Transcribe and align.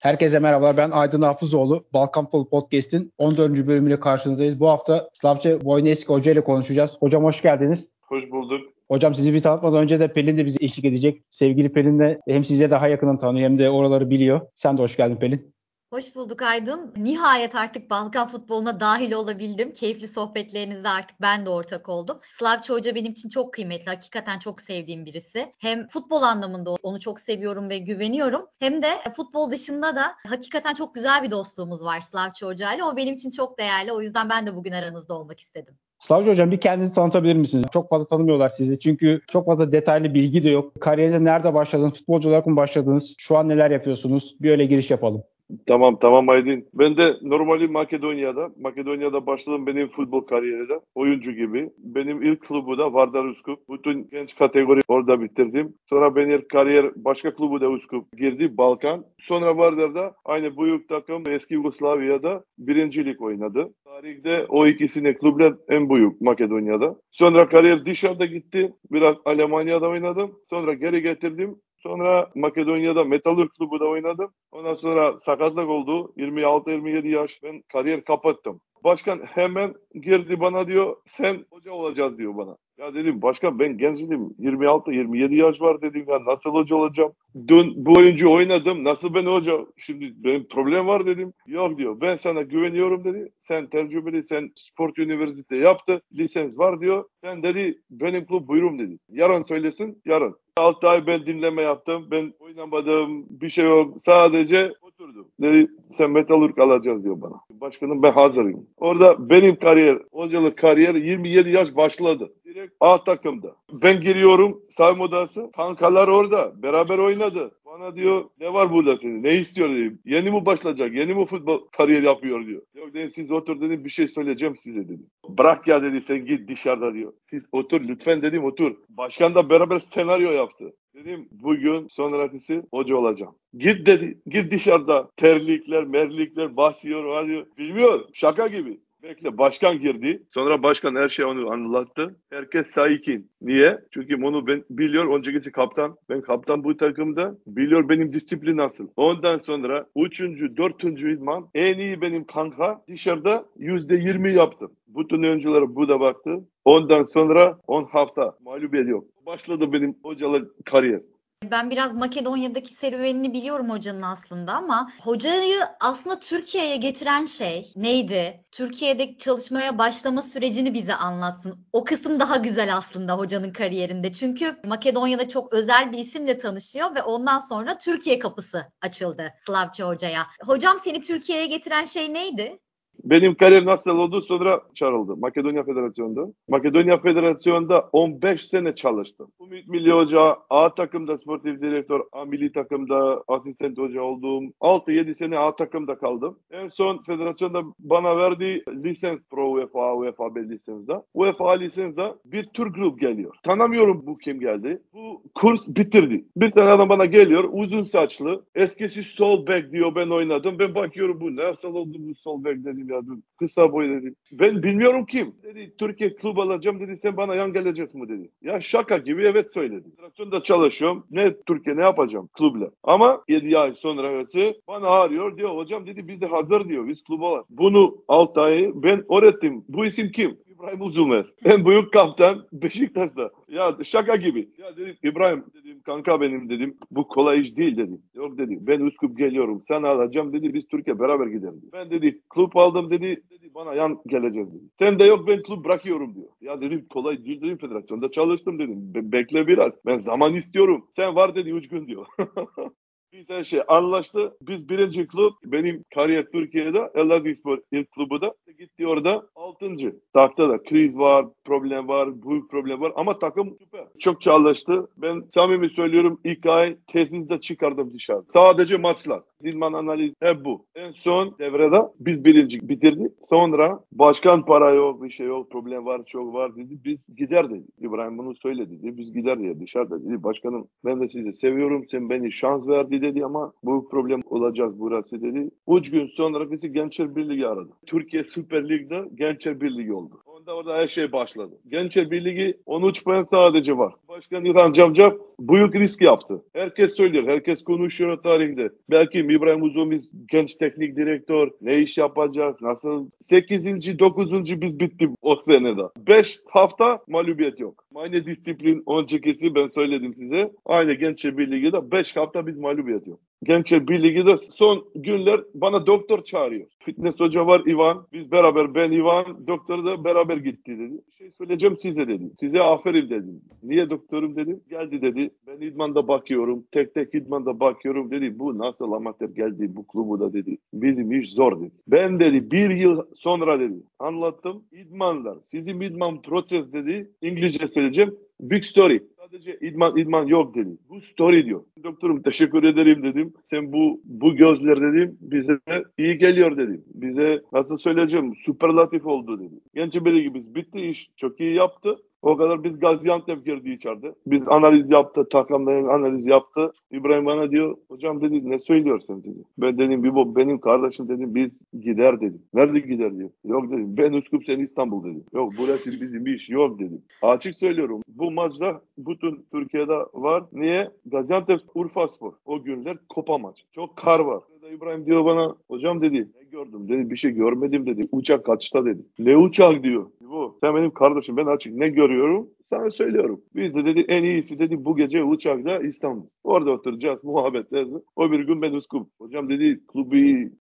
Herkese 0.00 0.38
merhabalar. 0.38 0.76
Ben 0.76 0.90
Aydın 0.90 1.22
Hafızoğlu. 1.22 1.84
Balkan 1.92 2.24
Futbol 2.24 2.48
Podcast'in 2.48 3.12
14. 3.18 3.66
bölümüyle 3.66 4.00
karşınızdayız. 4.00 4.60
Bu 4.60 4.68
hafta 4.68 5.10
Slavça 5.12 5.50
Wojnecki 5.50 6.06
Hoca 6.06 6.32
ile 6.32 6.44
konuşacağız. 6.44 6.96
Hocam 7.00 7.24
hoş 7.24 7.42
geldiniz. 7.42 7.88
Hoş 8.02 8.30
bulduk. 8.30 8.60
Hocam 8.88 9.14
sizi 9.14 9.34
bir 9.34 9.42
tanıtmadan 9.42 9.82
önce 9.82 10.00
de 10.00 10.12
Pelin 10.12 10.38
de 10.38 10.46
bize 10.46 10.58
eşlik 10.60 10.84
edecek. 10.84 11.22
Sevgili 11.30 11.72
Pelin 11.72 11.98
de 11.98 12.20
hem 12.28 12.44
size 12.44 12.70
daha 12.70 12.88
yakından 12.88 13.18
tanıyor 13.18 13.50
hem 13.50 13.58
de 13.58 13.70
oraları 13.70 14.10
biliyor. 14.10 14.40
Sen 14.54 14.78
de 14.78 14.82
hoş 14.82 14.96
geldin 14.96 15.16
Pelin. 15.16 15.54
Hoş 15.92 16.16
bulduk 16.16 16.42
Aydın. 16.42 16.94
Nihayet 16.96 17.54
artık 17.54 17.90
Balkan 17.90 18.28
futboluna 18.28 18.80
dahil 18.80 19.12
olabildim. 19.12 19.72
Keyifli 19.72 20.08
sohbetlerinizde 20.08 20.88
artık 20.88 21.20
ben 21.20 21.46
de 21.46 21.50
ortak 21.50 21.88
oldum. 21.88 22.18
Slavça 22.30 22.74
Hoca 22.74 22.94
benim 22.94 23.12
için 23.12 23.28
çok 23.28 23.52
kıymetli. 23.52 23.86
Hakikaten 23.86 24.38
çok 24.38 24.60
sevdiğim 24.60 25.06
birisi. 25.06 25.52
Hem 25.58 25.86
futbol 25.86 26.22
anlamında 26.22 26.70
onu 26.82 27.00
çok 27.00 27.20
seviyorum 27.20 27.70
ve 27.70 27.78
güveniyorum. 27.78 28.46
Hem 28.60 28.82
de 28.82 28.88
futbol 29.16 29.50
dışında 29.50 29.96
da 29.96 30.14
hakikaten 30.28 30.74
çok 30.74 30.94
güzel 30.94 31.22
bir 31.22 31.30
dostluğumuz 31.30 31.84
var 31.84 32.00
Slavça 32.00 32.46
Hoca 32.46 32.74
ile. 32.74 32.84
O 32.84 32.96
benim 32.96 33.14
için 33.14 33.30
çok 33.30 33.58
değerli. 33.58 33.92
O 33.92 34.00
yüzden 34.00 34.30
ben 34.30 34.46
de 34.46 34.56
bugün 34.56 34.72
aranızda 34.72 35.14
olmak 35.14 35.40
istedim. 35.40 35.74
Slavcı 35.98 36.30
Hocam 36.30 36.50
bir 36.50 36.60
kendinizi 36.60 36.94
tanıtabilir 36.94 37.36
misiniz? 37.36 37.66
Çok 37.72 37.90
fazla 37.90 38.08
tanımıyorlar 38.08 38.50
sizi. 38.50 38.78
Çünkü 38.78 39.20
çok 39.26 39.46
fazla 39.46 39.72
detaylı 39.72 40.14
bilgi 40.14 40.42
de 40.42 40.50
yok. 40.50 40.80
Kariyerinize 40.80 41.24
nerede 41.24 41.54
başladınız? 41.54 41.94
Futbolcu 41.94 42.28
olarak 42.28 42.46
mı 42.46 42.56
başladınız? 42.56 43.14
Şu 43.18 43.38
an 43.38 43.48
neler 43.48 43.70
yapıyorsunuz? 43.70 44.36
Bir 44.40 44.50
öyle 44.50 44.64
giriş 44.64 44.90
yapalım. 44.90 45.22
Tamam 45.66 45.98
tamam 45.98 46.28
Aydın. 46.28 46.64
Ben 46.74 46.96
de 46.96 47.16
normali 47.22 47.68
Makedonya'da. 47.68 48.50
Makedonya'da 48.60 49.26
başladım 49.26 49.66
benim 49.66 49.88
futbol 49.88 50.20
kariyerinde. 50.20 50.80
Oyuncu 50.94 51.32
gibi. 51.32 51.70
Benim 51.78 52.22
ilk 52.22 52.40
klubu 52.40 52.78
da 52.78 52.92
Vardar 52.92 53.24
Uskup. 53.24 53.58
Bütün 53.70 54.08
genç 54.10 54.36
kategori 54.36 54.80
orada 54.88 55.20
bitirdim. 55.20 55.74
Sonra 55.88 56.16
benim 56.16 56.48
kariyer 56.48 56.90
başka 56.96 57.34
klubu 57.34 57.60
da 57.60 57.70
Uskup 57.70 58.12
girdi. 58.18 58.56
Balkan. 58.56 59.04
Sonra 59.20 59.56
Vardar'da 59.56 60.14
aynı 60.24 60.56
büyük 60.56 60.88
takım 60.88 61.22
eski 61.30 61.54
Yugoslavya'da 61.54 62.44
birincilik 62.58 63.22
oynadı. 63.22 63.74
Tarihte 63.84 64.46
o 64.48 64.66
ikisini 64.66 65.14
klublar 65.18 65.54
en 65.68 65.90
büyük 65.90 66.20
Makedonya'da. 66.20 66.96
Sonra 67.10 67.48
kariyer 67.48 67.86
dışarıda 67.86 68.26
gitti. 68.26 68.72
Biraz 68.92 69.16
Almanya'da 69.24 69.88
oynadım. 69.88 70.32
Sonra 70.50 70.72
geri 70.74 71.02
getirdim. 71.02 71.56
Sonra 71.82 72.30
Makedonya'da 72.34 73.04
Metalurg 73.04 73.48
Klubu'da 73.58 73.84
oynadım. 73.84 74.32
Ondan 74.52 74.74
sonra 74.74 75.18
sakatlık 75.18 75.68
oldu. 75.68 76.12
26-27 76.16 77.08
yaş. 77.08 77.42
Ben 77.42 77.62
kariyer 77.62 78.04
kapattım. 78.04 78.60
Başkan 78.84 79.18
hemen 79.18 79.74
girdi 79.94 80.40
bana 80.40 80.66
diyor 80.66 80.96
sen 81.06 81.44
hoca 81.50 81.72
olacağız 81.72 82.18
diyor 82.18 82.36
bana. 82.36 82.56
Ya 82.78 82.94
dedim 82.94 83.22
başkan 83.22 83.58
ben 83.58 83.78
gencim 83.78 84.08
26-27 84.10 85.34
yaş 85.34 85.60
var 85.60 85.82
dedim 85.82 86.04
ya 86.08 86.24
nasıl 86.24 86.50
hoca 86.50 86.76
olacağım? 86.76 87.12
Dün 87.48 87.86
bu 87.86 87.92
oyuncu 87.98 88.32
oynadım 88.32 88.84
nasıl 88.84 89.14
ben 89.14 89.26
hoca? 89.26 89.66
Şimdi 89.76 90.12
benim 90.16 90.48
problem 90.48 90.86
var 90.86 91.06
dedim. 91.06 91.32
Yok 91.46 91.78
diyor 91.78 92.00
ben 92.00 92.16
sana 92.16 92.42
güveniyorum 92.42 93.04
dedi. 93.04 93.32
Sen 93.42 93.66
tecrübeli 93.66 94.22
sen 94.22 94.50
sport 94.56 94.98
üniversite 94.98 95.56
yaptı 95.56 96.00
lisans 96.12 96.58
var 96.58 96.80
diyor. 96.80 97.04
Sen 97.24 97.42
dedi 97.42 97.82
benim 97.90 98.26
klub 98.26 98.48
buyurum 98.48 98.78
dedi. 98.78 98.98
Yarın 99.08 99.42
söylesin 99.42 100.02
yarın. 100.04 100.36
6 100.60 100.88
ay 100.88 101.06
ben 101.06 101.26
dinleme 101.26 101.62
yaptım. 101.62 102.06
Ben 102.10 102.32
oynamadım. 102.40 103.26
Bir 103.30 103.50
şey 103.50 103.64
yok. 103.64 103.94
Sadece 104.04 104.72
oturdum. 104.82 105.26
Dedi 105.40 105.70
sen 105.94 106.10
metalurg 106.10 106.58
alacağız 106.58 107.04
diyor 107.04 107.20
bana. 107.20 107.40
Başkanım 107.50 108.02
ben 108.02 108.12
hazırım. 108.12 108.66
Orada 108.76 109.30
benim 109.30 109.56
kariyer, 109.56 109.98
hocalık 110.12 110.58
kariyer 110.58 110.94
27 110.94 111.50
yaş 111.50 111.76
başladı. 111.76 112.32
Direkt 112.54 112.74
A 112.80 113.04
takımda. 113.04 113.56
Ben 113.82 114.00
giriyorum 114.00 114.62
sayma 114.70 115.04
odası. 115.04 115.50
Kankalar 115.56 116.08
orada. 116.08 116.62
Beraber 116.62 116.98
oynadı. 116.98 117.50
Bana 117.66 117.96
diyor 117.96 118.24
ne 118.40 118.52
var 118.52 118.72
burada 118.72 118.96
senin? 118.96 119.22
Ne 119.22 119.34
istiyor 119.36 119.70
dedim. 119.70 119.98
Yeni 120.04 120.30
mi 120.30 120.46
başlayacak? 120.46 120.94
Yeni 120.94 121.14
mi 121.14 121.26
futbol 121.26 121.68
kariyer 121.72 122.02
yapıyor 122.02 122.46
diyor. 122.46 122.62
Yok 122.74 122.94
dedim 122.94 123.10
siz 123.14 123.30
otur 123.30 123.60
dedim 123.60 123.84
bir 123.84 123.90
şey 123.90 124.08
söyleyeceğim 124.08 124.56
size 124.56 124.84
dedim. 124.84 125.06
Bırak 125.28 125.68
ya 125.68 125.82
dedi 125.82 126.00
sen 126.00 126.26
git 126.26 126.48
dışarıda 126.48 126.94
diyor. 126.94 127.12
Siz 127.30 127.48
otur 127.52 127.80
lütfen 127.80 128.22
dedim 128.22 128.44
otur. 128.44 128.76
Başkan 128.88 129.34
da 129.34 129.50
beraber 129.50 129.78
senaryo 129.78 130.30
yaptı. 130.30 130.72
Dedim 130.94 131.28
bugün 131.30 131.88
sonrakisi 131.88 132.62
hoca 132.72 132.96
olacağım. 132.96 133.34
Git 133.58 133.86
dedi. 133.86 134.18
Git 134.26 134.52
dışarıda. 134.52 135.10
Terlikler, 135.16 135.84
merlikler 135.84 136.56
basıyor. 136.56 137.26
Diyor. 137.26 137.46
Bilmiyor. 137.58 138.04
Şaka 138.12 138.46
gibi. 138.46 138.80
Bekle 139.02 139.38
başkan 139.38 139.78
girdi. 139.78 140.22
Sonra 140.30 140.62
başkan 140.62 140.94
her 140.94 141.08
şeyi 141.08 141.26
onu 141.26 141.50
anlattı. 141.50 142.16
Herkes 142.30 142.66
sakin. 142.70 143.30
Niye? 143.42 143.78
Çünkü 143.94 144.24
onu 144.24 144.46
ben 144.46 144.64
biliyor. 144.70 145.18
Önceki 145.18 145.52
kaptan. 145.52 145.96
Ben 146.08 146.20
kaptan 146.20 146.64
bu 146.64 146.76
takımda. 146.76 147.34
Biliyor 147.46 147.88
benim 147.88 148.12
disiplin 148.12 148.56
nasıl. 148.56 148.88
Ondan 148.96 149.38
sonra 149.38 149.86
üçüncü, 149.96 150.56
dördüncü 150.56 151.16
idman 151.16 151.48
en 151.54 151.78
iyi 151.78 152.00
benim 152.00 152.24
kanka 152.24 152.82
dışarıda 152.88 153.44
yüzde 153.56 153.94
yirmi 153.94 154.32
yaptım. 154.32 154.72
Bütün 154.86 155.22
oyunculara 155.22 155.74
bu 155.74 155.88
da 155.88 156.00
baktı. 156.00 156.30
Ondan 156.64 157.04
sonra 157.04 157.58
10 157.66 157.84
hafta 157.84 158.36
mağlubiyet 158.44 158.88
yok. 158.88 159.04
Başladı 159.26 159.72
benim 159.72 159.94
hocalık 160.02 160.66
kariyer. 160.66 161.00
Ben 161.44 161.70
biraz 161.70 161.94
Makedonya'daki 161.94 162.72
serüvenini 162.74 163.32
biliyorum 163.32 163.70
hocanın 163.70 164.02
aslında 164.02 164.52
ama 164.52 164.92
hocayı 165.00 165.60
aslında 165.80 166.18
Türkiye'ye 166.18 166.76
getiren 166.76 167.24
şey 167.24 167.72
neydi? 167.76 168.44
Türkiye'de 168.52 169.16
çalışmaya 169.16 169.78
başlama 169.78 170.22
sürecini 170.22 170.74
bize 170.74 170.94
anlatsın. 170.94 171.66
O 171.72 171.84
kısım 171.84 172.20
daha 172.20 172.36
güzel 172.36 172.76
aslında 172.76 173.18
hocanın 173.18 173.52
kariyerinde. 173.52 174.12
Çünkü 174.12 174.56
Makedonya'da 174.64 175.28
çok 175.28 175.52
özel 175.52 175.92
bir 175.92 175.98
isimle 175.98 176.36
tanışıyor 176.36 176.94
ve 176.94 177.02
ondan 177.02 177.38
sonra 177.38 177.78
Türkiye 177.78 178.18
kapısı 178.18 178.66
açıldı 178.82 179.34
Slavça 179.38 179.88
hocaya. 179.88 180.26
Hocam 180.46 180.78
seni 180.78 181.00
Türkiye'ye 181.00 181.46
getiren 181.46 181.84
şey 181.84 182.14
neydi? 182.14 182.58
Benim 183.04 183.34
kariyer 183.34 183.66
nasıl 183.66 183.90
oldu 183.90 184.20
sonra 184.20 184.60
çağrıldı 184.74 185.16
Makedonya 185.16 185.62
Federasyonu'nda. 185.62 186.32
Makedonya 186.48 186.98
Federasyonu'nda 186.98 187.88
15 187.92 188.46
sene 188.46 188.74
çalıştım. 188.74 189.30
Ümit 189.40 189.68
Milli 189.68 189.92
Hoca, 189.92 190.36
A 190.50 190.74
takımda 190.74 191.18
sportif 191.18 191.60
direktör, 191.60 192.00
A 192.12 192.24
milli 192.24 192.52
takımda 192.52 193.22
asistent 193.28 193.78
hoca 193.78 194.02
oldum. 194.02 194.52
6-7 194.60 195.14
sene 195.14 195.38
A 195.38 195.56
takımda 195.56 195.98
kaldım. 195.98 196.38
En 196.50 196.68
son 196.68 196.98
federasyonda 196.98 197.62
bana 197.78 198.16
verdiği 198.16 198.64
lisans 198.84 199.20
pro 199.30 199.50
UEFA, 199.50 199.94
UEFA 199.94 200.34
B 200.34 200.48
lisansda. 200.48 201.04
UEFA 201.14 201.50
lisansda 201.50 202.16
bir 202.24 202.44
Türk 202.54 202.74
grup 202.74 203.00
geliyor. 203.00 203.34
Tanımıyorum 203.42 204.02
bu 204.06 204.18
kim 204.18 204.40
geldi. 204.40 204.82
Bu 204.94 205.22
kurs 205.34 205.68
bitirdi. 205.68 206.24
Bir 206.36 206.50
tane 206.50 206.70
adam 206.70 206.88
bana 206.88 207.04
geliyor 207.04 207.44
uzun 207.52 207.82
saçlı. 207.82 208.44
Eskisi 208.54 209.02
sol 209.02 209.46
back 209.46 209.72
diyor 209.72 209.94
ben 209.94 210.10
oynadım. 210.10 210.58
Ben 210.58 210.74
bakıyorum 210.74 211.20
bu 211.20 211.36
nasıl 211.36 211.74
oldu 211.74 211.98
bu 211.98 212.14
sol 212.14 212.44
back 212.44 212.64
dedim 212.64 212.89
dur. 213.06 213.18
Kısa 213.38 213.72
boy 213.72 213.88
dedi. 213.88 214.14
Ben 214.32 214.62
bilmiyorum 214.62 215.06
kim. 215.06 215.34
Dedi 215.42 215.74
Türkiye 215.78 216.14
klub 216.14 216.36
alacağım 216.36 216.80
dedi 216.80 216.96
sen 216.96 217.16
bana 217.16 217.34
yan 217.34 217.52
geleceğiz 217.52 217.94
mi 217.94 218.08
dedi. 218.08 218.30
Ya 218.42 218.60
şaka 218.60 218.98
gibi 218.98 219.22
evet 219.22 219.54
söyledi. 219.54 219.88
Federasyonda 219.96 220.42
çalışıyorum. 220.42 221.06
Ne 221.10 221.36
Türkiye 221.46 221.76
ne 221.76 221.82
yapacağım 221.82 222.28
klubla. 222.32 222.70
Ama 222.82 223.22
7 223.28 223.58
ay 223.58 223.74
sonrası 223.74 224.54
bana 224.68 224.86
arıyor 224.88 225.36
diyor 225.36 225.56
hocam 225.56 225.86
dedi 225.86 226.08
biz 226.08 226.20
de 226.20 226.26
hazır 226.26 226.68
diyor 226.68 226.88
biz 226.88 227.02
kluba 227.04 227.32
var. 227.32 227.44
Bunu 227.50 227.96
6 228.08 228.40
ay 228.40 228.70
ben 228.74 229.04
öğrettim. 229.12 229.64
Bu 229.68 229.86
isim 229.86 230.12
kim? 230.12 230.38
İbrahim 230.60 230.82
Uzunmez. 230.82 231.34
En 231.44 231.64
büyük 231.64 231.92
kaptan 231.92 232.46
Beşiktaş'ta. 232.52 233.30
Ya 233.48 233.76
şaka 233.84 234.16
gibi. 234.16 234.48
Ya 234.58 234.76
dedim 234.76 234.96
İbrahim 235.02 235.44
dedim 235.54 235.80
kanka 235.82 236.20
benim 236.20 236.48
dedim. 236.48 236.76
Bu 236.90 237.08
kolay 237.08 237.40
iş 237.40 237.56
değil 237.56 237.76
dedim. 237.76 238.02
Yok 238.14 238.38
dedi. 238.38 238.58
Ben 238.60 238.80
Üsküp 238.80 239.18
geliyorum. 239.18 239.62
Sen 239.68 239.82
alacağım 239.82 240.32
dedi. 240.32 240.54
Biz 240.54 240.68
Türkiye 240.68 240.98
beraber 240.98 241.26
gidelim. 241.26 241.60
Ben 241.72 241.90
dedi 241.90 242.20
klub 242.30 242.56
aldım 242.56 242.90
dedi. 242.90 243.22
Dedi 243.30 243.54
bana 243.54 243.74
yan 243.74 244.00
geleceğiz 244.06 244.48
dedi. 244.54 244.64
Sen 244.78 244.98
de 244.98 245.04
yok 245.04 245.28
ben 245.28 245.42
klub 245.42 245.64
bırakıyorum 245.64 246.14
diyor. 246.14 246.28
Ya 246.40 246.60
dedim 246.60 246.86
kolay 246.90 247.24
değil 247.24 247.42
dedim 247.42 247.58
federasyonda 247.58 248.10
çalıştım 248.10 248.58
dedim. 248.58 248.94
Be- 248.94 249.12
bekle 249.12 249.46
biraz. 249.46 249.74
Ben 249.86 249.96
zaman 249.96 250.34
istiyorum. 250.34 250.86
Sen 250.96 251.14
var 251.14 251.34
dedi 251.34 251.50
3 251.50 251.68
gün 251.68 251.86
diyor. 251.86 252.06
Biz 253.12 253.28
her 253.28 253.44
şey 253.44 253.60
anlaştı. 253.68 254.36
Biz 254.42 254.68
birinci 254.68 255.06
klub 255.06 255.32
benim 255.44 255.84
kariyer 255.94 256.24
Türkiye'de 256.24 256.90
Elazığ 256.94 257.34
Spor 257.36 257.58
ilk 257.72 257.90
klubu 257.90 258.20
da 258.20 258.34
gitti 258.58 258.86
orada 258.86 259.26
altıncı. 259.36 259.96
Takta 260.12 260.48
da 260.48 260.62
kriz 260.62 260.98
var, 260.98 261.26
problem 261.44 261.88
var, 261.88 262.22
büyük 262.22 262.50
problem 262.50 262.80
var 262.80 262.92
ama 262.96 263.18
takım 263.18 263.56
süper. 263.58 263.84
Çok 263.98 264.20
çalıştı. 264.22 264.88
Ben 264.96 265.20
samimi 265.34 265.68
söylüyorum 265.70 266.20
ilk 266.24 266.46
ay 266.46 266.76
tezizde 266.86 267.40
çıkardım 267.40 267.92
dışarı. 267.94 268.22
Sadece 268.28 268.76
maçlar. 268.76 269.22
Zilman 269.42 269.72
analiz 269.72 270.14
hep 270.20 270.44
bu. 270.44 270.66
En 270.74 270.92
son 270.92 271.38
devrede 271.38 271.82
biz 272.00 272.24
birinci 272.24 272.68
bitirdik. 272.68 273.12
Sonra 273.28 273.80
başkan 273.92 274.44
para 274.44 274.70
yok, 274.70 275.02
bir 275.02 275.10
şey 275.10 275.26
yok, 275.26 275.50
problem 275.50 275.86
var, 275.86 276.02
çok 276.06 276.34
var 276.34 276.56
dedi. 276.56 276.78
Biz 276.84 277.16
gider 277.16 277.50
dedi. 277.50 277.64
İbrahim 277.80 278.18
bunu 278.18 278.34
söyledi 278.34 278.82
dedi. 278.82 278.98
Biz 278.98 279.12
gider 279.12 279.38
diye 279.38 279.60
dışarıda 279.60 280.04
dedi. 280.04 280.22
Başkanım 280.22 280.68
ben 280.84 281.00
de 281.00 281.08
sizi 281.08 281.32
seviyorum. 281.32 281.84
Sen 281.90 282.10
beni 282.10 282.32
şans 282.32 282.68
verdi 282.68 282.99
dedi 283.02 283.24
ama 283.24 283.52
bu 283.64 283.88
problem 283.88 284.20
olacağız 284.26 284.80
burası 284.80 285.22
dedi. 285.22 285.50
Üç 285.68 285.90
gün 285.90 286.06
sonra 286.06 286.50
bizi 286.50 286.72
Gençler 286.72 287.16
Birliği 287.16 287.46
aradı. 287.46 287.70
Türkiye 287.86 288.24
Süper 288.24 288.68
Lig'de 288.68 289.08
Gençler 289.14 289.60
Birliği 289.60 289.92
oldu. 289.92 290.22
Onda 290.40 290.56
orada 290.56 290.74
her 290.74 290.88
şey 290.88 291.12
başladı. 291.12 291.58
Gençler 291.68 292.10
Birliği 292.10 292.56
13 292.66 293.04
puan 293.04 293.22
sadece 293.22 293.78
var. 293.78 293.94
Başkan 294.08 294.44
İlhan 294.44 294.72
Cavcav 294.72 295.10
büyük 295.40 295.74
risk 295.74 296.02
yaptı. 296.02 296.42
Herkes 296.52 296.96
söylüyor, 296.96 297.26
herkes 297.26 297.64
konuşuyor 297.64 298.22
tarihinde. 298.22 298.70
Belki 298.90 299.18
İbrahim 299.18 299.62
Uzumiz 299.62 300.10
genç 300.30 300.54
teknik 300.54 300.96
direktör, 300.96 301.50
ne 301.60 301.78
iş 301.78 301.98
yapacak, 301.98 302.62
nasıl? 302.62 303.06
8. 303.18 303.98
9. 303.98 304.60
biz 304.60 304.80
bittik 304.80 305.10
o 305.22 305.36
senede. 305.36 305.82
5 305.96 306.38
hafta 306.48 306.98
mağlubiyet 307.08 307.60
yok. 307.60 307.84
Aynı 307.94 308.26
disiplin 308.26 308.84
öncekisi 308.88 309.54
ben 309.54 309.66
söyledim 309.66 310.14
size. 310.14 310.52
Aynı 310.66 310.92
Gençler 310.92 311.38
Birliği'de 311.38 311.90
5 311.90 312.16
hafta 312.16 312.46
biz 312.46 312.58
mağlubiyet 312.58 313.06
yok. 313.06 313.20
Gençler 313.42 313.88
Birliği'de 313.88 314.38
son 314.38 314.84
günler 314.94 315.40
bana 315.54 315.86
doktor 315.86 316.24
çağırıyor. 316.24 316.66
Fitness 316.78 317.20
hoca 317.20 317.46
var 317.46 317.62
Ivan. 317.66 318.06
Biz 318.12 318.32
beraber 318.32 318.74
ben 318.74 318.92
Ivan 318.92 319.46
doktor 319.46 319.84
da 319.84 320.04
beraber 320.04 320.36
gitti 320.36 320.78
dedi. 320.78 320.92
Bir 321.10 321.16
şey 321.16 321.30
söyleyeceğim 321.30 321.76
size 321.78 322.08
dedi. 322.08 322.30
Size 322.40 322.60
aferin 322.60 323.10
dedim. 323.10 323.40
Niye 323.62 323.90
doktorum 323.90 324.36
dedim. 324.36 324.60
Geldi 324.70 325.02
dedi. 325.02 325.30
Ben 325.46 325.66
idmanda 325.66 326.08
bakıyorum. 326.08 326.64
Tek 326.72 326.94
tek 326.94 327.14
idmanda 327.14 327.60
bakıyorum 327.60 328.10
dedi. 328.10 328.38
Bu 328.38 328.58
nasıl 328.58 328.92
amatör 328.92 329.28
geldi 329.28 329.76
bu 329.76 329.86
klubu 329.86 330.20
da 330.20 330.32
dedi. 330.32 330.58
Bizim 330.72 331.12
iş 331.12 331.30
zor 331.30 331.60
dedi. 331.60 331.70
Ben 331.88 332.20
dedi 332.20 332.50
bir 332.50 332.70
yıl 332.70 333.02
sonra 333.16 333.60
dedi. 333.60 333.76
Anlattım. 333.98 334.62
İdmanlar. 334.72 335.38
Sizin 335.46 335.80
idman 335.80 336.22
proses 336.22 336.72
dedi. 336.72 337.10
İngilizce 337.22 337.68
söyleyeceğim. 337.68 338.14
Big 338.40 338.64
story. 338.64 339.02
Sadece 339.20 339.58
idman 339.60 339.96
idman 339.96 340.26
yok 340.26 340.54
dedi. 340.54 340.70
Bu 340.88 341.00
story 341.00 341.44
diyor. 341.44 341.64
Doktorum 341.84 342.22
teşekkür 342.22 342.64
ederim 342.64 343.02
dedim. 343.02 343.34
Sen 343.50 343.72
bu 343.72 344.00
bu 344.04 344.36
gözler 344.36 344.80
dedim 344.82 345.18
bize 345.20 345.58
iyi 345.98 346.18
geliyor 346.18 346.56
dedim. 346.56 346.84
Bize 346.94 347.42
nasıl 347.52 347.78
söyleyeceğim 347.78 348.34
süperlatif 348.46 349.06
oldu 349.06 349.40
dedi. 349.40 349.54
Genç 349.74 349.94
biri 349.94 350.22
gibi 350.22 350.54
bitti 350.54 350.80
iş. 350.80 351.10
Çok 351.16 351.40
iyi 351.40 351.54
yaptı. 351.54 351.96
O 352.22 352.36
kadar 352.36 352.64
biz 352.64 352.78
Gaziantep 352.78 353.44
girdi 353.46 353.70
içeride. 353.70 354.14
Biz 354.26 354.42
analiz 354.48 354.90
yaptı, 354.90 355.28
takımların 355.32 355.88
analiz 355.88 356.26
yaptı. 356.26 356.72
İbrahim 356.90 357.26
bana 357.26 357.50
diyor, 357.50 357.76
hocam 357.88 358.20
dedi 358.20 358.50
ne 358.50 358.58
söylüyorsun 358.58 359.22
dedi. 359.24 359.44
Ben 359.58 359.78
dedim 359.78 360.04
bir 360.04 360.14
bu 360.14 360.36
benim 360.36 360.58
kardeşim 360.58 361.08
dedim 361.08 361.34
biz 361.34 361.58
gider 361.80 362.20
dedim. 362.20 362.42
Nerede 362.54 362.80
gider 362.80 363.18
diyor. 363.18 363.30
Yok 363.44 363.70
dedim 363.70 363.96
ben 363.96 364.12
Üsküp 364.12 364.44
sen 364.44 364.58
İstanbul 364.58 365.04
dedim. 365.04 365.24
Yok 365.34 365.52
burası 365.58 365.90
bizim 366.00 366.26
iş 366.26 366.50
yok 366.50 366.78
dedim. 366.78 367.02
Açık 367.22 367.56
söylüyorum 367.56 368.02
bu 368.20 368.30
maçta 368.30 368.80
bütün 369.10 369.46
Türkiye'de 369.52 369.98
var. 370.14 370.44
Niye? 370.52 370.90
Gaziantep 371.06 371.60
Urfa 371.74 372.08
Spor. 372.08 372.32
O 372.44 372.62
günler 372.62 372.96
kopa 373.08 373.38
maç. 373.38 373.64
Çok 373.72 373.96
kar 373.96 374.20
var. 374.20 374.42
İbrahim 374.74 375.06
diyor 375.06 375.24
bana 375.24 375.56
hocam 375.68 376.02
dedi 376.02 376.16
ne 376.16 376.50
gördüm 376.50 376.88
dedi 376.88 377.10
bir 377.10 377.16
şey 377.16 377.30
görmedim 377.30 377.86
dedi 377.86 378.08
uçak 378.12 378.44
kaçta 378.44 378.84
dedi. 378.84 379.02
Ne 379.18 379.36
uçak 379.36 379.82
diyor. 379.82 380.10
Bu 380.20 380.58
sen 380.60 380.74
benim 380.74 380.90
kardeşim 380.90 381.36
ben 381.36 381.46
açık 381.46 381.74
ne 381.74 381.88
görüyorum 381.88 382.48
sana 382.70 382.90
söylüyorum. 382.90 383.40
Biz 383.54 383.74
de 383.74 383.84
dedi 383.84 384.04
en 384.08 384.22
iyisi 384.22 384.58
dedi 384.58 384.84
bu 384.84 384.96
gece 384.96 385.24
uçakta 385.24 385.78
İstanbul. 385.78 386.26
Orada 386.44 386.70
oturacağız 386.70 387.24
muhabbetler. 387.24 387.86
O 388.16 388.32
bir 388.32 388.40
gün 388.40 388.62
ben 388.62 388.72
Üsküp. 388.72 389.02
Hocam 389.18 389.48
dedi 389.48 389.80
klubu 389.86 390.14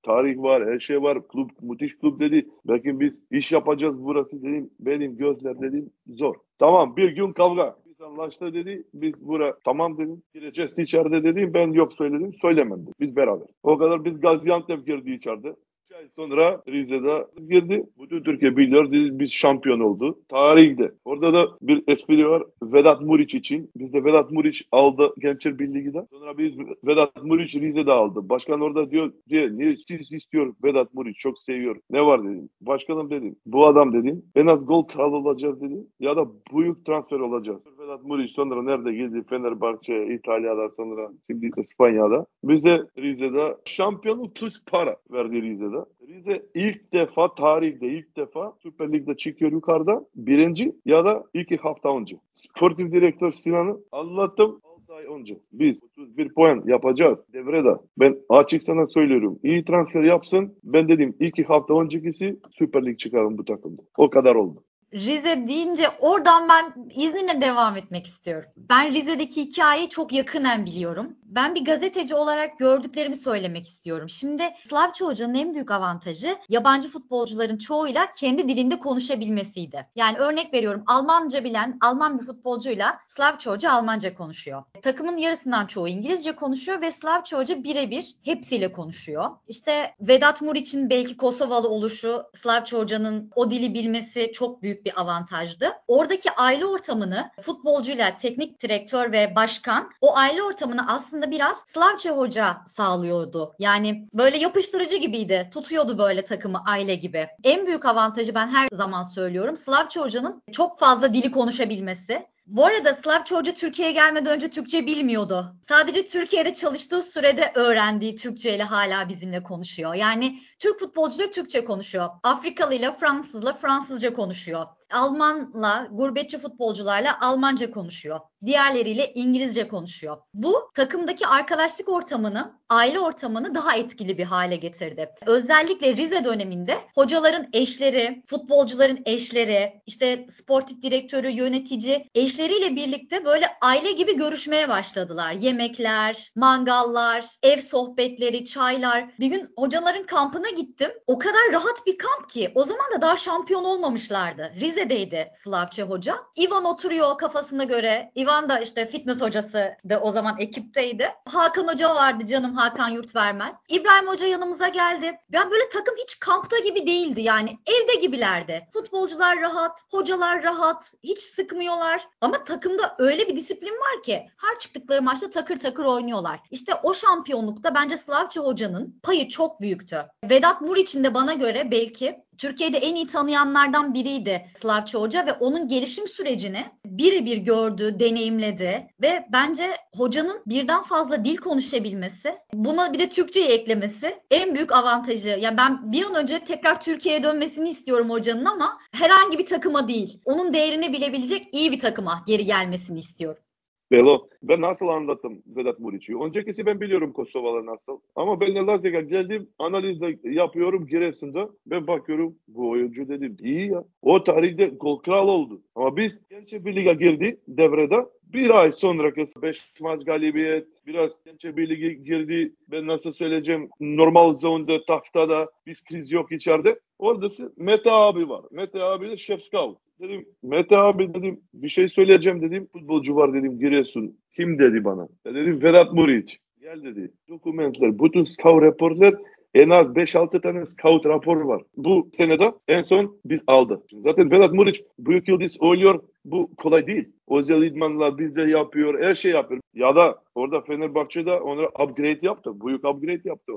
tarih 0.03 0.39
var 0.39 0.67
her 0.67 0.81
şey 0.81 1.03
var. 1.03 1.29
Klub 1.29 1.51
müthiş 1.63 1.99
klub 1.99 2.21
dedi. 2.21 2.49
Belki 2.69 3.01
biz 3.01 3.23
iş 3.31 3.53
yapacağız 3.53 4.05
burası 4.05 4.43
dedim. 4.43 4.71
Benim 4.81 5.17
gözler 5.17 5.61
dedim 5.61 5.91
zor. 6.07 6.35
Tamam 6.59 6.97
bir 6.97 7.17
gün 7.17 7.33
kavga 7.33 7.77
anlaştı 8.01 8.55
dedi. 8.55 8.85
Biz 8.95 9.15
bura 9.21 9.59
tamam 9.65 9.99
dedim. 9.99 10.23
Gireceğiz 10.35 10.79
içeride 10.79 11.25
dedim. 11.25 11.55
Ben 11.55 11.73
yok 11.73 11.93
söyledim. 11.93 12.35
Söylemedim. 12.41 12.93
Biz 13.01 13.17
beraber. 13.17 13.49
O 13.63 13.79
kadar 13.79 14.05
biz 14.05 14.21
Gaziantep 14.21 14.87
girdi 14.87 15.11
içeride 15.11 15.55
ay 15.99 16.09
sonra 16.09 16.63
Rize'de 16.69 17.27
girdi. 17.49 17.87
Bütün 18.01 18.23
Türkiye 18.23 18.57
biliyor 18.57 18.93
biz 18.93 19.33
şampiyon 19.33 19.81
oldu. 19.81 20.19
Tarihte. 20.29 20.93
Orada 21.05 21.35
da 21.35 21.49
bir 21.63 21.83
espri 21.89 22.29
var. 22.29 22.43
Vedat 22.63 23.01
Muriç 23.01 23.35
için. 23.35 23.71
Biz 23.77 23.93
de 23.93 24.05
Vedat 24.05 24.31
Muriç 24.31 24.69
aldı 24.73 25.15
Gençler 25.19 25.59
Birliği'de. 25.59 26.07
Sonra 26.11 26.39
biz 26.39 26.59
Vedat 26.87 27.25
Muriç 27.25 27.57
Rize'de 27.57 27.93
aldı. 27.93 28.29
Başkan 28.29 28.61
orada 28.61 28.91
diyor 28.91 29.13
diye 29.29 29.57
niye 29.57 29.77
siz 29.89 30.13
istiyor 30.13 30.55
Vedat 30.65 30.95
Muriç 30.95 31.19
çok 31.19 31.39
seviyor. 31.39 31.77
Ne 31.91 32.07
var 32.07 32.25
dedim. 32.25 32.49
Başkanım 32.61 33.11
dedim. 33.11 33.37
Bu 33.47 33.67
adam 33.67 33.93
dedim. 33.93 34.23
En 34.35 34.47
az 34.47 34.67
gol 34.67 34.83
kralı 34.83 35.17
olacağız 35.17 35.61
dedim. 35.61 35.87
Ya 36.01 36.17
da 36.17 36.27
büyük 36.55 36.87
transfer 36.87 37.21
olacağız. 37.21 37.63
Vedat 37.89 38.05
Muriç 38.05 38.31
sonra 38.31 38.63
nerede 38.63 38.93
geldi? 38.93 39.23
Fenerbahçe, 39.31 40.15
İtalya'da 40.15 40.69
sonra 40.69 41.11
şimdi 41.31 41.51
İspanya'da. 41.57 42.27
Biz 42.45 42.65
de 42.65 42.83
Rize'de 42.99 43.57
şampiyonluk 43.65 44.35
plus 44.35 44.63
para 44.67 44.97
verdi 45.13 45.43
Rize'de. 45.43 45.85
Rize 46.09 46.43
ilk 46.55 46.93
defa 46.93 47.35
tarihte 47.35 47.89
ilk 47.89 48.17
defa 48.17 48.53
Süper 48.63 48.93
Lig'de 48.93 49.17
çıkıyor 49.17 49.53
yukarıda. 49.53 50.05
Birinci 50.17 50.73
ya 50.85 51.05
da 51.05 51.25
iki 51.35 51.57
hafta 51.57 51.97
önce. 51.97 52.17
Sportif 52.35 52.93
direktör 52.93 53.33
Sinan'ı 53.33 53.77
anlattım. 53.93 54.61
6 54.65 54.95
ay 54.95 55.05
önce 55.05 55.39
biz 55.53 55.83
31 55.83 56.35
puan 56.35 56.63
yapacağız 56.67 57.19
devrede. 57.33 57.77
Ben 57.99 58.19
açık 58.29 58.63
sana 58.63 58.87
söylüyorum. 58.87 59.39
İyi 59.43 59.65
transfer 59.65 60.03
yapsın. 60.03 60.55
Ben 60.65 60.89
dedim 60.89 61.17
iki 61.21 61.45
hafta 61.45 61.81
öncekisi 61.81 62.39
Süper 62.51 62.87
Lig 62.87 62.99
çıkarım 62.99 63.39
bu 63.39 63.45
takımda. 63.45 63.83
O 63.97 64.11
kadar 64.11 64.35
oldu. 64.35 64.63
Rize 64.95 65.49
deyince 65.49 65.89
oradan 66.01 66.49
ben 66.49 66.75
izninle 66.95 67.41
devam 67.41 67.77
etmek 67.77 68.07
istiyorum. 68.07 68.51
Ben 68.57 68.95
Rize'deki 68.95 69.43
hikayeyi 69.43 69.89
çok 69.89 70.13
yakından 70.13 70.67
biliyorum. 70.67 71.17
Ben 71.23 71.55
bir 71.55 71.65
gazeteci 71.65 72.15
olarak 72.15 72.59
gördüklerimi 72.59 73.17
söylemek 73.17 73.67
istiyorum. 73.67 74.09
Şimdi 74.09 74.43
Slavçı 74.69 75.05
Hoca'nın 75.05 75.35
en 75.35 75.55
büyük 75.55 75.71
avantajı 75.71 76.37
yabancı 76.49 76.89
futbolcuların 76.89 77.57
çoğuyla 77.57 78.13
kendi 78.13 78.49
dilinde 78.49 78.79
konuşabilmesiydi. 78.79 79.87
Yani 79.97 80.19
örnek 80.19 80.55
veriyorum 80.55 80.83
Almanca 80.87 81.45
bilen 81.45 81.79
Alman 81.81 82.19
bir 82.19 82.25
futbolcuyla 82.25 82.99
Slavçı 83.07 83.51
Hoca 83.51 83.73
Almanca 83.73 84.15
konuşuyor. 84.15 84.63
Takımın 84.83 85.17
yarısından 85.17 85.67
çoğu 85.67 85.89
İngilizce 85.89 86.37
konuşuyor 86.37 86.81
ve 86.81 86.93
Slavçı 86.93 87.37
Hoca 87.37 87.65
birebir 87.65 88.17
hepsiyle 88.23 88.73
konuşuyor. 88.73 89.31
İşte 89.49 89.95
Vedat 90.01 90.43
Muriç'in 90.43 90.91
belki 90.91 91.17
Kosovalı 91.17 91.69
oluşu 91.69 92.23
Slavçı 92.35 92.77
Hoca'nın 92.77 93.31
o 93.37 93.51
dili 93.51 93.75
bilmesi 93.75 94.33
çok 94.35 94.63
büyük 94.63 94.78
bir 94.85 95.01
avantajdı. 95.01 95.73
Oradaki 95.89 96.31
aile 96.31 96.67
ortamını 96.67 97.31
futbolcuyla 97.43 98.17
teknik 98.17 98.63
direktör 98.63 99.13
ve 99.13 99.33
başkan 99.37 99.91
o 100.01 100.17
aile 100.17 100.43
ortamını 100.43 100.93
aslında 100.93 101.31
biraz 101.31 101.63
Slavça 101.67 102.11
Hoca 102.11 102.57
sağlıyordu. 102.67 103.55
Yani 103.59 104.09
böyle 104.15 104.39
yapıştırıcı 104.39 104.97
gibiydi. 104.97 105.51
Tutuyordu 105.53 105.99
böyle 105.99 106.25
takımı 106.25 106.63
aile 106.67 106.95
gibi. 106.95 107.29
En 107.45 107.67
büyük 107.67 107.87
avantajı 107.87 108.35
ben 108.35 108.49
her 108.49 108.69
zaman 108.73 109.03
söylüyorum. 109.03 109.57
Slavça 109.57 110.01
Hoca'nın 110.01 110.43
çok 110.53 110.79
fazla 110.79 111.15
dili 111.15 111.31
konuşabilmesi. 111.31 112.27
Bu 112.49 112.67
arada 112.67 112.95
Slavça 112.95 113.37
Hoca 113.37 113.55
Türkiye'ye 113.55 113.95
gelmeden 113.95 114.33
önce 114.33 114.51
Türkçe 114.51 114.87
bilmiyordu. 114.87 115.57
Sadece 115.69 116.05
Türkiye'de 116.05 116.55
çalıştığı 116.55 117.03
sürede 117.03 117.53
öğrendiği 117.55 118.17
Türkçe 118.17 118.55
ile 118.55 118.63
hala 118.63 119.09
bizimle 119.09 119.43
konuşuyor. 119.43 119.95
Yani 119.95 120.41
Türk 120.59 120.79
futbolcuları 120.81 121.31
Türkçe 121.31 121.65
konuşuyor. 121.65 122.09
Afrikalı 122.23 122.75
ile 122.75 122.93
Fransızla 122.97 123.53
Fransızca 123.53 124.13
konuşuyor. 124.13 124.67
Almanla, 124.93 125.89
gurbetçi 125.93 126.39
futbolcularla 126.39 127.21
Almanca 127.21 127.71
konuşuyor. 127.71 128.21
Diğerleriyle 128.47 129.13
İngilizce 129.15 129.69
konuşuyor. 129.69 130.17
Bu 130.35 130.71
takımdaki 130.75 131.27
arkadaşlık 131.27 131.89
ortamını, 131.89 132.59
aile 132.69 133.01
ortamını 133.01 133.55
daha 133.55 133.77
etkili 133.77 134.19
bir 134.19 134.25
hale 134.25 134.57
getirdi. 134.57 135.11
Özellikle 135.27 135.97
Rize 135.97 136.25
döneminde 136.25 136.79
hocaların 136.95 137.47
eşleri, 137.53 138.23
futbolcuların 138.27 138.99
eşleri, 139.05 139.83
işte 139.87 140.27
sportif 140.37 140.83
direktörü, 140.83 141.29
yönetici 141.29 142.11
eşleriyle 142.15 142.77
birlikte 142.77 143.25
böyle 143.25 143.47
aile 143.61 143.93
gibi 143.93 144.17
görüşmeye 144.17 144.69
başladılar. 144.69 145.33
Yemekler, 145.33 146.33
mangallar, 146.37 147.25
ev 147.43 147.59
sohbetleri, 147.59 148.45
çaylar. 148.45 149.11
Bir 149.21 149.27
gün 149.27 149.49
hocaların 149.57 150.07
kampına 150.07 150.51
gittim. 150.51 150.91
O 151.07 151.19
kadar 151.19 151.53
rahat 151.53 151.87
bir 151.87 151.99
kamp 151.99 152.29
ki. 152.29 152.53
O 152.55 152.65
zaman 152.65 152.93
da 152.97 153.01
daha 153.01 153.17
şampiyon 153.17 153.65
olmamışlardı. 153.65 154.53
Rize 154.61 154.78
Rize'deydi 154.79 155.33
Slavçe 155.35 155.83
Hoca. 155.83 156.17
Ivan 156.39 156.65
oturuyor 156.65 157.19
kafasına 157.19 157.65
göre. 157.65 158.13
Ivan 158.17 158.49
da 158.49 158.59
işte 158.59 158.87
fitness 158.87 159.21
hocası 159.21 159.77
da 159.89 160.01
o 160.01 160.11
zaman 160.11 160.37
ekipteydi. 160.39 161.11
Hakan 161.25 161.69
Hoca 161.69 161.95
vardı 161.95 162.27
canım 162.27 162.55
Hakan 162.55 162.89
Yurt 162.89 163.17
vermez. 163.17 163.55
İbrahim 163.69 164.09
Hoca 164.09 164.27
yanımıza 164.27 164.69
geldi. 164.69 165.19
Yani 165.33 165.51
böyle 165.51 165.69
takım 165.69 165.95
hiç 166.03 166.21
kampta 166.21 166.59
gibi 166.59 166.87
değildi 166.87 167.21
yani. 167.21 167.59
Evde 167.67 167.95
gibilerdi. 168.01 168.69
Futbolcular 168.73 169.41
rahat, 169.41 169.81
hocalar 169.91 170.43
rahat, 170.43 170.93
hiç 171.03 171.23
sıkmıyorlar. 171.23 172.09
Ama 172.21 172.45
takımda 172.45 172.95
öyle 172.99 173.29
bir 173.29 173.37
disiplin 173.37 173.75
var 173.75 174.03
ki 174.03 174.27
her 174.37 174.59
çıktıkları 174.59 175.03
maçta 175.03 175.31
takır 175.31 175.57
takır 175.57 175.85
oynuyorlar. 175.85 176.41
İşte 176.51 176.75
o 176.83 176.95
şampiyonlukta 176.95 177.75
bence 177.75 177.97
Slavçe 177.97 178.41
Hoca'nın 178.41 179.01
payı 179.03 179.29
çok 179.29 179.61
büyüktü. 179.61 180.07
Vedat 180.25 180.61
Muriç'in 180.61 181.05
de 181.05 181.15
bana 181.15 181.35
göre 181.35 181.71
belki 181.71 182.28
Türkiye'de 182.39 182.79
en 182.79 182.95
iyi 182.95 183.07
tanıyanlardan 183.07 183.95
biriydi 183.95 184.47
Slavçı 184.55 184.99
Hoca 184.99 185.27
ve 185.27 185.33
onun 185.33 185.69
gelişim 185.69 186.09
sürecini 186.09 186.65
birebir 186.87 187.37
gördü, 187.37 187.97
deneyimledi 188.01 188.87
ve 189.03 189.27
bence 189.33 189.77
hocanın 189.95 190.43
birden 190.47 190.83
fazla 190.83 191.25
dil 191.25 191.37
konuşabilmesi, 191.37 192.35
buna 192.53 192.93
bir 192.93 192.99
de 192.99 193.09
Türkçeyi 193.09 193.49
eklemesi 193.49 194.21
en 194.31 194.55
büyük 194.55 194.73
avantajı. 194.73 195.29
Yani 195.29 195.57
ben 195.57 195.93
bir 195.93 196.05
an 196.05 196.15
önce 196.15 196.39
tekrar 196.39 196.81
Türkiye'ye 196.81 197.23
dönmesini 197.23 197.71
istiyorum 197.71 198.11
hocanın 198.11 198.45
ama 198.45 198.79
herhangi 198.93 199.39
bir 199.39 199.47
takıma 199.47 199.89
değil. 199.89 200.21
Onun 200.25 200.55
değerini 200.55 200.93
bilebilecek 200.93 201.47
iyi 201.53 201.73
bir 201.73 201.79
takıma 201.79 202.23
geri 202.27 202.45
gelmesini 202.45 202.99
istiyorum. 202.99 203.43
Belo. 203.91 204.29
Ben 204.43 204.61
nasıl 204.61 204.89
anlattım 204.89 205.43
Vedat 205.47 205.79
Muriç'i? 205.81 206.17
Öncekisi 206.17 206.67
ben 206.67 206.81
biliyorum 206.81 207.13
Kosovalı 207.13 207.67
nasıl. 207.67 208.01
Ama 208.17 208.41
ben 208.41 208.55
Elazığ'a 208.55 209.01
geldim, 209.01 209.49
analiz 209.59 209.99
yapıyorum 210.25 210.87
Giresun'da. 210.87 211.51
Ben 211.67 211.87
bakıyorum 211.87 212.37
bu 212.49 212.69
oyuncu 212.71 213.09
dedim 213.09 213.37
iyi 213.41 213.71
ya. 213.71 213.85
O 214.03 214.25
tarihte 214.25 214.67
gol 214.67 214.99
kral 214.99 215.29
oldu. 215.29 215.63
Ama 215.75 215.97
biz 215.97 216.21
Gençe 216.31 216.65
Birliğe 216.65 216.95
girdi 216.95 217.41
devrede. 217.49 218.07
Bir 218.23 218.51
ay 218.51 218.73
sonra 218.73 219.17
5 219.17 219.73
maç 219.81 220.05
galibiyet, 220.05 220.67
biraz 220.87 221.25
Gençe 221.25 221.57
Birliğe 221.57 221.95
girdi. 221.95 222.53
Ben 222.69 222.87
nasıl 222.87 223.13
söyleyeceğim 223.13 223.69
normal 223.81 224.35
zonda, 224.35 224.85
tahtada 224.85 225.51
biz 225.67 225.85
kriz 225.85 226.13
yok 226.13 226.33
içeride. 226.33 226.81
Oradası 226.99 227.53
Mete 227.57 227.93
abi 227.93 228.29
var. 228.29 228.45
Mete 228.51 228.83
abi 228.83 229.11
de 229.11 229.17
şef 229.17 229.43
scout. 229.43 229.79
Dedim 230.01 230.27
Mete 230.43 230.77
abi 230.77 231.15
dedim 231.15 231.41
bir 231.55 231.69
şey 231.69 231.89
söyleyeceğim 231.89 232.43
dedim. 232.43 232.69
Futbolcu 232.73 233.17
var 233.17 233.35
dedim 233.35 233.59
Giresun. 233.59 234.19
Kim 234.37 234.59
dedi 234.59 234.85
bana? 234.85 235.09
Ya 235.25 235.35
dedim 235.35 235.63
Vedat 235.63 235.93
Muriç. 235.93 236.39
Gel 236.61 236.83
dedi. 236.83 237.13
Dokumentler, 237.29 237.99
bütün 237.99 238.25
scout 238.25 238.63
raporlar 238.63 239.15
en 239.55 239.71
az 239.71 239.87
5-6 239.87 240.41
tane 240.41 240.67
scout 240.67 241.07
raporu 241.07 241.49
var. 241.49 241.63
Bu 241.77 242.11
senede 242.13 242.53
en 242.69 242.83
son 242.83 243.21
biz 243.25 243.43
aldı. 243.47 243.83
Zaten 243.93 244.31
Vedat 244.31 244.53
Muriç 244.53 244.83
büyük 244.99 245.29
yıldız 245.29 245.57
oynuyor. 245.61 246.03
Bu 246.25 246.51
kolay 246.57 246.87
değil. 246.87 247.09
Özel 247.31 247.63
idmanlar 247.63 248.19
bizde 248.19 248.43
yapıyor. 248.43 249.01
Her 249.01 249.15
şey 249.15 249.33
yapıyor. 249.33 249.61
Ya 249.75 249.97
da 249.97 250.23
orada 250.35 250.61
Fenerbahçe'de 250.61 251.33
onlara 251.33 251.69
upgrade 251.69 252.19
yaptı. 252.23 252.61
Büyük 252.67 252.85
upgrade 252.85 253.29
yaptı. 253.29 253.53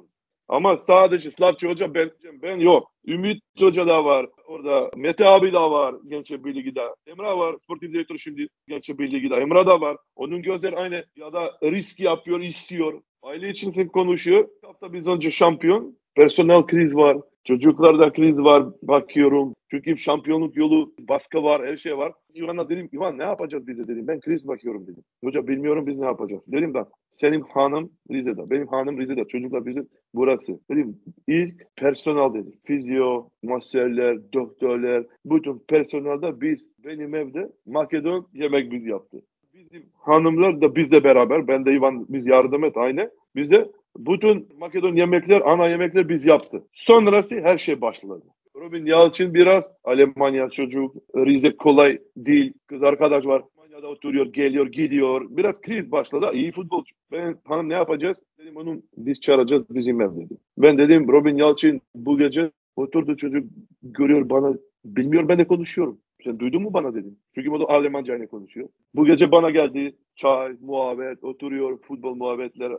Ama 0.51 0.77
sadece 0.77 1.31
Slavçı 1.31 1.67
Hoca 1.67 1.93
ben, 1.93 2.11
ben 2.41 2.57
yok. 2.57 2.91
Ümit 3.07 3.43
Hoca 3.59 3.87
da 3.87 4.05
var. 4.05 4.25
Orada 4.47 4.91
Mete 4.95 5.25
abi 5.25 5.53
de 5.53 5.59
var 5.59 5.95
Gençler 6.07 6.43
Birliği'de. 6.43 6.81
Emrah 7.07 7.37
var. 7.37 7.55
Sportif 7.63 7.93
direktör 7.93 8.17
şimdi 8.17 8.47
Gençler 8.67 8.97
Birliği'de. 8.97 9.35
Emrah 9.35 9.65
da 9.65 9.81
var. 9.81 9.97
Onun 10.15 10.41
gözleri 10.41 10.75
aynı 10.75 11.05
ya 11.15 11.33
da 11.33 11.51
risk 11.63 11.99
yapıyor, 11.99 12.39
istiyor. 12.39 13.01
Aile 13.21 13.49
için 13.49 13.87
konuşuyor. 13.87 14.49
Hafta 14.65 14.93
biz 14.93 15.07
önce 15.07 15.31
şampiyon. 15.31 15.97
Personel 16.15 16.65
kriz 16.65 16.95
var. 16.95 17.17
Çocuklarda 17.43 18.13
kriz 18.13 18.37
var 18.37 18.65
bakıyorum. 18.83 19.53
Çünkü 19.71 19.97
şampiyonluk 19.97 20.57
yolu 20.57 20.93
baskı 20.99 21.43
var, 21.43 21.67
her 21.67 21.77
şey 21.77 21.97
var. 21.97 22.13
İvan'a 22.33 22.69
dedim, 22.69 22.89
İvan 22.91 23.17
ne 23.17 23.23
yapacağız 23.23 23.67
bize 23.67 23.87
dedim. 23.87 24.07
Ben 24.07 24.19
kriz 24.19 24.47
bakıyorum 24.47 24.87
dedim. 24.87 25.03
Hoca 25.23 25.47
bilmiyorum 25.47 25.87
biz 25.87 25.97
ne 25.97 26.05
yapacağız. 26.05 26.41
Dedim 26.47 26.73
ben 26.73 26.85
senin 27.11 27.41
hanım 27.41 27.91
Rize'de, 28.11 28.49
benim 28.49 28.67
hanım 28.67 28.99
Rize'de. 28.99 29.25
Çocuklar 29.25 29.65
bizim 29.65 29.87
burası. 30.13 30.59
Dedim 30.71 30.97
ilk 31.27 31.75
personel 31.75 32.33
dedim. 32.33 32.53
Fizyo, 32.63 33.29
masörler, 33.43 34.33
doktorlar, 34.33 35.03
bütün 35.25 35.59
personelde 35.59 36.41
biz 36.41 36.73
benim 36.85 37.15
evde 37.15 37.51
Makedon 37.65 38.27
yemek 38.33 38.71
biz 38.71 38.85
yaptı. 38.85 39.21
Bizim 39.53 39.83
hanımlar 39.93 40.61
da 40.61 40.75
bizle 40.75 41.03
beraber. 41.03 41.47
Ben 41.47 41.65
de 41.65 41.73
İvan 41.73 42.05
biz 42.09 42.27
yardım 42.27 42.63
et 42.63 42.77
aynı. 42.77 43.11
Biz 43.35 43.51
de 43.51 43.71
bütün 43.97 44.49
Makedon 44.57 44.95
yemekler, 44.95 45.41
ana 45.45 45.67
yemekler 45.67 46.09
biz 46.09 46.25
yaptı. 46.25 46.63
Sonrası 46.73 47.41
her 47.41 47.57
şey 47.57 47.81
başladı. 47.81 48.21
Robin 48.55 48.85
Yalçın 48.85 49.33
biraz 49.33 49.69
Almanya 49.83 50.49
çocuk, 50.49 50.95
Rize 51.15 51.55
kolay 51.55 51.99
değil. 52.17 52.53
Kız 52.67 52.83
arkadaş 52.83 53.25
var. 53.25 53.41
Almanya'da 53.57 53.87
oturuyor, 53.87 54.25
geliyor, 54.25 54.67
gidiyor. 54.67 55.27
Biraz 55.29 55.61
kriz 55.61 55.91
başladı. 55.91 56.29
İyi 56.33 56.51
futbolcu. 56.51 56.95
Ben 57.11 57.37
hanım 57.43 57.69
ne 57.69 57.73
yapacağız? 57.73 58.17
Dedim 58.39 58.57
onun 58.57 58.83
biz 58.97 59.19
çağıracağız 59.19 59.63
bizim 59.69 60.01
ev 60.01 60.15
dedim. 60.15 60.37
Ben 60.57 60.77
dedim 60.77 61.07
Robin 61.07 61.35
Yalçın 61.35 61.81
bu 61.95 62.17
gece 62.17 62.51
oturdu 62.75 63.17
çocuk 63.17 63.47
görüyor 63.83 64.29
bana 64.29 64.53
bilmiyor 64.85 65.27
ben 65.27 65.37
de 65.37 65.47
konuşuyorum. 65.47 65.97
Sen 66.23 66.39
duydun 66.39 66.61
mu 66.61 66.73
bana 66.73 66.95
dedim. 66.95 67.17
Çünkü 67.35 67.49
o 67.49 67.59
da 67.59 67.69
Almanca 67.69 68.15
ile 68.15 68.27
konuşuyor. 68.27 68.69
Bu 68.95 69.05
gece 69.05 69.31
bana 69.31 69.49
geldi 69.49 69.95
çay, 70.15 70.55
muhabbet, 70.61 71.23
oturuyor, 71.23 71.77
futbol 71.77 72.15
muhabbetler, 72.15 72.71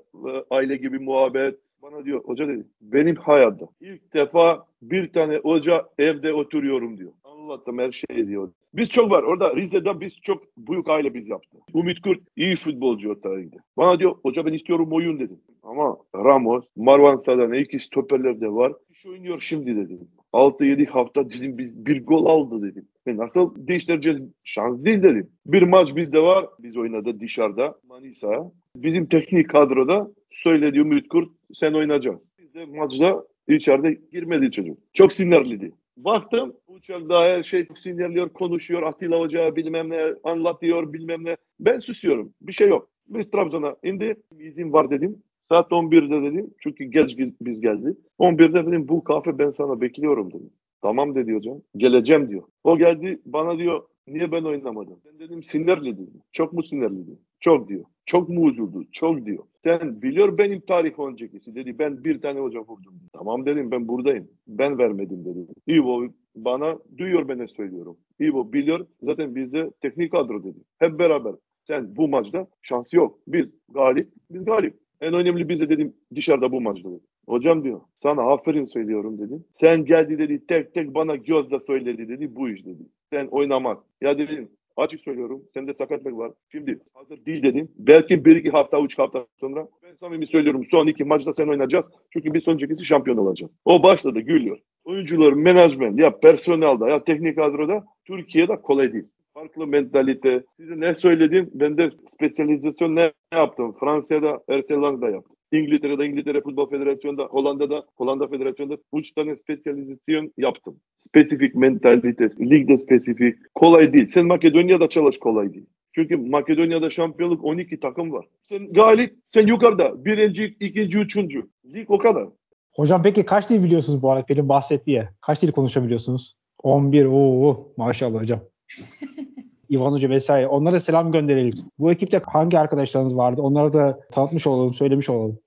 aile 0.51 0.77
gibi 0.77 0.99
muhabbet. 0.99 1.59
Bana 1.83 2.05
diyor 2.05 2.25
hoca 2.25 2.49
dedi 2.49 2.67
benim 2.81 3.17
hayatta 3.17 3.67
ilk 3.81 4.15
defa 4.15 4.67
bir 4.83 5.13
tane 5.13 5.37
hoca 5.37 5.89
evde 5.99 6.33
oturuyorum 6.33 6.99
diyor. 6.99 7.13
Anlattım 7.25 7.79
her 7.79 7.93
şeyi 7.93 8.29
diyor. 8.29 8.53
Biz 8.75 8.89
çok 8.89 9.11
var. 9.11 9.23
Orada 9.23 9.57
Rize'de 9.57 10.01
biz 10.01 10.21
çok 10.21 10.43
büyük 10.57 10.89
aile 10.89 11.15
biz 11.15 11.29
yaptık. 11.29 11.61
Ümit 11.75 12.01
Kurt 12.01 12.21
iyi 12.37 12.57
futbolcu 12.57 13.11
o 13.11 13.21
tarihte. 13.21 13.59
Bana 13.77 13.99
diyor 13.99 14.15
hoca 14.23 14.47
ben 14.47 14.53
istiyorum 14.53 14.89
oyun 14.93 15.21
dedim. 15.21 15.41
Ama 15.63 15.97
Ramos, 16.15 16.65
Marwan 16.77 17.17
Sadane 17.17 17.59
iki 17.61 17.79
stoperler 17.79 18.41
de 18.41 18.53
var. 18.53 18.73
İş 18.91 19.07
oynuyor 19.07 19.41
şimdi 19.41 19.77
dedim. 19.77 20.09
6-7 20.33 20.87
hafta 20.87 21.31
dedim 21.31 21.59
biz 21.59 21.87
bir 21.87 22.07
gol 22.07 22.27
aldı 22.27 22.63
dedim. 22.63 22.89
Ve 23.07 23.17
nasıl 23.17 23.55
değiştireceğiz? 23.57 24.21
Şans 24.45 24.85
değil 24.85 25.03
dedim. 25.03 25.31
Bir 25.47 25.63
maç 25.63 25.97
bizde 25.97 26.19
var. 26.19 26.47
Biz 26.59 26.77
oynadı 26.77 27.21
dışarıda 27.21 27.75
Manisa. 27.89 28.53
Bizim 28.77 29.07
teknik 29.07 29.51
kadroda 29.51 30.11
söyledi 30.31 30.79
Ümit 30.79 31.09
Kurt 31.09 31.29
sen 31.55 31.73
oynayacaksın. 31.73 32.23
Biz 32.39 32.55
de 32.55 32.65
maçta 32.65 33.25
içeride 33.49 33.99
girmedi 34.13 34.51
çocuk. 34.51 34.79
Çok 34.93 35.13
sinirliydi. 35.13 35.73
Baktım 35.97 36.55
uçakta 36.67 37.25
her 37.25 37.43
şey 37.43 37.67
sinirliyor, 37.83 38.29
konuşuyor. 38.29 38.83
Atilla 38.83 39.21
Hoca 39.21 39.57
bilmem 39.57 39.91
ne 39.91 40.01
anlatıyor 40.25 40.93
bilmem 40.93 41.25
ne. 41.25 41.37
Ben 41.61 41.79
susuyorum. 41.79 42.33
Bir 42.41 42.53
şey 42.53 42.69
yok. 42.69 42.89
Biz 43.09 43.31
Trabzon'a 43.31 43.77
indi. 43.83 44.17
İzin 44.39 44.73
var 44.73 44.91
dedim. 44.91 45.23
Saat 45.53 45.73
11'de 45.73 46.23
dedim. 46.23 46.51
Çünkü 46.59 46.85
geç 46.85 47.19
biz 47.41 47.61
geldi. 47.61 47.97
11'de 48.19 48.67
dedim 48.67 48.89
bu 48.89 49.05
kahve 49.05 49.39
ben 49.39 49.51
sana 49.51 49.81
bekliyorum 49.81 50.29
dedim. 50.33 50.51
Tamam 50.83 51.15
dedi 51.15 51.35
hocam. 51.35 51.61
Geleceğim 51.77 52.29
diyor. 52.29 52.43
O 52.65 52.79
geldi 52.79 53.21
bana 53.27 53.59
diyor 53.59 53.83
niye 54.07 54.33
ben 54.33 54.45
oynamadım? 54.45 54.97
Ben 55.07 55.19
dedim 55.19 55.43
sinirli. 55.43 55.97
Çok 56.33 56.53
mu 56.53 56.63
sinirli. 56.63 57.19
Çok 57.41 57.69
diyor. 57.69 57.85
Çok 58.07 58.29
mu 58.29 58.51
üzüldü? 58.51 58.79
Çok 58.93 59.27
diyor. 59.27 59.45
Sen 59.65 60.03
biliyor 60.03 60.39
benim 60.39 60.61
tarih 60.61 60.99
öncekisi 60.99 61.55
dedi. 61.55 61.79
Ben 61.79 62.05
bir 62.05 62.21
tane 62.21 62.41
hoca 62.41 62.61
vurdum. 62.61 62.95
Tamam 63.13 63.47
dedim 63.47 63.71
ben 63.71 63.89
buradayım. 63.89 64.29
Ben 64.47 64.79
vermedim 64.79 65.25
dedim. 65.25 65.47
İvo 65.67 66.07
bana 66.37 66.79
duyuyor 66.99 67.29
ben 67.29 67.39
ne 67.39 67.49
söylüyorum. 67.49 67.97
İvo 68.21 68.53
biliyor. 68.53 68.87
Zaten 69.03 69.35
bizde 69.35 69.71
teknik 69.81 70.13
kadro 70.13 70.45
dedi. 70.45 70.59
Hep 70.79 70.99
beraber. 70.99 71.35
Sen 71.67 71.97
bu 71.97 72.09
maçta 72.09 72.47
şans 72.63 72.93
yok. 72.93 73.19
Biz 73.27 73.47
galip, 73.69 74.09
biz 74.31 74.45
galip. 74.45 74.82
En 75.03 75.15
önemli 75.15 75.49
bize 75.49 75.69
dedim 75.69 75.95
dışarıda 76.15 76.53
bu 76.53 76.61
maçta 76.61 76.89
dedim. 76.89 77.01
Hocam 77.27 77.65
diyor 77.65 77.81
sana 78.03 78.23
aferin 78.23 78.65
söylüyorum 78.65 79.19
dedim. 79.19 79.45
Sen 79.53 79.85
geldi 79.85 80.19
dedi 80.19 80.47
tek 80.47 80.75
tek 80.75 80.95
bana 80.95 81.17
gözle 81.17 81.59
söyledi 81.59 82.09
dedi 82.09 82.37
bu 82.37 82.51
iş 82.51 82.67
dedi. 82.67 82.83
Sen 83.11 83.27
oynamaz. 83.27 83.79
Ya 84.01 84.19
dedim 84.19 84.49
Açık 84.77 85.01
söylüyorum. 85.01 85.43
Sende 85.55 85.75
sakatlık 85.75 86.17
var. 86.17 86.33
Şimdi 86.53 86.79
hazır 86.95 87.27
değil 87.27 87.43
dedim. 87.43 87.69
Belki 87.77 88.25
bir 88.25 88.37
iki 88.37 88.51
hafta, 88.51 88.81
üç 88.81 88.99
hafta 88.99 89.27
sonra 89.41 89.69
ben 89.83 89.95
samimi 89.95 90.27
söylüyorum. 90.27 90.65
Son 90.71 90.87
iki 90.87 91.05
maçta 91.05 91.33
sen 91.33 91.49
oynayacağız. 91.49 91.85
Çünkü 92.13 92.35
bir 92.35 92.41
sonraki 92.41 92.87
şampiyon 92.87 93.17
olacağız. 93.17 93.53
O 93.65 93.83
başladı 93.83 94.21
gülüyor. 94.21 94.59
Oyuncular, 94.85 95.33
menajment 95.33 96.01
ya 96.01 96.19
personelde 96.19 96.91
ya 96.91 97.05
teknik 97.05 97.37
kadroda 97.37 97.85
Türkiye'de 98.05 98.57
kolay 98.57 98.93
değil. 98.93 99.05
Farklı 99.43 99.67
mentalite. 99.67 100.45
Size 100.57 100.81
ne 100.81 100.95
söyledim? 100.95 101.51
Ben 101.55 101.79
de 101.79 101.91
spesyalizasyon 102.07 102.97
ne 102.97 103.13
yaptım? 103.33 103.77
Fransa'da, 103.81 104.41
Ertelang'da 104.49 105.11
yaptım. 105.11 105.37
İngiltere'de 105.53 106.07
İngiltere 106.07 106.41
Futbol 106.41 106.71
Federasyonu'nda, 106.71 107.25
Hollanda'da 107.25 107.85
Hollanda 107.97 108.29
Federasyonu'nda 108.29 108.77
3 108.95 109.13
tane 109.13 109.37
spesyalizasyon 109.37 110.33
yaptım. 110.37 110.77
Spesifik 111.09 111.55
mentalite, 111.55 112.29
ligde 112.41 112.79
spesifik. 112.79 113.55
Kolay 113.55 113.93
değil. 113.93 114.11
Sen 114.15 114.27
Makedonya'da 114.27 114.89
çalış 114.89 115.19
kolay 115.19 115.55
değil. 115.55 115.67
Çünkü 115.95 116.17
Makedonya'da 116.17 116.91
şampiyonluk 116.91 117.45
12 117.45 117.81
takım 117.81 118.13
var. 118.13 118.27
Sen 118.45 118.73
galip, 118.73 119.15
sen 119.35 119.47
yukarıda. 119.47 120.05
Birinci, 120.05 120.57
ikinci, 120.61 120.99
üçüncü. 120.99 121.43
Lig 121.75 121.91
o 121.91 121.99
kadar. 121.99 122.29
Hocam 122.73 123.03
peki 123.03 123.25
kaç 123.25 123.51
dil 123.51 123.65
biliyorsunuz 123.65 124.03
bu 124.03 124.11
arada 124.11 124.27
Pelin 124.27 124.49
bahsettiği? 124.49 125.05
Kaç 125.21 125.43
dil 125.43 125.53
konuşabiliyorsunuz? 125.53 126.37
11. 126.63 127.05
Oo 127.05 127.73
maşallah 127.77 128.21
hocam. 128.21 128.41
İvan 129.73 129.93
Hoca 129.93 130.11
vesaire. 130.11 130.47
Onlara 130.47 130.81
selam 130.81 131.13
gönderelim. 131.13 131.55
Bu 131.79 131.93
ekipte 131.93 132.23
hangi 132.27 132.59
arkadaşlarınız 132.59 133.17
vardı? 133.17 133.43
Onlara 133.43 133.73
da 133.73 134.01
tanıtmış 134.13 134.47
olalım, 134.47 134.75
söylemiş 134.75 135.11
olalım. 135.11 135.39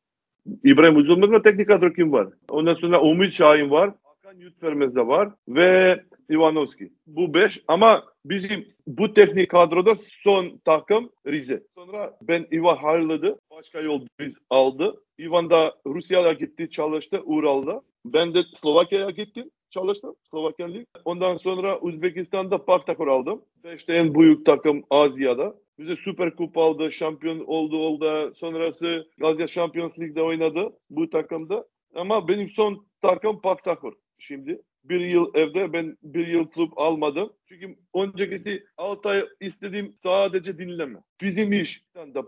İbrahim 0.63 0.95
Uzunmaz'la 0.95 1.41
teknik 1.41 1.67
kadro 1.67 1.93
kim 1.93 2.11
var? 2.11 2.27
Ondan 2.49 2.73
sonra 2.73 3.01
Umut 3.01 3.33
Şahin 3.33 3.71
var. 3.71 3.91
Hakan 4.03 4.39
Yutfermez 4.39 4.95
de 4.95 5.07
var. 5.07 5.29
Ve 5.47 5.99
Ivanovski. 6.29 6.91
Bu 7.07 7.33
beş 7.33 7.61
ama 7.67 8.03
bizim 8.25 8.65
bu 8.87 9.13
teknik 9.13 9.49
kadroda 9.49 9.95
son 10.23 10.59
takım 10.65 11.09
Rize. 11.27 11.63
Sonra 11.75 12.17
ben 12.21 12.45
Ivan 12.51 12.77
ayrıldı. 12.83 13.39
Başka 13.51 13.79
yol 13.79 14.01
biz 14.19 14.33
aldı. 14.49 14.95
Ivan 15.19 15.49
da 15.49 15.75
Rusya'ya 15.87 16.33
gitti 16.33 16.69
çalıştı 16.69 17.21
Ural'da. 17.25 17.81
Ben 18.05 18.33
de 18.33 18.43
Slovakya'ya 18.55 19.09
gittim 19.09 19.49
çalıştım 19.75 20.15
Slovakya 20.31 20.67
Lig. 20.67 20.87
Ondan 21.05 21.37
sonra 21.37 21.79
Uzbekistan'da 21.79 22.65
Partakor 22.65 23.07
aldım. 23.07 23.41
İşte 23.75 23.93
en 23.93 24.15
büyük 24.15 24.45
takım 24.45 24.83
Asya'da. 24.89 25.55
Bize 25.79 25.95
Süper 25.95 26.35
Kupa 26.35 26.63
aldı, 26.63 26.91
şampiyon 26.91 27.39
oldu 27.39 27.77
oldu. 27.77 28.33
Sonrası 28.35 29.07
Azya 29.21 29.47
Şampiyons 29.47 29.99
Lig'de 29.99 30.21
oynadı 30.21 30.73
bu 30.89 31.09
takımda. 31.09 31.65
Ama 31.95 32.27
benim 32.27 32.49
son 32.49 32.85
takım 33.01 33.41
Partakor 33.41 33.93
şimdi. 34.19 34.61
bir 34.83 34.99
yıl 34.99 35.31
evde 35.33 35.73
ben 35.73 35.97
bir 36.03 36.27
yıl 36.27 36.47
kulüp 36.47 36.77
almadım. 36.77 37.33
Çünkü 37.47 37.75
önceki 37.95 38.63
6 38.77 39.09
ay 39.09 39.25
istediğim 39.41 39.93
sadece 40.03 40.57
dinleme. 40.57 40.99
Bizim 41.21 41.53
iş. 41.53 41.83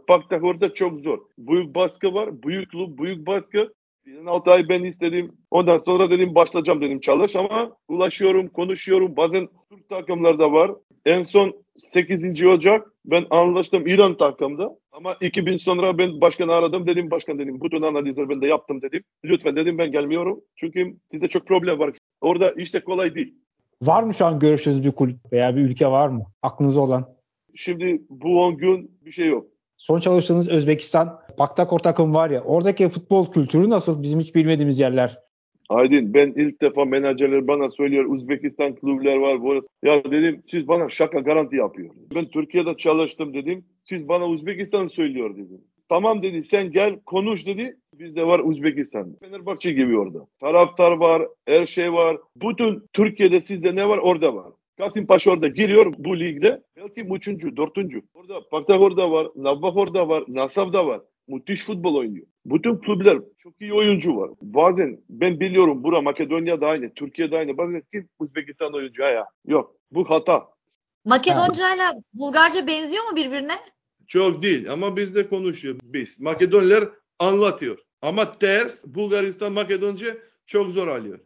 Baktak 0.09 0.43
orada 0.43 0.73
çok 0.73 0.99
zor. 0.99 1.19
Büyük 1.37 1.75
baskı 1.75 2.13
var. 2.13 2.43
Büyük 2.43 2.71
kulüp, 2.71 2.99
büyük 2.99 3.27
baskı. 3.27 3.73
6 4.25 4.51
ay 4.51 4.69
ben 4.69 4.83
istedim. 4.83 5.31
Ondan 5.51 5.77
sonra 5.85 6.09
dedim 6.09 6.35
başlayacağım 6.35 6.81
dedim 6.81 6.99
çalış 6.99 7.35
ama 7.35 7.71
ulaşıyorum, 7.87 8.47
konuşuyorum. 8.47 9.17
Bazen 9.17 9.47
Türk 9.69 9.89
takımlarda 9.89 10.51
var. 10.51 10.71
En 11.05 11.23
son 11.23 11.53
8. 11.77 12.45
Ocak 12.45 12.87
ben 13.05 13.25
anlaştım 13.29 13.87
İran 13.87 14.17
takımda. 14.17 14.77
Ama 14.91 15.17
2000 15.21 15.57
sonra 15.57 15.97
ben 15.97 16.21
başkanı 16.21 16.53
aradım 16.53 16.87
dedim 16.87 17.11
başkan 17.11 17.39
dedim 17.39 17.61
bütün 17.61 17.81
analizleri 17.81 18.29
ben 18.29 18.41
de 18.41 18.47
yaptım 18.47 18.81
dedim. 18.81 19.03
Lütfen 19.25 19.55
dedim 19.55 19.77
ben 19.77 19.91
gelmiyorum. 19.91 20.41
Çünkü 20.55 20.95
sizde 21.11 21.27
çok 21.27 21.47
problem 21.47 21.79
var. 21.79 21.93
Orada 22.21 22.51
işte 22.51 22.79
kolay 22.79 23.15
değil. 23.15 23.35
Var 23.81 24.03
mı 24.03 24.13
şu 24.13 24.25
an 24.25 24.39
görüştüğünüz 24.39 24.83
bir 24.83 24.91
kulüp 24.91 25.17
veya 25.31 25.55
bir 25.55 25.61
ülke 25.61 25.87
var 25.87 26.07
mı? 26.07 26.25
Aklınızda 26.41 26.81
olan. 26.81 27.17
Şimdi 27.55 28.01
bu 28.09 28.43
10 28.43 28.57
gün 28.57 28.91
bir 29.05 29.11
şey 29.11 29.27
yok. 29.27 29.47
Son 29.77 29.99
çalıştığınız 29.99 30.49
Özbekistan 30.51 31.19
Paktakor 31.37 31.79
takım 31.79 32.15
var 32.15 32.29
ya 32.29 32.43
oradaki 32.43 32.89
futbol 32.89 33.31
kültürü 33.31 33.69
nasıl? 33.69 34.03
Bizim 34.03 34.19
hiç 34.19 34.35
bilmediğimiz 34.35 34.79
yerler. 34.79 35.17
Aydın 35.69 36.13
ben 36.13 36.33
ilk 36.35 36.61
defa 36.61 36.85
menajerler 36.85 37.47
bana 37.47 37.71
söylüyor 37.71 38.05
Uzbekistan 38.05 38.75
kulüpler 38.75 39.15
var. 39.15 39.41
Bu. 39.41 39.67
Ya 39.83 40.03
dedim 40.03 40.43
siz 40.51 40.67
bana 40.67 40.89
şaka 40.89 41.19
garanti 41.19 41.55
yapıyor. 41.55 41.89
Ben 42.15 42.25
Türkiye'de 42.25 42.77
çalıştım 42.77 43.33
dedim. 43.33 43.65
Siz 43.83 44.07
bana 44.07 44.25
Uzbekistan 44.27 44.87
söylüyor 44.87 45.33
dedim. 45.33 45.61
Tamam 45.89 46.23
dedi 46.23 46.43
sen 46.43 46.71
gel 46.71 46.99
konuş 47.05 47.45
dedi. 47.45 47.77
Bizde 47.93 48.27
var 48.27 48.39
Uzbekistan. 48.39 49.15
Fenerbahçe 49.19 49.71
gibi 49.71 49.97
orada. 49.97 50.19
Taraftar 50.39 50.91
var, 50.91 51.27
her 51.45 51.67
şey 51.67 51.93
var. 51.93 52.17
Bütün 52.35 52.83
Türkiye'de 52.93 53.41
sizde 53.41 53.75
ne 53.75 53.89
var 53.89 53.97
orada 53.97 54.35
var. 54.35 54.51
Kasım 54.77 55.05
Paşa 55.05 55.31
orada 55.31 55.47
giriyor 55.47 55.93
bu 55.97 56.19
ligde. 56.19 56.63
Belki 56.75 57.01
üçüncü, 57.01 57.57
dörtüncü. 57.57 58.01
Orada 58.13 58.49
Paktakor'da 58.49 59.11
var, 59.11 59.27
Navbakor'da 59.35 60.09
var, 60.09 60.23
Nasav'da 60.27 60.87
var. 60.87 61.01
Müthiş 61.27 61.63
futbol 61.63 61.95
oynuyor. 61.95 62.27
Bütün 62.45 62.77
kulüpler 62.77 63.19
çok 63.37 63.61
iyi 63.61 63.73
oyuncu 63.73 64.17
var. 64.17 64.31
Bazen 64.41 64.99
ben 65.09 65.39
biliyorum 65.39 65.83
bura 65.83 66.01
Makedonya'da 66.01 66.67
aynı, 66.67 66.93
Türkiye'de 66.93 67.37
aynı. 67.37 67.57
Bazen 67.57 67.83
kim 67.93 68.09
Uzbekistan 68.19 68.73
oyuncu 68.73 69.01
ya? 69.01 69.27
Yok. 69.47 69.75
Bu 69.91 70.09
hata. 70.09 70.47
Makedonca 71.05 71.75
ile 71.75 71.83
Bulgarca 72.13 72.67
benziyor 72.67 73.03
mu 73.03 73.15
birbirine? 73.15 73.53
Çok 74.07 74.43
değil 74.43 74.71
ama 74.71 74.97
biz 74.97 75.15
de 75.15 75.29
konuşuyor 75.29 75.75
biz. 75.83 76.19
Makedonlar 76.19 76.89
anlatıyor. 77.19 77.77
Ama 78.01 78.37
ters 78.37 78.83
Bulgaristan 78.85 79.53
Makedonca 79.53 80.17
çok 80.45 80.69
zor 80.69 80.87
alıyor. 80.87 81.19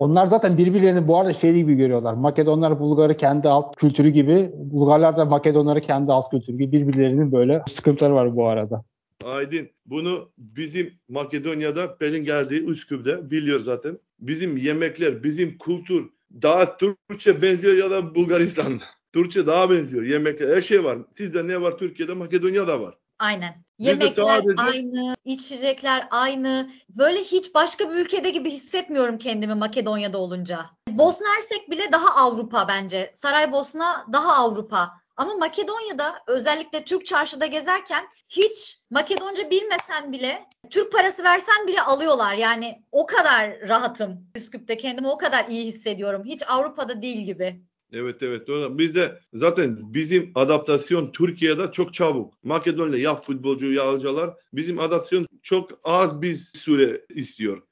Onlar 0.00 0.26
zaten 0.26 0.58
birbirlerini 0.58 1.08
bu 1.08 1.18
arada 1.18 1.32
şey 1.32 1.54
gibi 1.54 1.74
görüyorlar. 1.74 2.14
Makedonlar 2.14 2.80
Bulgar'ı 2.80 3.16
kendi 3.16 3.48
alt 3.48 3.76
kültürü 3.76 4.08
gibi, 4.08 4.50
Bulgarlar 4.54 5.16
da 5.16 5.24
Makedonları 5.24 5.80
kendi 5.80 6.12
alt 6.12 6.30
kültürü 6.30 6.56
gibi 6.56 6.72
birbirlerinin 6.72 7.32
böyle 7.32 7.62
sıkıntıları 7.68 8.14
var 8.14 8.36
bu 8.36 8.48
arada. 8.48 8.84
Aydın 9.24 9.68
bunu 9.86 10.30
bizim 10.38 10.92
Makedonya'da 11.08 11.96
Pelin 11.96 12.24
geldiği 12.24 12.64
Üsküp'te 12.64 13.30
biliyor 13.30 13.60
zaten. 13.60 13.98
Bizim 14.20 14.56
yemekler, 14.56 15.22
bizim 15.22 15.58
kültür 15.58 16.10
daha 16.42 16.76
Türkçe 16.76 17.42
benziyor 17.42 17.74
ya 17.74 17.90
da 17.90 18.14
Bulgaristan'da. 18.14 18.82
Türkçe 19.12 19.46
daha 19.46 19.70
benziyor. 19.70 20.02
Yemekler, 20.02 20.56
her 20.56 20.62
şey 20.62 20.84
var. 20.84 20.98
Sizde 21.12 21.48
ne 21.48 21.62
var 21.62 21.78
Türkiye'de, 21.78 22.14
Makedonya'da 22.14 22.80
var. 22.80 22.94
Aynen. 23.20 23.64
Yemekler 23.78 24.42
sadece... 24.42 24.62
aynı, 24.62 25.16
içecekler 25.24 26.08
aynı. 26.10 26.70
Böyle 26.88 27.20
hiç 27.20 27.54
başka 27.54 27.90
bir 27.90 27.94
ülkede 27.94 28.30
gibi 28.30 28.50
hissetmiyorum 28.50 29.18
kendimi 29.18 29.54
Makedonya'da 29.54 30.18
olunca. 30.18 30.66
Bosna 30.88 31.26
Hersek 31.36 31.70
bile 31.70 31.92
daha 31.92 32.24
Avrupa 32.24 32.68
bence. 32.68 33.12
Saraybosna 33.14 34.06
daha 34.12 34.34
Avrupa. 34.34 34.90
Ama 35.16 35.34
Makedonya'da 35.34 36.14
özellikle 36.26 36.84
Türk 36.84 37.06
çarşıda 37.06 37.46
gezerken 37.46 38.04
hiç 38.28 38.78
Makedonca 38.90 39.50
bilmesen 39.50 40.12
bile 40.12 40.46
Türk 40.70 40.92
parası 40.92 41.24
versen 41.24 41.66
bile 41.66 41.82
alıyorlar. 41.82 42.34
Yani 42.34 42.84
o 42.92 43.06
kadar 43.06 43.68
rahatım. 43.68 44.26
Üsküp'te 44.34 44.76
kendimi 44.76 45.08
o 45.08 45.18
kadar 45.18 45.44
iyi 45.48 45.66
hissediyorum. 45.66 46.22
Hiç 46.24 46.42
Avrupa'da 46.48 47.02
değil 47.02 47.26
gibi. 47.26 47.62
Evet 47.92 48.22
evet 48.22 48.48
doğru. 48.48 48.78
Bizde 48.78 49.20
zaten 49.32 49.94
bizim 49.94 50.32
adaptasyon 50.34 51.12
Türkiye'de 51.12 51.72
çok 51.72 51.94
çabuk. 51.94 52.44
Makedonya 52.44 52.98
ya 52.98 53.16
futbolcu 53.16 53.72
ya 53.72 53.92
hocalar 53.92 54.34
bizim 54.52 54.78
adaptasyon 54.78 55.26
çok 55.42 55.70
az 55.84 56.22
bir 56.22 56.34
süre 56.34 57.04
istiyor. 57.08 57.62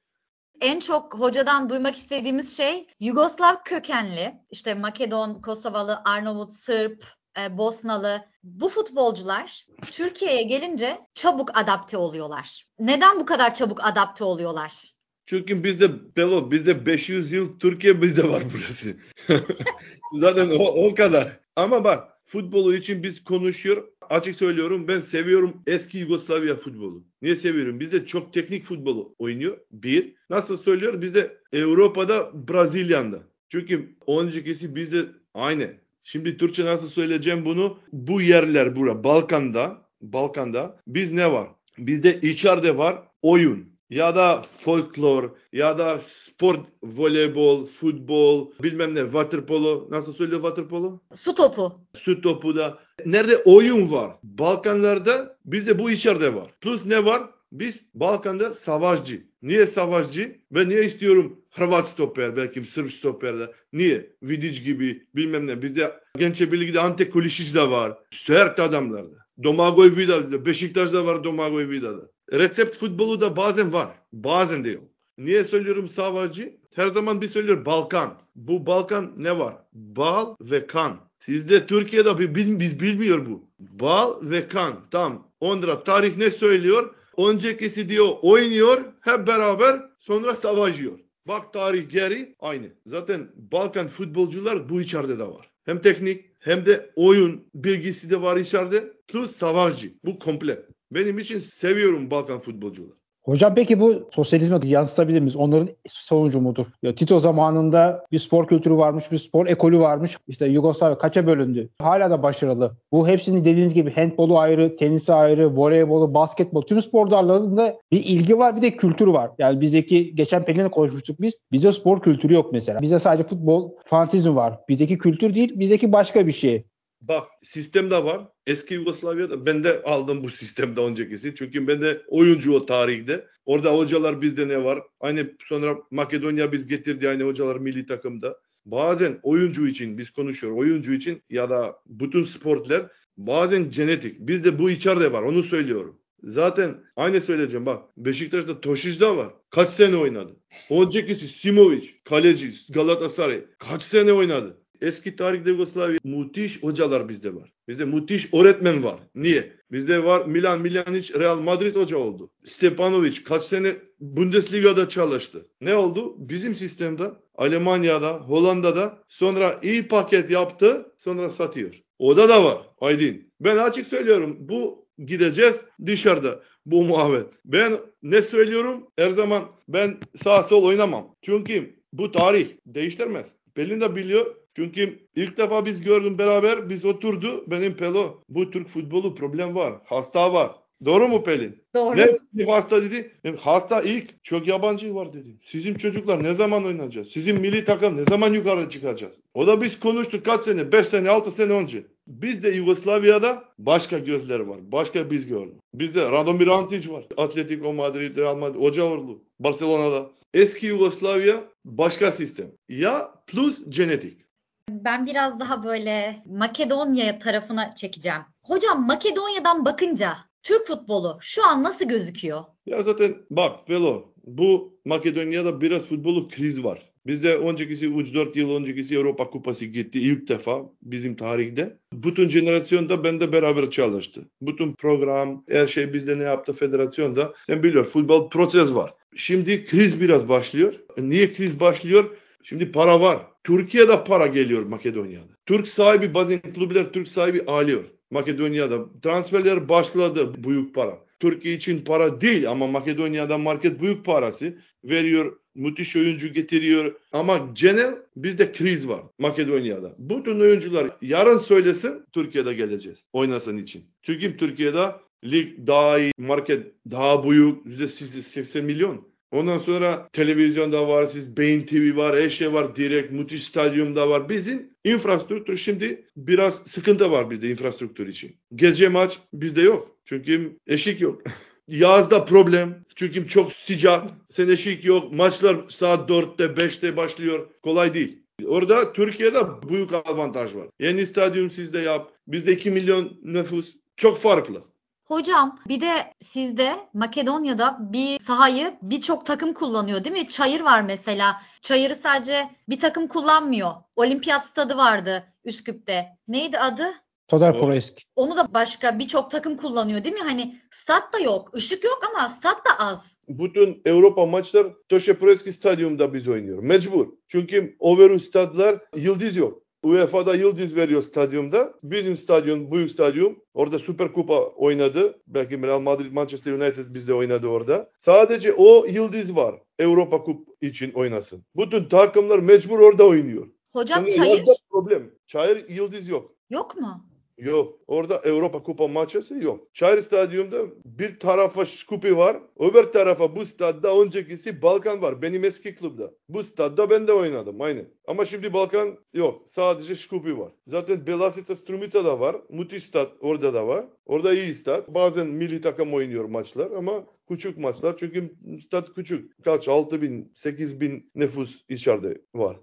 En 0.61 0.81
çok 0.81 1.15
hocadan 1.15 1.71
duymak 1.71 1.97
istediğimiz 1.97 2.57
şey 2.57 2.87
Yugoslav 3.01 3.55
kökenli 3.65 4.35
işte 4.51 4.75
Makedon, 4.75 5.43
Kosovalı, 5.43 6.01
Arnavut, 6.05 6.53
Sırp, 6.53 7.05
e, 7.39 7.59
Bosnalı 7.59 8.25
bu 8.43 8.69
futbolcular 8.69 9.67
Türkiye'ye 9.91 10.43
gelince 10.43 10.99
çabuk 11.15 11.59
adapte 11.59 11.97
oluyorlar. 11.97 12.67
Neden 12.79 13.21
bu 13.21 13.27
kadar 13.27 13.55
çabuk 13.55 13.85
adapte 13.85 14.25
oluyorlar? 14.25 14.99
Çünkü 15.27 15.65
bizde 15.65 16.17
Belo 16.17 16.51
bizde 16.51 16.87
500 16.87 17.33
yıl 17.33 17.59
Türkiye 17.59 18.03
bizde 18.03 18.29
var 18.29 18.43
burası. 18.55 18.97
Zaten 20.13 20.51
o, 20.51 20.87
o 20.87 20.95
kadar. 20.95 21.41
Ama 21.57 21.85
bak 21.85 22.09
futbolu 22.25 22.75
için 22.75 23.03
biz 23.03 23.25
konuşuyor. 23.25 23.89
Açık 24.11 24.37
söylüyorum 24.37 24.89
ben 24.89 25.01
seviyorum 25.01 25.63
eski 25.67 25.99
Yugoslavya 25.99 26.57
futbolu. 26.57 27.05
Niye 27.23 27.37
seviyorum? 27.37 27.81
Bizde 27.81 28.07
çok 28.07 28.33
teknik 28.33 28.65
futbolu 28.65 29.15
oynuyor. 29.19 29.59
Bir. 29.71 30.15
Nasıl 30.31 30.57
söylüyor? 30.57 31.01
Bizde 31.03 31.37
Avrupa'da 31.55 32.49
Brezilya'da. 32.49 33.23
Çünkü 33.49 33.97
öncekisi 34.07 34.77
bizde 34.77 35.05
aynı. 35.35 35.75
Şimdi 36.05 36.37
Türkçe 36.37 36.65
nasıl 36.65 36.89
söyleyeceğim 36.89 37.45
bunu? 37.45 37.79
Bu 37.93 38.23
yerler 38.23 38.77
bura 38.77 39.05
Balkan'da, 39.05 39.89
Balkan'da 40.01 40.81
biz 40.87 41.13
ne 41.13 41.33
var? 41.33 41.49
Bizde 41.79 42.21
içeride 42.21 42.79
var 42.79 43.03
oyun 43.23 43.78
ya 43.91 44.17
da 44.17 44.43
folklor 44.43 45.31
ya 45.53 45.79
da 45.79 46.01
spor, 46.01 46.57
voleybol, 46.83 47.67
futbol, 47.67 48.53
bilmem 48.63 48.95
ne, 48.95 49.03
waterpolo. 49.03 49.87
Nasıl 49.91 50.13
söylüyor 50.13 50.41
waterpolo? 50.41 51.01
Su 51.15 51.35
topu. 51.35 51.81
Su 51.97 52.21
topu 52.21 52.57
da. 52.57 52.79
Nerede 53.07 53.37
oyun 53.37 53.93
var? 53.93 54.17
Balkanlarda 54.23 55.37
bizde 55.45 55.79
bu 55.79 55.91
içeride 55.91 56.35
var. 56.35 56.51
Plus 56.61 56.87
ne 56.87 57.05
var? 57.05 57.23
Biz 57.53 57.85
Balkan'da 57.95 58.55
savaşçı. 58.55 59.29
Niye 59.43 59.67
savaşçı? 59.67 60.41
Ben 60.51 60.69
niye 60.69 60.85
istiyorum 60.85 61.41
Hırvat 61.51 61.89
stoper, 61.89 62.37
belki 62.37 62.65
Sırp 62.65 62.93
stoper 62.93 63.39
de. 63.39 63.53
Niye? 63.73 64.13
Vidic 64.23 64.63
gibi 64.65 65.07
bilmem 65.15 65.47
ne. 65.47 65.63
Bizde 65.63 66.01
Gençe 66.19 66.53
Birlik'te 66.53 66.81
Ante 66.81 67.11
Kulişic 67.11 67.55
de 67.55 67.71
var. 67.71 67.99
Sert 68.11 68.61
adamlarda. 68.61 69.17
Domagoj 69.43 69.97
Vida'da. 69.97 70.47
Beşiktaş'ta 70.47 71.07
var 71.07 71.25
Domagoj 71.25 71.69
Vida'da. 71.69 72.11
Resept 72.33 72.77
futbolu 72.77 73.21
da 73.21 73.37
bazen 73.37 73.73
var. 73.73 73.89
Bazen 74.13 74.65
de 74.65 74.71
yok. 74.71 74.85
Niye 75.19 75.45
söylüyorum 75.45 75.89
savaşçı? 75.89 76.57
Her 76.75 76.89
zaman 76.89 77.21
bir 77.21 77.29
söylüyor 77.29 77.65
Balkan. 77.65 78.19
Bu 78.37 78.67
Balkan 78.67 79.13
ne 79.17 79.39
var? 79.39 79.55
Bal 79.73 80.35
ve 80.41 80.67
kan. 80.67 80.97
Sizde 81.21 81.67
Türkiye'de 81.67 82.35
biz, 82.35 82.61
biz 82.61 82.81
bilmiyor 82.81 83.27
bu. 83.27 83.49
Bal 83.59 84.15
ve 84.23 84.49
kan. 84.49 84.85
Tam. 84.91 85.29
Onda 85.41 85.85
tarih 85.85 86.17
ne 86.17 86.31
söylüyor? 86.31 86.95
Öncekisi 87.19 87.89
diyor 87.89 88.09
oynuyor 88.23 88.85
hep 89.01 89.27
beraber 89.27 89.81
sonra 89.99 90.35
savaşıyor. 90.35 90.99
Bak 91.29 91.53
tarih 91.53 91.91
geri 91.91 92.35
aynı. 92.41 92.67
Zaten 92.87 93.31
Balkan 93.37 93.89
futbolcular 93.89 94.69
bu 94.69 94.81
içeride 94.81 95.19
de 95.19 95.27
var. 95.27 95.51
Hem 95.65 95.81
teknik 95.81 96.25
hem 96.39 96.67
de 96.67 96.91
oyun 96.97 97.45
bilgisi 97.55 98.11
de 98.11 98.23
var 98.23 98.37
içeride. 98.37 98.93
Plus 99.09 99.37
savaşçı. 99.37 99.93
Bu 100.05 100.19
komple. 100.19 100.63
Benim 100.91 101.19
için 101.19 101.39
seviyorum 101.39 102.11
Balkan 102.11 102.41
futbolcuları. 102.41 102.99
Hocam 103.23 103.55
peki 103.55 103.81
bu 103.81 104.09
sosyalizme 104.15 104.59
yansıtabilir 104.65 105.21
miyiz? 105.21 105.37
Onların 105.37 105.69
sonucu 105.89 106.41
mudur? 106.41 106.67
Ya 106.83 106.95
Tito 106.95 107.19
zamanında 107.19 108.05
bir 108.13 108.19
spor 108.19 108.47
kültürü 108.47 108.77
varmış, 108.77 109.13
bir 109.13 109.17
spor 109.17 109.47
ekolü 109.47 109.79
varmış. 109.79 110.17
İşte 110.29 110.47
Yugoslavya 110.47 110.99
kaça 110.99 111.27
bölündü? 111.27 111.69
Hala 111.81 112.11
da 112.11 112.23
başarılı. 112.23 112.77
Bu 112.93 113.09
hepsinin 113.09 113.45
dediğiniz 113.45 113.75
gibi 113.75 113.93
handbolu 113.93 114.39
ayrı, 114.39 114.77
tenisi 114.77 115.13
ayrı, 115.13 115.57
voleybolu, 115.57 116.15
basketbol, 116.15 116.63
tüm 116.63 116.83
spor 116.83 117.11
dallarında 117.11 117.77
bir 117.93 118.05
ilgi 118.05 118.39
var, 118.39 118.57
bir 118.57 118.63
de 118.63 118.77
kültür 118.77 119.07
var. 119.07 119.31
Yani 119.39 119.61
bizdeki 119.61 120.15
geçen 120.15 120.45
Pelin'le 120.45 120.69
konuşmuştuk 120.69 121.21
biz. 121.21 121.35
Bizde 121.53 121.73
spor 121.73 122.01
kültürü 122.03 122.35
yok 122.35 122.53
mesela. 122.53 122.81
Bizde 122.81 122.99
sadece 122.99 123.25
futbol, 123.25 123.71
fanatizmi 123.85 124.37
var. 124.37 124.59
Bizdeki 124.69 124.99
kültür 124.99 125.35
değil, 125.35 125.61
bizdeki 125.61 125.93
başka 125.93 126.27
bir 126.27 126.33
şey. 126.33 126.65
Bak 127.01 127.29
sistemde 127.43 128.05
var. 128.05 128.29
Eski 128.47 128.75
Yugoslavya'da 128.75 129.47
ben 129.47 129.65
de 129.65 129.83
aldım 129.83 130.23
bu 130.23 130.31
sistemde 130.31 130.81
öncekisi. 130.81 131.35
Çünkü 131.35 131.67
ben 131.67 131.83
de 131.83 132.03
oyuncu 132.09 132.53
o 132.53 132.67
tarihte. 132.67 133.27
Orada 133.47 133.75
hocalar 133.75 134.23
bizde 134.23 134.49
ne 134.49 134.65
var? 134.65 134.83
Aynı 135.01 135.33
sonra 135.49 135.79
Makedonya 135.91 136.53
biz 136.53 136.67
getirdi 136.67 137.09
aynı 137.09 137.23
hocalar 137.23 137.57
milli 137.57 137.87
takımda. 137.87 138.41
Bazen 138.67 139.19
oyuncu 139.23 139.69
için 139.69 139.99
biz 139.99 140.11
konuşuyoruz. 140.11 140.59
Oyuncu 140.59 140.93
için 140.93 141.23
ya 141.31 141.51
da 141.51 141.77
bütün 141.87 142.23
sportlar 142.23 142.87
bazen 143.17 143.71
genetik. 143.71 144.21
Bizde 144.21 144.59
bu 144.59 144.71
içeride 144.71 145.13
var 145.13 145.23
onu 145.23 145.43
söylüyorum. 145.43 146.01
Zaten 146.23 146.85
aynı 146.97 147.21
söyleyeceğim 147.21 147.67
bak. 147.67 147.83
Beşiktaş'ta 147.97 148.61
Toşic'da 148.61 149.17
var. 149.17 149.35
Kaç 149.51 149.71
sene 149.71 149.97
oynadı? 149.97 150.37
Öncekisi 150.71 151.29
Simovic, 151.29 151.91
kaleci 152.05 152.51
Galatasaray. 152.73 153.45
Kaç 153.59 153.83
sene 153.83 154.13
oynadı? 154.13 154.61
Eski 154.81 155.17
tarihte 155.17 155.51
Yugoslavya 155.51 155.99
müthiş 156.05 156.63
hocalar 156.63 157.09
bizde 157.09 157.35
var. 157.35 157.53
Bizde 157.69 157.85
müthiş 157.85 158.35
öğretmen 158.35 158.85
var. 158.85 158.97
Niye? 159.15 159.53
Bizde 159.73 160.05
var 160.05 160.27
Milan 160.27 160.61
Miljanic 160.61 161.15
Real 161.19 161.41
Madrid 161.41 161.77
hoca 161.77 161.97
oldu. 161.97 162.31
Stepanovic 162.45 163.25
kaç 163.25 163.43
sene 163.43 163.73
Bundesliga'da 164.01 164.89
çalıştı. 164.89 165.47
Ne 165.61 165.77
oldu? 165.77 166.15
Bizim 166.19 166.55
sistemde 166.55 167.11
Almanya'da, 167.35 168.13
Hollanda'da 168.13 168.99
sonra 169.09 169.61
iyi 169.63 169.89
paket 169.89 170.31
yaptı 170.31 170.93
sonra 170.99 171.31
satıyor. 171.31 171.75
Oda 171.99 172.29
da 172.29 172.45
var 172.45 172.59
Aydın. 172.81 173.23
Ben 173.41 173.57
açık 173.57 173.89
söylüyorum 173.89 174.37
bu 174.41 174.87
gideceğiz 175.07 175.57
dışarıda 175.87 176.43
bu 176.67 176.85
muhabbet. 176.85 177.27
Ben 177.45 177.79
ne 178.03 178.23
söylüyorum? 178.23 178.87
Her 178.97 179.11
zaman 179.11 179.45
ben 179.69 179.97
sağ 180.17 180.43
sol 180.43 180.65
oynamam. 180.65 181.15
Çünkü 181.23 181.75
bu 181.93 182.13
tarih 182.13 182.49
değiştirmez. 182.67 183.29
Pelin 183.55 183.81
de 183.81 183.97
biliyor. 183.97 184.35
Çünkü 184.59 184.99
ilk 185.17 185.37
defa 185.37 185.67
biz 185.67 185.81
gördüm 185.81 186.19
beraber 186.19 186.71
biz 186.71 186.85
oturdu. 186.85 187.45
Benim 187.47 187.77
Pelo 187.77 188.23
bu 188.29 188.51
Türk 188.51 188.69
futbolu 188.69 189.15
problem 189.15 189.55
var. 189.55 189.75
Hasta 189.85 190.33
var. 190.33 190.51
Doğru 190.85 191.09
mu 191.09 191.23
Pelin? 191.23 191.65
Doğru. 191.75 191.97
Ne 192.35 192.45
hasta 192.45 192.83
dedi? 192.83 193.13
Hasta 193.41 193.83
ilk 193.83 194.25
çok 194.25 194.47
yabancı 194.47 194.95
var 194.95 195.13
dedim. 195.13 195.41
Sizin 195.43 195.75
çocuklar 195.75 196.23
ne 196.23 196.35
zaman 196.35 196.65
oynayacağız? 196.65 197.09
Sizin 197.09 197.41
milli 197.41 197.65
takım 197.65 197.97
ne 197.97 198.05
zaman 198.05 198.33
yukarı 198.33 198.71
çıkacağız? 198.71 199.21
O 199.35 199.47
da 199.47 199.63
biz 199.63 199.81
konuştuk 199.81 200.25
kaç 200.25 200.45
sene? 200.45 200.73
5 200.73 200.89
sene 200.89 201.11
6 201.11 201.31
sene 201.31 201.53
önce. 201.53 201.87
Bizde 202.07 202.49
Yugoslavya'da 202.49 203.45
başka 203.59 203.99
gözler 203.99 204.41
var. 204.41 204.59
Başka 204.63 205.11
biz 205.11 205.27
gördük. 205.27 205.55
Bizde 205.75 206.11
Radomir 206.11 206.47
Antic 206.47 206.91
var. 206.91 207.05
Atletico 207.17 207.73
Madrid, 207.73 208.17
Real 208.17 208.37
Madrid, 208.37 208.61
Hoca 208.61 208.83
Orlu. 208.83 209.23
Barcelona'da. 209.41 210.11
Eski 210.35 210.67
Yugoslavya 210.67 211.45
başka 211.65 212.13
sistem. 212.13 212.47
Ya 212.69 213.15
plus 213.27 213.61
genetik. 213.69 214.28
Ben 214.69 215.07
biraz 215.07 215.41
daha 215.41 215.65
böyle 215.65 216.23
Makedonya 216.27 217.19
tarafına 217.19 217.75
çekeceğim. 217.75 218.21
Hocam 218.43 218.87
Makedonya'dan 218.87 219.65
bakınca 219.65 220.15
Türk 220.43 220.67
futbolu 220.67 221.19
şu 221.21 221.47
an 221.47 221.63
nasıl 221.63 221.89
gözüküyor? 221.89 222.45
Ya 222.67 222.83
zaten 222.83 223.15
bak 223.31 223.71
Velo 223.71 224.13
bu 224.25 224.79
Makedonya'da 224.85 225.61
biraz 225.61 225.87
futbolu 225.87 226.29
kriz 226.29 226.65
var. 226.65 226.89
Bizde 227.07 227.37
öncekisi 227.37 227.87
3-4 227.87 228.39
yıl 228.39 228.57
öncekisi 228.57 228.99
Avrupa 228.99 229.31
Kupası 229.31 229.65
gitti 229.65 230.01
ilk 230.01 230.29
defa 230.29 230.63
bizim 230.83 231.17
tarihte. 231.17 231.77
Bütün 231.93 232.29
jenerasyonda 232.29 233.05
bende 233.05 233.33
beraber 233.33 233.71
çalıştı. 233.71 234.21
Bütün 234.43 234.73
program, 234.75 235.45
her 235.49 235.67
şey 235.67 235.93
bizde 235.93 236.19
ne 236.19 236.23
yaptı 236.23 236.53
federasyonda. 236.53 237.35
Sen 237.47 237.63
biliyor 237.63 237.85
futbol 237.85 238.31
proses 238.31 238.75
var. 238.75 238.95
Şimdi 239.17 239.65
kriz 239.67 240.01
biraz 240.01 240.29
başlıyor. 240.29 240.75
Niye 240.99 241.33
kriz 241.33 241.61
başlıyor? 241.61 242.11
Şimdi 242.43 242.73
para 242.73 243.01
var. 243.01 243.27
Türkiye'de 243.45 244.05
para 244.05 244.27
geliyor 244.27 244.63
Makedonya'da. 244.63 245.33
Türk 245.47 245.69
sahibi 245.69 246.15
bazen 246.15 246.41
kulüpler 246.55 246.93
Türk 246.93 247.09
sahibi 247.09 247.45
alıyor. 247.47 247.85
Makedonya'da 248.11 249.01
transferler 249.03 249.69
başladı 249.69 250.45
büyük 250.45 250.75
para. 250.75 250.99
Türkiye 251.21 251.55
için 251.55 251.85
para 251.85 252.21
değil 252.21 252.51
ama 252.51 252.67
Makedonya'da 252.67 253.39
market 253.39 253.81
büyük 253.81 254.05
parası 254.05 254.59
veriyor. 254.85 255.37
Müthiş 255.55 255.97
oyuncu 255.97 256.33
getiriyor. 256.33 256.95
Ama 257.13 257.51
genel 257.53 257.95
bizde 258.17 258.53
kriz 258.53 258.89
var 258.89 259.01
Makedonya'da. 259.19 259.95
Bütün 259.99 260.41
oyuncular 260.41 260.91
yarın 261.03 261.39
söylesin 261.39 262.03
Türkiye'de 262.13 262.55
geleceğiz 262.55 263.05
oynasın 263.13 263.57
için. 263.57 263.85
Çünkü 264.03 264.37
Türkiye'de 264.37 264.93
lig 265.25 265.67
daha 265.67 265.99
iyi, 265.99 266.13
market 266.19 266.67
daha 266.91 267.31
büyük. 267.31 267.67
%80 267.67 268.63
milyon. 268.63 269.09
Ondan 269.33 269.59
sonra 269.59 270.09
televizyonda 270.13 270.89
var, 270.89 271.07
siz 271.07 271.37
Beyin 271.37 271.67
TV 271.67 271.97
var, 271.97 272.17
her 272.17 272.31
şey 272.31 272.53
var, 272.53 272.77
direkt 272.77 273.13
müthiş 273.13 273.45
stadyumda 273.45 274.09
var. 274.09 274.29
Bizim 274.29 274.71
infrastruktür 274.85 275.57
şimdi 275.57 276.07
biraz 276.17 276.55
sıkıntı 276.55 277.11
var 277.11 277.31
bizde 277.31 277.51
infrastruktür 277.51 278.07
için. 278.07 278.37
Gece 278.55 278.89
maç 278.89 279.19
bizde 279.33 279.63
yok. 279.63 279.97
Çünkü 280.05 280.57
eşik 280.67 281.01
yok. 281.01 281.23
Yazda 281.69 282.25
problem. 282.25 282.85
Çünkü 282.95 283.29
çok 283.29 283.53
sıcak. 283.53 284.11
Sen 284.31 284.49
eşik 284.49 284.85
yok. 284.85 285.13
Maçlar 285.13 285.57
saat 285.69 286.11
4'te 286.11 286.45
5'te 286.45 286.97
başlıyor. 286.97 287.51
Kolay 287.63 287.95
değil. 287.95 288.23
Orada 288.47 288.93
Türkiye'de 288.93 289.39
büyük 289.69 289.93
avantaj 289.93 290.55
var. 290.55 290.69
Yeni 290.81 291.07
stadyum 291.07 291.51
sizde 291.51 291.79
yap. 291.79 292.13
Bizde 292.29 292.53
2 292.53 292.71
milyon 292.71 293.21
nüfus. 293.23 293.77
Çok 293.97 294.19
farklı. 294.19 294.63
Hocam 295.09 295.59
bir 295.69 295.81
de 295.81 296.15
sizde 296.25 296.77
Makedonya'da 296.95 297.79
bir 297.81 298.21
sahayı 298.21 298.79
birçok 298.83 299.27
takım 299.27 299.53
kullanıyor 299.55 300.05
değil 300.05 300.17
mi? 300.17 300.29
Çayır 300.29 300.61
var 300.61 300.83
mesela. 300.83 301.43
Çayırı 301.63 301.95
sadece 301.95 302.51
bir 302.69 302.79
takım 302.79 303.09
kullanmıyor. 303.09 303.71
Olimpiyat 303.97 304.47
stadı 304.47 304.77
vardı 304.77 305.25
Üsküp'te. 305.45 306.07
Neydi 306.29 306.59
adı? 306.59 306.95
Todar 307.29 307.59
Poroeski. 307.59 308.03
Onu 308.17 308.37
da 308.37 308.55
başka 308.55 308.99
birçok 308.99 309.31
takım 309.31 309.57
kullanıyor 309.57 310.05
değil 310.05 310.15
mi? 310.15 310.23
Hani 310.23 310.61
stat 310.71 311.13
da 311.13 311.19
yok, 311.19 311.55
ışık 311.55 311.85
yok 311.85 312.01
ama 312.11 312.29
stat 312.29 312.67
da 312.67 312.85
az. 312.85 313.19
Bütün 313.29 313.83
Avrupa 313.89 314.27
maçlar 314.27 314.67
Toşepreski 314.89 315.53
stadyumda 315.53 316.15
biz 316.15 316.29
oynuyor. 316.29 316.63
Mecbur. 316.63 317.09
Çünkü 317.29 317.77
over 317.79 318.19
stadlar 318.19 318.79
yıldız 318.97 319.37
yok. 319.37 319.63
UEFA'da 319.83 320.35
yıldız 320.35 320.77
veriyor 320.77 321.03
stadyumda. 321.03 321.75
Bizim 321.83 322.17
stadyum, 322.17 322.73
büyük 322.73 322.91
stadyum. 322.91 323.39
Orada 323.55 323.79
Süper 323.79 324.13
Kupa 324.13 324.41
oynadı. 324.41 325.19
Belki 325.27 325.63
Real 325.63 325.81
Madrid, 325.81 326.13
Manchester 326.13 326.53
United 326.53 326.95
bizde 326.95 327.15
oynadı 327.15 327.47
orada. 327.47 327.91
Sadece 327.99 328.53
o 328.53 328.87
yıldız 328.87 329.37
var. 329.37 329.55
Avrupa 329.83 330.23
Kup 330.23 330.49
için 330.61 330.93
oynasın. 330.93 331.45
Bütün 331.57 331.85
takımlar 331.85 332.39
mecbur 332.39 332.79
orada 332.81 333.07
oynuyor. 333.07 333.47
Hocam 333.73 334.11
Sonra 334.11 334.25
çayır 334.25 334.45
problem. 334.71 335.11
Çayır 335.27 335.69
yıldız 335.69 336.09
yok. 336.09 336.35
yok 336.51 336.77
mu? 336.77 337.08
Yok. 337.39 337.79
Orada 337.87 338.17
Avrupa 338.19 338.63
Kupa 338.63 338.89
maçısı 338.89 339.35
yok. 339.35 339.75
Çayır 339.75 340.03
Stadyum'da 340.03 340.59
bir 340.85 341.19
tarafa 341.19 341.67
Şkupi 341.67 342.17
var. 342.17 342.37
Öbür 342.59 342.85
tarafa 342.85 343.37
bu 343.37 343.47
stadda 343.47 344.01
öncekisi 344.01 344.63
Balkan 344.63 345.03
var. 345.03 345.23
Benim 345.23 345.45
eski 345.45 345.75
klubda. 345.75 346.11
Bu 346.29 346.45
stadda 346.45 346.91
ben 346.91 347.09
de 347.09 347.13
oynadım. 347.13 347.61
Aynı. 347.61 347.85
Ama 348.07 348.27
şimdi 348.27 348.53
Balkan 348.53 348.99
yok. 349.13 349.43
Sadece 349.49 349.95
Şkupi 349.97 350.39
var. 350.39 350.53
Zaten 350.67 351.07
Belasica 351.07 351.57
Strumica 351.57 352.05
da 352.05 352.21
var. 352.21 352.37
Müthiş 352.51 352.85
stad 352.85 353.11
orada 353.21 353.55
da 353.55 353.67
var. 353.67 353.87
Orada 354.07 354.35
iyi 354.35 354.55
stad. 354.55 354.95
Bazen 354.95 355.27
milli 355.27 355.61
takım 355.61 355.95
oynuyor 355.95 356.25
maçlar 356.25 356.71
ama 356.71 357.07
küçük 357.29 357.59
maçlar. 357.59 357.97
Çünkü 357.97 358.35
stad 358.61 358.95
küçük. 358.95 359.45
Kaç? 359.45 359.69
6 359.69 360.03
bin, 360.03 360.33
8 360.35 360.81
bin 360.81 361.11
nüfus 361.15 361.65
içeride 361.69 362.23
var. 362.35 362.57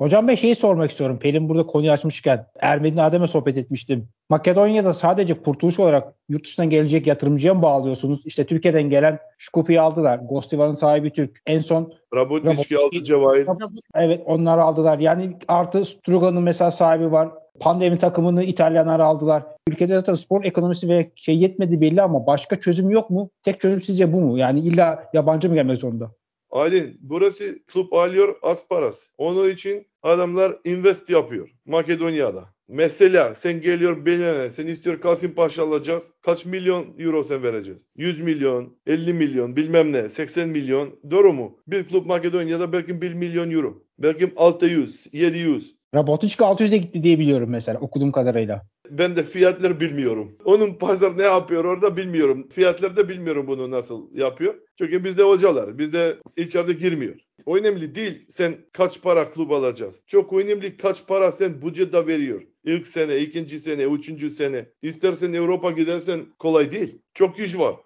Hocam 0.00 0.28
ben 0.28 0.34
şeyi 0.34 0.54
sormak 0.54 0.90
istiyorum. 0.90 1.18
Pelin 1.18 1.48
burada 1.48 1.66
konuyu 1.66 1.92
açmışken 1.92 2.46
Ermeni 2.60 3.02
Adem'e 3.02 3.26
sohbet 3.26 3.56
etmiştim. 3.56 4.08
Makedonya'da 4.30 4.94
sadece 4.94 5.34
kurtuluş 5.34 5.78
olarak 5.78 6.14
yurt 6.28 6.44
dışından 6.44 6.70
gelecek 6.70 7.06
yatırımcıya 7.06 7.54
mı 7.54 7.62
bağlıyorsunuz? 7.62 8.22
İşte 8.24 8.46
Türkiye'den 8.46 8.90
gelen 8.90 9.18
Şkupi'yi 9.38 9.80
aldılar. 9.80 10.20
Gostivar'ın 10.28 10.72
sahibi 10.72 11.12
Türk. 11.12 11.42
En 11.46 11.60
son 11.60 11.92
Rabotnicki 12.14 12.78
aldı 12.78 13.04
Cevahir. 13.04 13.46
evet 13.94 14.22
onları 14.26 14.62
aldılar. 14.62 14.98
Yani 14.98 15.36
artı 15.48 15.84
Strugan'ın 15.84 16.42
mesela 16.42 16.70
sahibi 16.70 17.12
var. 17.12 17.28
Pandemi 17.60 17.98
takımını 17.98 18.44
İtalyanlar 18.44 19.00
aldılar. 19.00 19.42
Ülkede 19.68 19.94
zaten 19.94 20.14
spor 20.14 20.44
ekonomisi 20.44 20.88
ve 20.88 21.10
şey 21.14 21.38
yetmedi 21.38 21.80
belli 21.80 22.02
ama 22.02 22.26
başka 22.26 22.60
çözüm 22.60 22.90
yok 22.90 23.10
mu? 23.10 23.30
Tek 23.42 23.60
çözüm 23.60 23.80
sizce 23.80 24.12
bu 24.12 24.20
mu? 24.20 24.38
Yani 24.38 24.60
illa 24.60 25.04
yabancı 25.12 25.48
mı 25.48 25.54
gelmek 25.54 25.78
zorunda? 25.78 26.10
Aydın 26.50 26.96
burası 27.00 27.58
klub 27.66 27.92
alıyor 27.92 28.36
az 28.42 28.68
parası. 28.68 29.06
Onun 29.18 29.50
için 29.50 29.86
adamlar 30.02 30.58
invest 30.64 31.10
yapıyor 31.10 31.48
Makedonya'da. 31.64 32.44
Mesela 32.68 33.34
sen 33.34 33.60
geliyor 33.60 34.06
beline 34.06 34.50
sen 34.50 34.66
istiyor 34.66 35.00
Kasım 35.00 35.34
Paşa 35.34 35.62
alacağız. 35.62 36.12
Kaç 36.22 36.44
milyon 36.44 36.86
euro 36.98 37.24
sen 37.24 37.42
vereceğiz? 37.42 37.82
100 37.96 38.20
milyon, 38.20 38.76
50 38.86 39.12
milyon 39.12 39.56
bilmem 39.56 39.92
ne 39.92 40.08
80 40.08 40.48
milyon. 40.48 41.00
Doğru 41.10 41.32
mu? 41.32 41.58
Bir 41.66 41.84
klub 41.84 42.06
Makedonya'da 42.06 42.72
belki 42.72 43.00
1 43.00 43.14
milyon 43.14 43.50
euro. 43.50 43.82
Belki 43.98 44.32
600, 44.36 45.06
700. 45.12 45.76
Rabotiçka 45.94 46.44
600'e 46.44 46.78
gitti 46.78 47.02
diye 47.02 47.18
biliyorum 47.18 47.50
mesela 47.50 47.80
okuduğum 47.80 48.12
kadarıyla. 48.12 48.69
Ben 48.90 49.16
de 49.16 49.22
fiyatları 49.22 49.80
bilmiyorum. 49.80 50.36
Onun 50.44 50.74
pazar 50.74 51.18
ne 51.18 51.22
yapıyor 51.22 51.64
orada 51.64 51.96
bilmiyorum. 51.96 52.48
Fiyatları 52.48 52.96
da 52.96 53.08
bilmiyorum 53.08 53.46
bunu 53.46 53.70
nasıl 53.70 54.14
yapıyor. 54.14 54.54
Çünkü 54.78 55.04
bizde 55.04 55.22
hocalar, 55.22 55.78
bizde 55.78 56.16
içeride 56.36 56.72
girmiyor. 56.72 57.16
Önemli 57.46 57.94
değil 57.94 58.26
sen 58.28 58.56
kaç 58.72 59.02
para 59.02 59.28
klub 59.28 59.50
alacağız. 59.50 60.00
Çok 60.06 60.32
önemli 60.32 60.76
kaç 60.76 61.06
para 61.06 61.32
sen 61.32 61.62
budjette 61.62 62.06
veriyor. 62.06 62.42
İlk 62.64 62.86
sene, 62.86 63.18
ikinci 63.18 63.58
sene, 63.58 63.82
üçüncü 63.82 64.30
sene. 64.30 64.66
İstersen 64.82 65.32
Avrupa 65.32 65.70
gidersen 65.70 66.26
kolay 66.38 66.72
değil. 66.72 67.02
Çok 67.14 67.38
iş 67.38 67.58
var. 67.58 67.76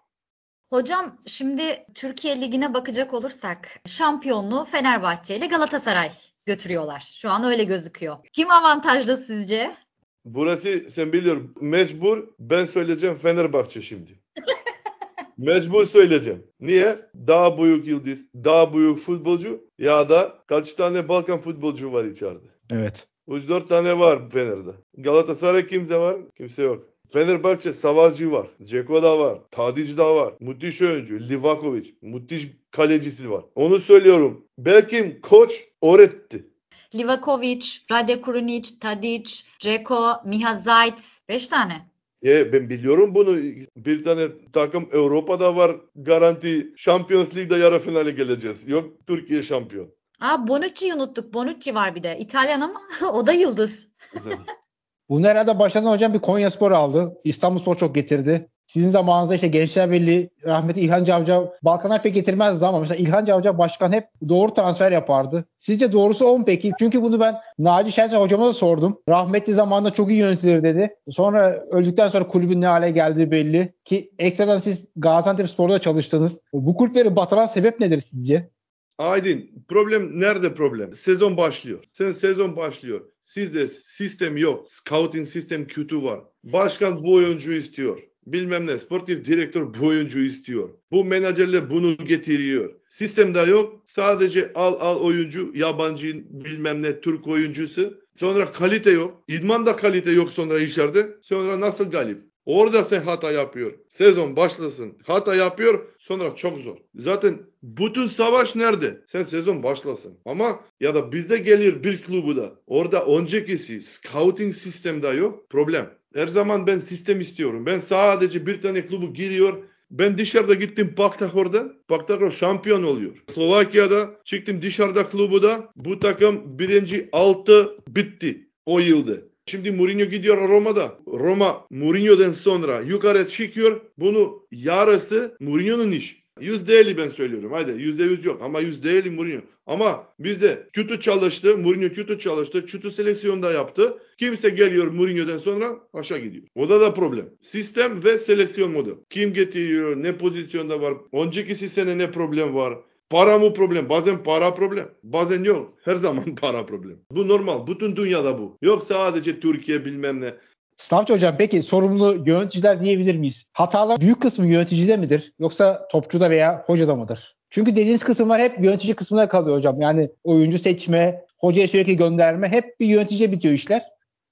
Hocam 0.70 1.18
şimdi 1.26 1.86
Türkiye 1.94 2.40
Ligi'ne 2.40 2.74
bakacak 2.74 3.14
olursak 3.14 3.80
şampiyonluğu 3.86 4.64
Fenerbahçe 4.64 5.36
ile 5.36 5.46
Galatasaray 5.46 6.10
götürüyorlar. 6.46 7.00
Şu 7.00 7.30
an 7.30 7.44
öyle 7.44 7.64
gözüküyor. 7.64 8.16
Kim 8.32 8.50
avantajlı 8.50 9.16
sizce? 9.16 9.76
Burası 10.24 10.84
sen 10.90 11.12
biliyor 11.12 11.36
mecbur 11.60 12.28
ben 12.38 12.64
söyleyeceğim 12.64 13.16
Fenerbahçe 13.16 13.82
şimdi. 13.82 14.10
Mecbur 15.38 15.86
söyleyeceğim. 15.86 16.42
Niye? 16.60 16.96
Daha 17.26 17.58
büyük 17.58 17.86
yıldız, 17.86 18.26
daha 18.34 18.74
büyük 18.74 18.98
futbolcu 18.98 19.64
ya 19.78 20.08
da 20.08 20.38
kaç 20.46 20.72
tane 20.72 21.08
Balkan 21.08 21.40
futbolcu 21.40 21.92
var 21.92 22.04
içeride? 22.04 22.46
Evet. 22.70 23.08
3-4 23.28 23.68
tane 23.68 23.98
var 23.98 24.30
Fener'de. 24.30 24.70
Galatasaray 24.98 25.66
kimse 25.66 25.98
var? 25.98 26.16
Kimse 26.36 26.62
yok. 26.62 26.86
Fenerbahçe 27.12 27.72
Savacı 27.72 28.32
var. 28.32 28.46
Ceko 28.62 29.02
da 29.02 29.18
var. 29.18 29.38
Tadic 29.50 29.96
da 29.96 30.16
var. 30.16 30.34
Müthiş 30.40 30.82
oyuncu. 30.82 31.20
Livakovic. 31.20 31.94
Müthiş 32.02 32.48
kalecisi 32.70 33.30
var. 33.30 33.44
Onu 33.54 33.78
söylüyorum. 33.78 34.44
Belki 34.58 35.20
koç 35.22 35.64
öğretti. 35.82 36.46
Livakovic, 36.94 37.64
Rade 37.90 38.20
Kurunic, 38.20 38.78
Tadic, 38.80 39.44
Ceko, 39.58 40.20
Miha 40.24 40.54
Zayt. 40.54 41.00
Beş 41.28 41.48
tane. 41.48 41.94
E, 42.24 42.52
ben 42.52 42.68
biliyorum 42.70 43.14
bunu. 43.14 43.36
Bir 43.76 44.02
tane 44.02 44.28
takım 44.52 44.88
Avrupa'da 44.94 45.56
var. 45.56 45.76
Garanti 45.96 46.72
Champions 46.76 47.36
League'de 47.36 47.56
yarı 47.56 47.78
finale 47.78 48.10
geleceğiz. 48.10 48.68
Yok 48.68 49.06
Türkiye 49.06 49.42
şampiyon. 49.42 49.88
Aa 50.20 50.48
Bonucci'yi 50.48 50.94
unuttuk. 50.94 51.34
Bonucci 51.34 51.74
var 51.74 51.94
bir 51.94 52.02
de. 52.02 52.18
İtalyan 52.18 52.60
ama 52.60 52.80
o 53.12 53.26
da 53.26 53.32
yıldız. 53.32 53.88
Bunu 55.08 55.26
herhalde 55.26 55.58
başladan 55.58 55.90
hocam 55.90 56.14
bir 56.14 56.18
Konya 56.18 56.50
Spor 56.50 56.70
aldı. 56.72 57.14
İstanbulspor 57.24 57.74
çok 57.74 57.94
getirdi. 57.94 58.50
Sizin 58.66 58.88
zamanınızda 58.88 59.34
işte 59.34 59.48
Gençler 59.48 59.90
Birliği 59.90 60.30
rahmetli 60.44 60.80
İlhan 60.80 61.04
Cavcav 61.04 61.46
Balkanlar 61.62 62.02
pek 62.02 62.14
getirmezdi 62.14 62.66
ama 62.66 62.80
mesela 62.80 62.98
İlhan 62.98 63.24
Cavcav 63.24 63.58
başkan 63.58 63.92
hep 63.92 64.08
doğru 64.28 64.54
transfer 64.54 64.92
yapardı. 64.92 65.44
Sizce 65.56 65.92
doğrusu 65.92 66.26
o 66.26 66.38
mu 66.38 66.44
peki? 66.44 66.72
Çünkü 66.78 67.02
bunu 67.02 67.20
ben 67.20 67.36
Naci 67.58 67.92
Şensen 67.92 68.20
hocama 68.20 68.46
da 68.46 68.52
sordum. 68.52 68.98
Rahmetli 69.08 69.52
zamanında 69.52 69.90
çok 69.90 70.10
iyi 70.10 70.18
yönetilir 70.18 70.62
dedi. 70.62 70.94
Sonra 71.10 71.64
öldükten 71.70 72.08
sonra 72.08 72.28
kulübün 72.28 72.60
ne 72.60 72.66
hale 72.66 72.90
geldiği 72.90 73.30
belli. 73.30 73.74
Ki 73.84 74.10
ekstradan 74.18 74.58
siz 74.58 74.86
Gaziantep 74.96 75.50
Spor'da 75.50 75.78
çalıştınız. 75.78 76.40
Bu 76.52 76.76
kulüpleri 76.76 77.16
batıran 77.16 77.46
sebep 77.46 77.80
nedir 77.80 77.98
sizce? 77.98 78.50
Aydın 78.98 79.44
problem 79.68 80.20
nerede 80.20 80.54
problem? 80.54 80.94
Sezon 80.94 81.36
başlıyor. 81.36 81.84
Sen 81.92 82.12
sezon 82.12 82.56
başlıyor. 82.56 83.00
Sizde 83.24 83.68
sistem 83.68 84.36
yok. 84.36 84.72
Scouting 84.72 85.26
sistem 85.26 85.66
kötü 85.66 86.02
var. 86.02 86.20
Başkan 86.44 87.02
bu 87.02 87.14
oyuncu 87.14 87.52
istiyor. 87.52 88.02
Bilmem 88.26 88.66
ne. 88.66 88.78
Sportif 88.78 89.24
direktör 89.24 89.74
bu 89.80 89.86
oyuncu 89.86 90.20
istiyor. 90.20 90.68
Bu 90.90 91.04
menajerler 91.04 91.70
bunu 91.70 91.96
getiriyor. 91.96 92.74
Sistemde 92.88 93.38
yok. 93.38 93.82
Sadece 93.84 94.52
al 94.54 94.76
al 94.80 95.00
oyuncu 95.00 95.52
yabancı 95.54 96.24
bilmem 96.30 96.82
ne 96.82 97.00
Türk 97.00 97.26
oyuncusu. 97.26 98.00
Sonra 98.14 98.52
kalite 98.52 98.90
yok. 98.90 99.24
İdmanda 99.28 99.76
kalite 99.76 100.10
yok 100.10 100.32
sonra 100.32 100.60
içeride. 100.60 101.08
Sonra 101.22 101.60
nasıl 101.60 101.90
galip? 101.90 102.20
Orada 102.46 102.84
sen 102.84 103.02
hata 103.02 103.32
yapıyor. 103.32 103.72
Sezon 103.88 104.36
başlasın. 104.36 104.98
Hata 105.06 105.34
yapıyor. 105.34 105.86
Sonra 105.98 106.34
çok 106.34 106.58
zor. 106.58 106.76
Zaten 106.94 107.38
bütün 107.62 108.06
savaş 108.06 108.56
nerede? 108.56 109.00
Sen 109.12 109.22
sezon 109.22 109.62
başlasın. 109.62 110.18
Ama 110.24 110.60
ya 110.80 110.94
da 110.94 111.12
bizde 111.12 111.38
gelir 111.38 111.84
bir 111.84 112.02
klubu 112.02 112.36
da. 112.36 112.52
Orada 112.66 113.06
öncekisi 113.06 113.82
scouting 113.82 114.54
sistemde 114.54 115.08
yok. 115.08 115.50
Problem. 115.50 115.90
Her 116.14 116.26
zaman 116.26 116.66
ben 116.66 116.78
sistem 116.78 117.20
istiyorum. 117.20 117.66
Ben 117.66 117.80
sadece 117.80 118.46
bir 118.46 118.62
tane 118.62 118.86
klubu 118.86 119.14
giriyor. 119.14 119.62
Ben 119.90 120.18
dışarıda 120.18 120.54
gittim 120.54 120.94
Paktakor'da. 120.96 121.72
Paktakor 121.88 122.30
şampiyon 122.30 122.82
oluyor. 122.82 123.12
Slovakya'da 123.34 124.10
çıktım 124.24 124.62
dışarıda 124.62 125.06
klubu 125.06 125.42
da. 125.42 125.72
Bu 125.76 125.98
takım 125.98 126.58
birinci 126.58 127.08
altı 127.12 127.78
bitti 127.88 128.48
o 128.66 128.78
yılda. 128.78 129.12
Şimdi 129.46 129.70
Mourinho 129.70 130.04
gidiyor 130.04 130.48
Roma'da. 130.48 130.98
Roma 131.06 131.66
Mourinho'dan 131.70 132.30
sonra 132.30 132.80
yukarı 132.80 133.28
çıkıyor. 133.28 133.80
Bunu 133.98 134.46
yarısı 134.52 135.36
Mourinho'nun 135.40 135.90
iş. 135.90 136.23
%50 136.40 136.96
ben 136.96 137.08
söylüyorum. 137.08 137.52
Haydi 137.52 137.70
%100 137.70 138.26
yok 138.26 138.42
ama 138.42 138.60
%50 138.60 139.10
Mourinho. 139.10 139.40
Ama 139.66 140.08
bizde 140.18 140.68
kötü 140.72 141.00
çalıştı. 141.00 141.58
Mourinho 141.58 141.94
kötü 141.94 142.18
çalıştı. 142.18 142.66
Kötü 142.66 142.90
seleksiyonda 142.90 143.52
yaptı. 143.52 143.98
Kimse 144.18 144.50
geliyor 144.50 144.86
Mourinho'dan 144.86 145.38
sonra 145.38 145.76
aşağı 145.92 146.18
gidiyor. 146.18 146.44
O 146.54 146.68
da 146.68 146.80
da 146.80 146.94
problem. 146.94 147.30
Sistem 147.40 148.04
ve 148.04 148.18
seleksiyon 148.18 148.70
modu. 148.70 149.04
Kim 149.10 149.32
getiriyor? 149.34 150.02
Ne 150.02 150.18
pozisyonda 150.18 150.80
var? 150.80 150.94
Önceki 151.12 151.54
sene 151.54 151.98
ne 151.98 152.10
problem 152.10 152.54
var? 152.54 152.78
Para 153.10 153.38
mı 153.38 153.54
problem? 153.54 153.88
Bazen 153.88 154.22
para 154.22 154.54
problem. 154.54 154.90
Bazen 155.02 155.44
yok. 155.44 155.74
Her 155.84 155.96
zaman 155.96 156.34
para 156.40 156.66
problem. 156.66 156.98
Bu 157.10 157.28
normal. 157.28 157.66
Bütün 157.66 157.96
dünyada 157.96 158.38
bu. 158.38 158.58
Yok 158.62 158.82
sadece 158.82 159.40
Türkiye 159.40 159.84
bilmem 159.84 160.20
ne. 160.20 160.34
Stavcı 160.76 161.12
hocam 161.12 161.34
peki 161.38 161.62
sorumlu 161.62 162.22
yöneticiler 162.26 162.80
diyebilir 162.80 163.16
miyiz? 163.16 163.44
Hatalar 163.52 164.00
büyük 164.00 164.22
kısmı 164.22 164.46
yöneticide 164.46 164.96
midir? 164.96 165.32
Yoksa 165.38 165.88
topçuda 165.88 166.30
veya 166.30 166.64
hocada 166.66 166.94
mıdır? 166.94 167.36
Çünkü 167.50 167.70
dediğiniz 167.70 168.04
kısımlar 168.04 168.40
hep 168.40 168.64
yönetici 168.64 168.94
kısmına 168.94 169.28
kalıyor 169.28 169.56
hocam. 169.56 169.80
Yani 169.80 170.10
oyuncu 170.24 170.58
seçme, 170.58 171.24
hocaya 171.38 171.68
sürekli 171.68 171.96
gönderme 171.96 172.48
hep 172.48 172.80
bir 172.80 172.86
yöneticiye 172.86 173.32
bitiyor 173.32 173.54
işler. 173.54 173.82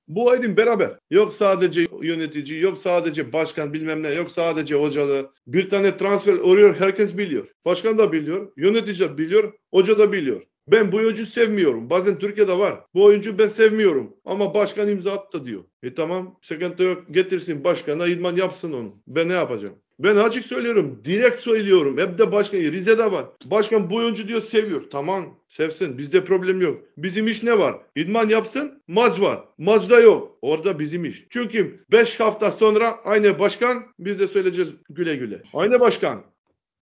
Bu 0.09 0.31
aydın 0.31 0.57
beraber. 0.57 0.91
Yok 1.11 1.33
sadece 1.33 1.87
yönetici, 2.03 2.61
yok 2.61 2.79
sadece 2.79 3.33
başkan 3.33 3.73
bilmem 3.73 4.03
ne, 4.03 4.09
yok 4.09 4.31
sadece 4.31 4.75
hocalı. 4.75 5.33
Bir 5.47 5.71
tane 5.71 5.97
transfer 5.97 6.33
oluyor 6.33 6.81
herkes 6.81 7.17
biliyor. 7.17 7.49
Başkan 7.65 7.99
da 7.99 8.13
biliyor, 8.13 8.53
yönetici 8.57 8.99
de 8.99 9.19
biliyor, 9.19 9.53
hoca 9.71 9.99
da 9.99 10.13
biliyor. 10.13 10.43
Ben 10.73 10.93
bu 10.93 10.97
oyuncu 10.97 11.27
sevmiyorum. 11.27 11.91
Bazen 11.91 12.19
Türkiye'de 12.19 12.59
var. 12.59 12.81
Bu 12.95 13.05
oyuncu 13.05 13.39
ben 13.39 13.49
sevmiyorum. 13.49 14.17
Ama 14.25 14.55
başkan 14.55 14.89
imza 14.89 15.13
attı 15.13 15.47
diyor. 15.47 15.65
E 15.83 15.95
tamam 15.95 16.39
sıkıntı 16.43 16.83
yok. 16.83 17.05
Getirsin 17.11 17.65
başkana 17.65 18.07
idman 18.07 18.37
yapsın 18.37 18.73
onu. 18.73 18.97
Ben 19.07 19.29
ne 19.29 19.33
yapacağım? 19.33 19.75
Ben 19.99 20.17
açık 20.17 20.47
söylüyorum. 20.47 21.01
Direkt 21.05 21.37
söylüyorum. 21.37 21.99
Hep 21.99 22.19
de 22.19 22.33
başkan. 22.33 22.59
Rize'de 22.59 23.13
var. 23.13 23.27
Başkan 23.45 23.91
bu 23.91 23.97
oyuncu 23.97 24.29
diyor 24.29 24.43
seviyor. 24.43 24.83
Tamam 24.91 25.39
sevsin. 25.49 25.99
Bizde 25.99 26.25
problem 26.25 26.61
yok. 26.61 26.83
Bizim 26.97 27.27
iş 27.27 27.43
ne 27.43 27.59
var? 27.59 27.77
İdman 27.97 28.29
yapsın. 28.29 28.83
Maç 28.89 29.21
var. 29.21 29.45
Maçda 29.59 30.01
yok. 30.01 30.39
Orada 30.43 30.79
bizim 30.79 31.05
iş. 31.05 31.27
Çünkü 31.31 31.85
5 31.93 32.21
hafta 32.21 32.51
sonra 32.51 32.95
aynı 33.05 33.39
başkan 33.39 33.85
biz 33.99 34.21
de 34.21 34.27
söyleyeceğiz 34.27 34.71
güle 34.91 35.17
güle. 35.17 35.43
Aynı 35.55 35.81
başkan. 35.81 36.23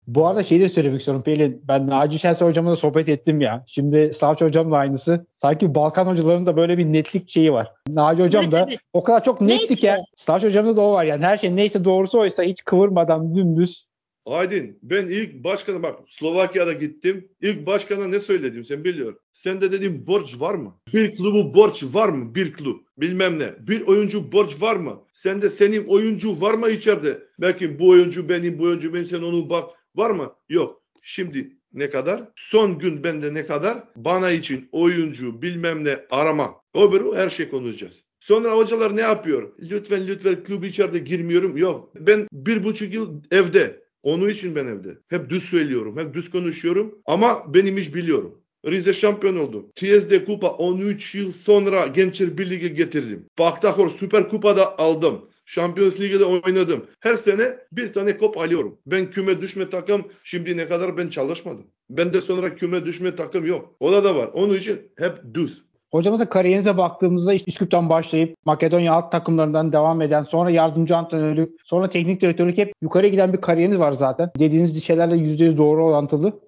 Bu 0.08 0.28
arada 0.28 0.44
şeyi 0.44 0.62
de 0.62 0.70
söylemek 0.70 1.00
istiyorum 1.00 1.24
Pelin. 1.24 1.62
Ben 1.68 1.88
Naci 1.88 2.20
Şensoy 2.20 2.50
hocamla 2.50 2.72
da 2.72 2.76
sohbet 2.76 3.10
ettim 3.10 3.42
ya. 3.42 3.64
Şimdi 3.68 4.12
Savcı 4.14 4.46
hocamla 4.46 4.78
aynısı. 4.78 5.26
Sanki 5.36 5.76
Balkan 5.76 6.06
hocalarının 6.06 6.46
da 6.46 6.58
böyle 6.58 6.78
bir 6.78 6.86
netlik 6.86 7.30
şeyi 7.30 7.52
var. 7.54 7.72
Naci 7.90 8.24
hocam 8.24 8.44
Evet, 8.44 8.54
da 8.54 8.66
evet. 8.70 8.80
o 8.94 9.04
kadar 9.04 9.24
çok 9.24 9.42
netti 9.42 9.58
Neyse. 9.58 9.76
ki. 9.76 9.92
Savcı 10.16 10.48
hocamda 10.48 10.78
da 10.78 10.82
o 10.82 10.94
var 10.94 11.04
yani. 11.06 11.26
Her 11.26 11.38
şey 11.38 11.56
neyse 11.56 11.86
doğrusu 11.86 12.20
oysa 12.20 12.44
hiç 12.44 12.64
kıvırmadan 12.64 13.36
dümdüz. 13.36 13.86
Aydın 14.26 14.78
ben 14.84 15.08
ilk 15.08 15.44
başkana 15.44 15.84
bak 15.84 16.00
Slovakya'da 16.10 16.74
gittim. 16.74 17.28
İlk 17.42 17.66
başkana 17.68 18.08
ne 18.08 18.20
söyledim 18.20 18.66
sen 18.66 18.84
biliyor. 18.84 19.16
Sen 19.32 19.62
de 19.62 19.72
dedim 19.72 20.04
borç 20.08 20.40
var 20.40 20.54
mı? 20.56 20.76
Bir 20.94 21.16
klubu 21.16 21.54
borç 21.54 21.84
var 21.94 22.10
mı? 22.10 22.36
Bir 22.36 22.54
klub. 22.54 22.78
Bilmem 22.98 23.40
ne. 23.40 23.46
Bir 23.68 23.88
oyuncu 23.88 24.32
borç 24.32 24.62
var 24.62 24.76
mı? 24.76 25.02
Sen 25.14 25.42
de 25.42 25.50
senin 25.50 25.86
oyuncu 25.88 26.42
var 26.42 26.54
mı 26.54 26.70
içeride? 26.70 27.20
Belki 27.40 27.80
bu 27.80 27.90
oyuncu 27.90 28.30
benim, 28.30 28.60
bu 28.60 28.64
oyuncu 28.64 28.94
benim. 28.94 29.06
Sen 29.06 29.22
onu 29.22 29.50
bak. 29.50 29.70
Var 29.96 30.12
mı? 30.12 30.36
Yok. 30.50 30.82
Şimdi 31.02 31.58
ne 31.74 31.90
kadar? 31.90 32.24
Son 32.36 32.80
gün 32.80 33.04
bende 33.04 33.34
ne 33.34 33.46
kadar? 33.46 33.84
Bana 33.96 34.32
için 34.32 34.70
oyuncu 34.72 35.42
bilmem 35.42 35.84
ne 35.86 36.00
arama. 36.10 36.56
Öbürü 36.76 37.16
her 37.16 37.30
şey 37.30 37.50
konuşacağız. 37.50 38.04
Sonra 38.20 38.56
hocalar 38.58 38.98
ne 38.98 39.02
yapıyor? 39.02 39.54
Lütfen 39.60 40.08
lütfen 40.08 40.44
klub 40.44 40.64
içeride 40.64 41.00
girmiyorum. 41.00 41.58
Yok. 41.58 41.92
Ben 41.96 42.28
bir 42.34 42.64
buçuk 42.64 42.94
yıl 42.94 43.22
evde. 43.32 43.86
Onun 44.04 44.30
için 44.30 44.56
ben 44.56 44.66
evde. 44.66 44.98
Hep 45.08 45.30
düz 45.30 45.44
söylüyorum. 45.44 45.98
Hep 45.98 46.14
düz 46.14 46.30
konuşuyorum. 46.30 47.02
Ama 47.06 47.54
benim 47.54 47.78
iş 47.78 47.96
biliyorum. 47.96 48.42
Rize 48.68 48.94
şampiyon 48.94 49.36
oldu. 49.36 49.72
TSD 49.76 50.26
Kupa 50.26 50.50
13 50.50 51.16
yıl 51.16 51.32
sonra 51.32 51.88
Gençler 51.88 52.38
Birliği'ne 52.38 52.68
getirdim. 52.68 53.26
Baktakor 53.40 53.90
Süper 53.90 54.30
Kupa'da 54.30 54.80
aldım. 54.80 55.30
Şampiyonlar 55.46 56.00
Ligi'de 56.00 56.26
oynadım. 56.26 56.86
Her 57.00 57.16
sene 57.16 57.58
bir 57.72 57.94
tane 57.94 58.18
kop 58.18 58.38
alıyorum. 58.38 58.78
Ben 58.86 59.12
küme 59.12 59.42
düşme 59.42 59.70
takım 59.70 60.06
şimdi 60.24 60.58
ne 60.58 60.68
kadar 60.68 60.98
ben 60.98 61.08
çalışmadım. 61.08 61.66
Ben 61.90 62.14
de 62.14 62.22
sonra 62.22 62.56
küme 62.56 62.86
düşme 62.86 63.16
takım 63.16 63.46
yok. 63.46 63.76
O 63.80 63.92
da 63.92 64.04
da 64.04 64.16
var. 64.16 64.30
Onun 64.34 64.54
için 64.54 64.92
hep 64.98 65.14
düz. 65.34 65.66
Hocamızın 65.92 66.26
kariyerinize 66.26 66.78
baktığımızda 66.78 67.34
işte 67.34 67.52
Üsküp'ten 67.52 67.90
başlayıp 67.90 68.36
Makedonya 68.46 68.94
alt 68.94 69.12
takımlarından 69.12 69.72
devam 69.72 70.02
eden 70.02 70.24
sonra 70.24 70.50
yardımcı 70.50 70.98
antrenörlük 70.98 71.50
sonra 71.64 71.90
teknik 71.90 72.22
direktörlük 72.22 72.58
hep 72.58 72.74
yukarı 72.82 73.08
giden 73.08 73.34
bir 73.34 73.42
kariyeriniz 73.42 73.80
var 73.80 73.92
zaten. 73.92 74.32
Dediğiniz 74.40 74.84
şeylerle 74.84 75.16
%100 75.16 75.58
doğru 75.58 75.86
orantılı. 75.86 76.40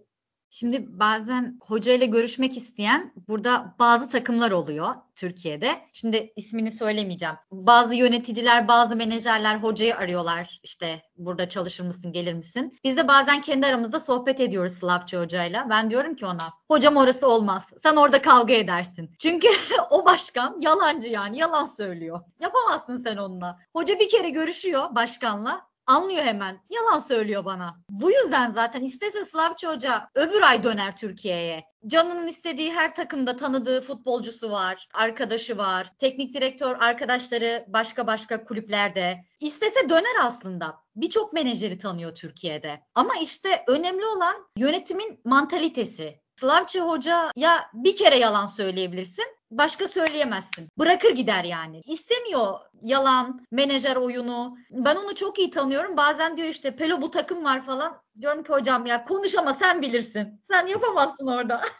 Şimdi 0.59 0.99
bazen 0.99 1.59
hocayla 1.61 2.05
görüşmek 2.05 2.57
isteyen 2.57 3.13
burada 3.27 3.75
bazı 3.79 4.09
takımlar 4.09 4.51
oluyor 4.51 4.87
Türkiye'de. 5.15 5.81
Şimdi 5.93 6.33
ismini 6.35 6.71
söylemeyeceğim. 6.71 7.35
Bazı 7.51 7.95
yöneticiler, 7.95 8.67
bazı 8.67 8.95
menajerler 8.95 9.55
hocayı 9.55 9.97
arıyorlar. 9.97 10.59
İşte 10.63 11.01
burada 11.17 11.49
çalışır 11.49 11.85
mısın, 11.85 12.11
gelir 12.11 12.33
misin? 12.33 12.79
Biz 12.83 12.97
de 12.97 13.07
bazen 13.07 13.41
kendi 13.41 13.67
aramızda 13.67 13.99
sohbet 13.99 14.39
ediyoruz 14.39 14.73
Slavçı 14.73 15.17
hocayla. 15.19 15.67
Ben 15.69 15.91
diyorum 15.91 16.15
ki 16.15 16.25
ona, 16.25 16.53
hocam 16.67 16.97
orası 16.97 17.27
olmaz. 17.27 17.63
Sen 17.83 17.95
orada 17.95 18.21
kavga 18.21 18.53
edersin. 18.53 19.11
Çünkü 19.19 19.47
o 19.89 20.05
başkan 20.05 20.57
yalancı 20.61 21.07
yani, 21.07 21.37
yalan 21.37 21.65
söylüyor. 21.65 22.21
Yapamazsın 22.39 22.97
sen 22.97 23.17
onunla. 23.17 23.59
Hoca 23.73 23.99
bir 23.99 24.09
kere 24.09 24.29
görüşüyor 24.29 24.95
başkanla. 24.95 25.67
Anlıyor 25.87 26.23
hemen. 26.23 26.59
Yalan 26.69 26.99
söylüyor 26.99 27.45
bana. 27.45 27.79
Bu 27.89 28.11
yüzden 28.11 28.51
zaten 28.51 28.83
istese 28.83 29.25
Slavçı 29.25 29.67
Hoca 29.67 30.09
öbür 30.15 30.41
ay 30.41 30.63
döner 30.63 30.97
Türkiye'ye. 30.97 31.63
Canının 31.87 32.27
istediği 32.27 32.73
her 32.73 32.95
takımda 32.95 33.35
tanıdığı 33.35 33.81
futbolcusu 33.81 34.51
var, 34.51 34.87
arkadaşı 34.93 35.57
var, 35.57 35.93
teknik 35.99 36.33
direktör 36.33 36.75
arkadaşları 36.79 37.65
başka 37.67 38.07
başka 38.07 38.45
kulüplerde. 38.45 39.25
İstese 39.41 39.89
döner 39.89 40.15
aslında. 40.21 40.75
Birçok 40.95 41.33
menajeri 41.33 41.77
tanıyor 41.77 42.15
Türkiye'de. 42.15 42.81
Ama 42.95 43.13
işte 43.21 43.63
önemli 43.67 44.05
olan 44.05 44.35
yönetimin 44.57 45.21
mantalitesi. 45.25 46.21
Slavçı 46.39 46.81
Hoca 46.81 47.31
ya 47.35 47.69
bir 47.73 47.95
kere 47.95 48.17
yalan 48.17 48.45
söyleyebilirsin 48.45 49.25
başka 49.51 49.87
söyleyemezsin. 49.87 50.67
Bırakır 50.79 51.09
gider 51.09 51.43
yani. 51.43 51.81
İstemiyor 51.87 52.53
yalan, 52.81 53.45
menajer 53.51 53.95
oyunu. 53.95 54.57
Ben 54.71 54.95
onu 54.95 55.15
çok 55.15 55.39
iyi 55.39 55.51
tanıyorum. 55.51 55.97
Bazen 55.97 56.37
diyor 56.37 56.47
işte 56.49 56.75
Pelo 56.75 57.01
bu 57.01 57.11
takım 57.11 57.43
var 57.43 57.65
falan. 57.65 58.01
Diyorum 58.21 58.43
ki 58.43 58.53
hocam 58.53 58.85
ya 58.85 59.05
konuş 59.05 59.35
ama 59.35 59.53
sen 59.53 59.81
bilirsin. 59.81 60.41
Sen 60.51 60.67
yapamazsın 60.67 61.27
orada. 61.27 61.61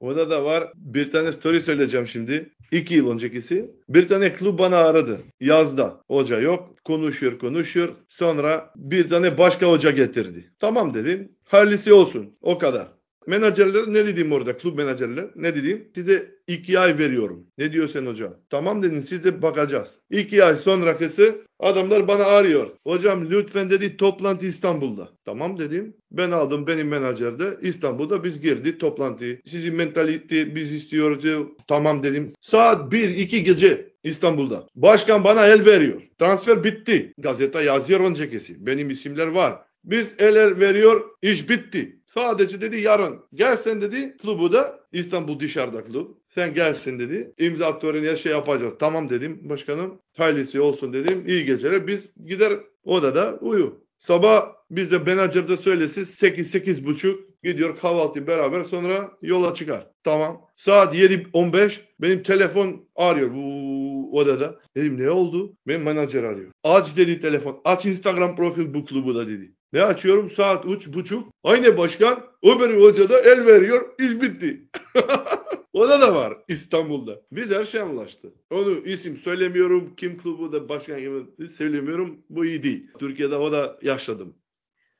Orada 0.00 0.30
da 0.30 0.44
var. 0.44 0.72
Bir 0.74 1.10
tane 1.10 1.32
story 1.32 1.60
söyleyeceğim 1.60 2.06
şimdi. 2.06 2.52
İki 2.70 2.94
yıl 2.94 3.10
öncekisi. 3.10 3.70
Bir 3.88 4.08
tane 4.08 4.32
klub 4.32 4.58
bana 4.58 4.76
aradı. 4.76 5.20
Yazda. 5.40 6.00
Hoca 6.08 6.40
yok. 6.40 6.84
Konuşuyor 6.84 7.38
konuşuyor. 7.38 7.94
Sonra 8.08 8.72
bir 8.76 9.10
tane 9.10 9.38
başka 9.38 9.66
hoca 9.66 9.90
getirdi. 9.90 10.52
Tamam 10.58 10.94
dedim. 10.94 11.36
Hayırlısı 11.44 11.96
olsun. 11.96 12.36
O 12.42 12.58
kadar. 12.58 12.88
Menajerler 13.26 13.82
ne 13.86 14.06
dedim 14.06 14.32
orada 14.32 14.56
klub 14.56 14.78
menajerler 14.78 15.26
ne 15.36 15.54
dedim 15.54 15.88
size 15.94 16.34
iki 16.46 16.78
ay 16.78 16.98
veriyorum. 16.98 17.46
Ne 17.58 17.72
diyorsun 17.72 18.06
hocam? 18.06 18.36
Tamam 18.50 18.82
dedim 18.82 19.02
size 19.02 19.42
bakacağız. 19.42 19.98
İki 20.10 20.44
ay 20.44 20.56
sonrakısı 20.56 21.34
adamlar 21.58 22.08
bana 22.08 22.24
arıyor. 22.24 22.70
Hocam 22.84 23.30
lütfen 23.30 23.70
dedi 23.70 23.96
toplantı 23.96 24.46
İstanbul'da. 24.46 25.08
Tamam 25.24 25.58
dedim. 25.58 25.96
Ben 26.12 26.30
aldım 26.30 26.66
benim 26.66 26.88
menajerde 26.88 27.58
İstanbul'da 27.62 28.24
biz 28.24 28.40
girdik 28.40 28.80
toplantı. 28.80 29.40
Sizin 29.44 29.74
mentalite 29.74 30.54
biz 30.54 30.72
istiyoruz. 30.72 31.48
Tamam 31.68 32.02
dedim. 32.02 32.32
Saat 32.40 32.92
1-2 32.92 33.38
gece 33.38 33.92
İstanbul'da. 34.04 34.66
Başkan 34.74 35.24
bana 35.24 35.46
el 35.46 35.66
veriyor. 35.66 36.02
Transfer 36.18 36.64
bitti. 36.64 37.12
Gazete 37.18 37.62
yazıyor 37.62 38.00
öncekisi. 38.00 38.66
Benim 38.66 38.90
isimler 38.90 39.26
var. 39.26 39.60
Biz 39.84 40.14
el 40.18 40.36
el 40.36 40.60
veriyor, 40.60 41.10
iş 41.22 41.48
bitti. 41.48 42.00
Sadece 42.14 42.60
dedi 42.60 42.80
yarın 42.80 43.20
gelsen 43.34 43.80
dedi 43.80 44.16
klubu 44.16 44.52
da 44.52 44.80
İstanbul 44.92 45.40
dışarıda 45.40 45.84
klub. 45.84 46.08
Sen 46.28 46.54
gelsin 46.54 46.98
dedi. 46.98 47.34
İmza 47.38 47.66
atörüne 47.66 48.16
şey 48.16 48.32
yapacağız. 48.32 48.74
Tamam 48.78 49.10
dedim 49.10 49.40
başkanım. 49.42 50.00
Hayırlısı 50.16 50.64
olsun 50.64 50.92
dedim. 50.92 51.28
İyi 51.28 51.44
geceler. 51.44 51.86
Biz 51.86 52.10
gider 52.26 52.52
odada 52.84 53.38
uyu. 53.40 53.84
Sabah 53.98 54.52
biz 54.70 54.90
de 54.90 54.98
menajer'de 54.98 55.56
söylesin 55.56 56.04
8 56.04 56.50
8 56.50 56.86
buçuk 56.86 57.42
gidiyor 57.42 57.78
kahvaltı 57.78 58.26
beraber 58.26 58.64
sonra 58.64 59.10
yola 59.22 59.54
çıkar. 59.54 59.86
Tamam. 60.04 60.40
Saat 60.56 60.94
7.15 60.94 61.80
benim 62.00 62.22
telefon 62.22 62.88
arıyor 62.96 63.30
bu 63.34 64.18
odada. 64.18 64.60
Dedim 64.76 65.00
ne 65.00 65.10
oldu? 65.10 65.56
Benim 65.66 65.82
menajer 65.82 66.24
arıyor. 66.24 66.50
Aç 66.64 66.96
dedi 66.96 67.20
telefon. 67.20 67.60
Aç 67.64 67.86
Instagram 67.86 68.36
profil 68.36 68.74
bu 68.74 68.84
klubu 68.84 69.14
da 69.14 69.28
dedi. 69.28 69.52
Ne 69.74 69.82
açıyorum? 69.82 70.30
Saat 70.30 70.64
üç 70.64 70.94
buçuk. 70.94 71.28
Aynı 71.44 71.78
başkan 71.78 72.18
öbür 72.42 72.82
hoca 72.82 73.08
da 73.08 73.20
el 73.20 73.46
veriyor. 73.46 73.94
İş 73.98 74.22
bitti. 74.22 74.68
o 75.72 75.88
da 75.88 76.00
da 76.00 76.14
var 76.14 76.36
İstanbul'da. 76.48 77.12
Biz 77.32 77.50
her 77.50 77.64
şey 77.64 77.80
anlaştı. 77.80 78.28
Onu 78.50 78.70
isim 78.70 79.16
söylemiyorum. 79.16 79.94
Kim 79.96 80.18
klubu 80.18 80.52
da 80.52 80.68
başkan 80.68 81.00
gibi 81.00 81.48
söylemiyorum. 81.48 82.18
Bu 82.30 82.44
iyi 82.44 82.62
değil. 82.62 82.86
Türkiye'de 82.98 83.36
o 83.36 83.52
da 83.52 83.76
yaşadım. 83.82 84.34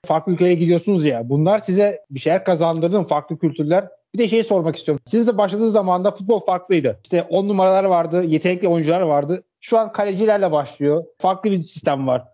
Farklı 0.06 0.32
ülkeye 0.32 0.54
gidiyorsunuz 0.54 1.04
ya. 1.04 1.28
Bunlar 1.28 1.58
size 1.58 2.00
bir 2.10 2.20
şeyler 2.20 2.44
kazandırdı 2.44 3.00
mı? 3.00 3.06
Farklı 3.06 3.38
kültürler. 3.38 3.88
Bir 4.14 4.18
de 4.18 4.28
şeyi 4.28 4.44
sormak 4.44 4.76
istiyorum. 4.76 5.02
Siz 5.06 5.26
de 5.26 5.38
başladığınız 5.38 5.72
zamanda 5.72 6.10
futbol 6.10 6.40
farklıydı. 6.40 7.00
İşte 7.02 7.22
on 7.22 7.48
numaralar 7.48 7.84
vardı, 7.84 8.24
yetenekli 8.24 8.68
oyuncular 8.68 9.00
vardı. 9.00 9.44
Şu 9.60 9.78
an 9.78 9.92
kalecilerle 9.92 10.52
başlıyor. 10.52 11.04
Farklı 11.18 11.50
bir 11.50 11.62
sistem 11.62 12.06
var. 12.06 12.33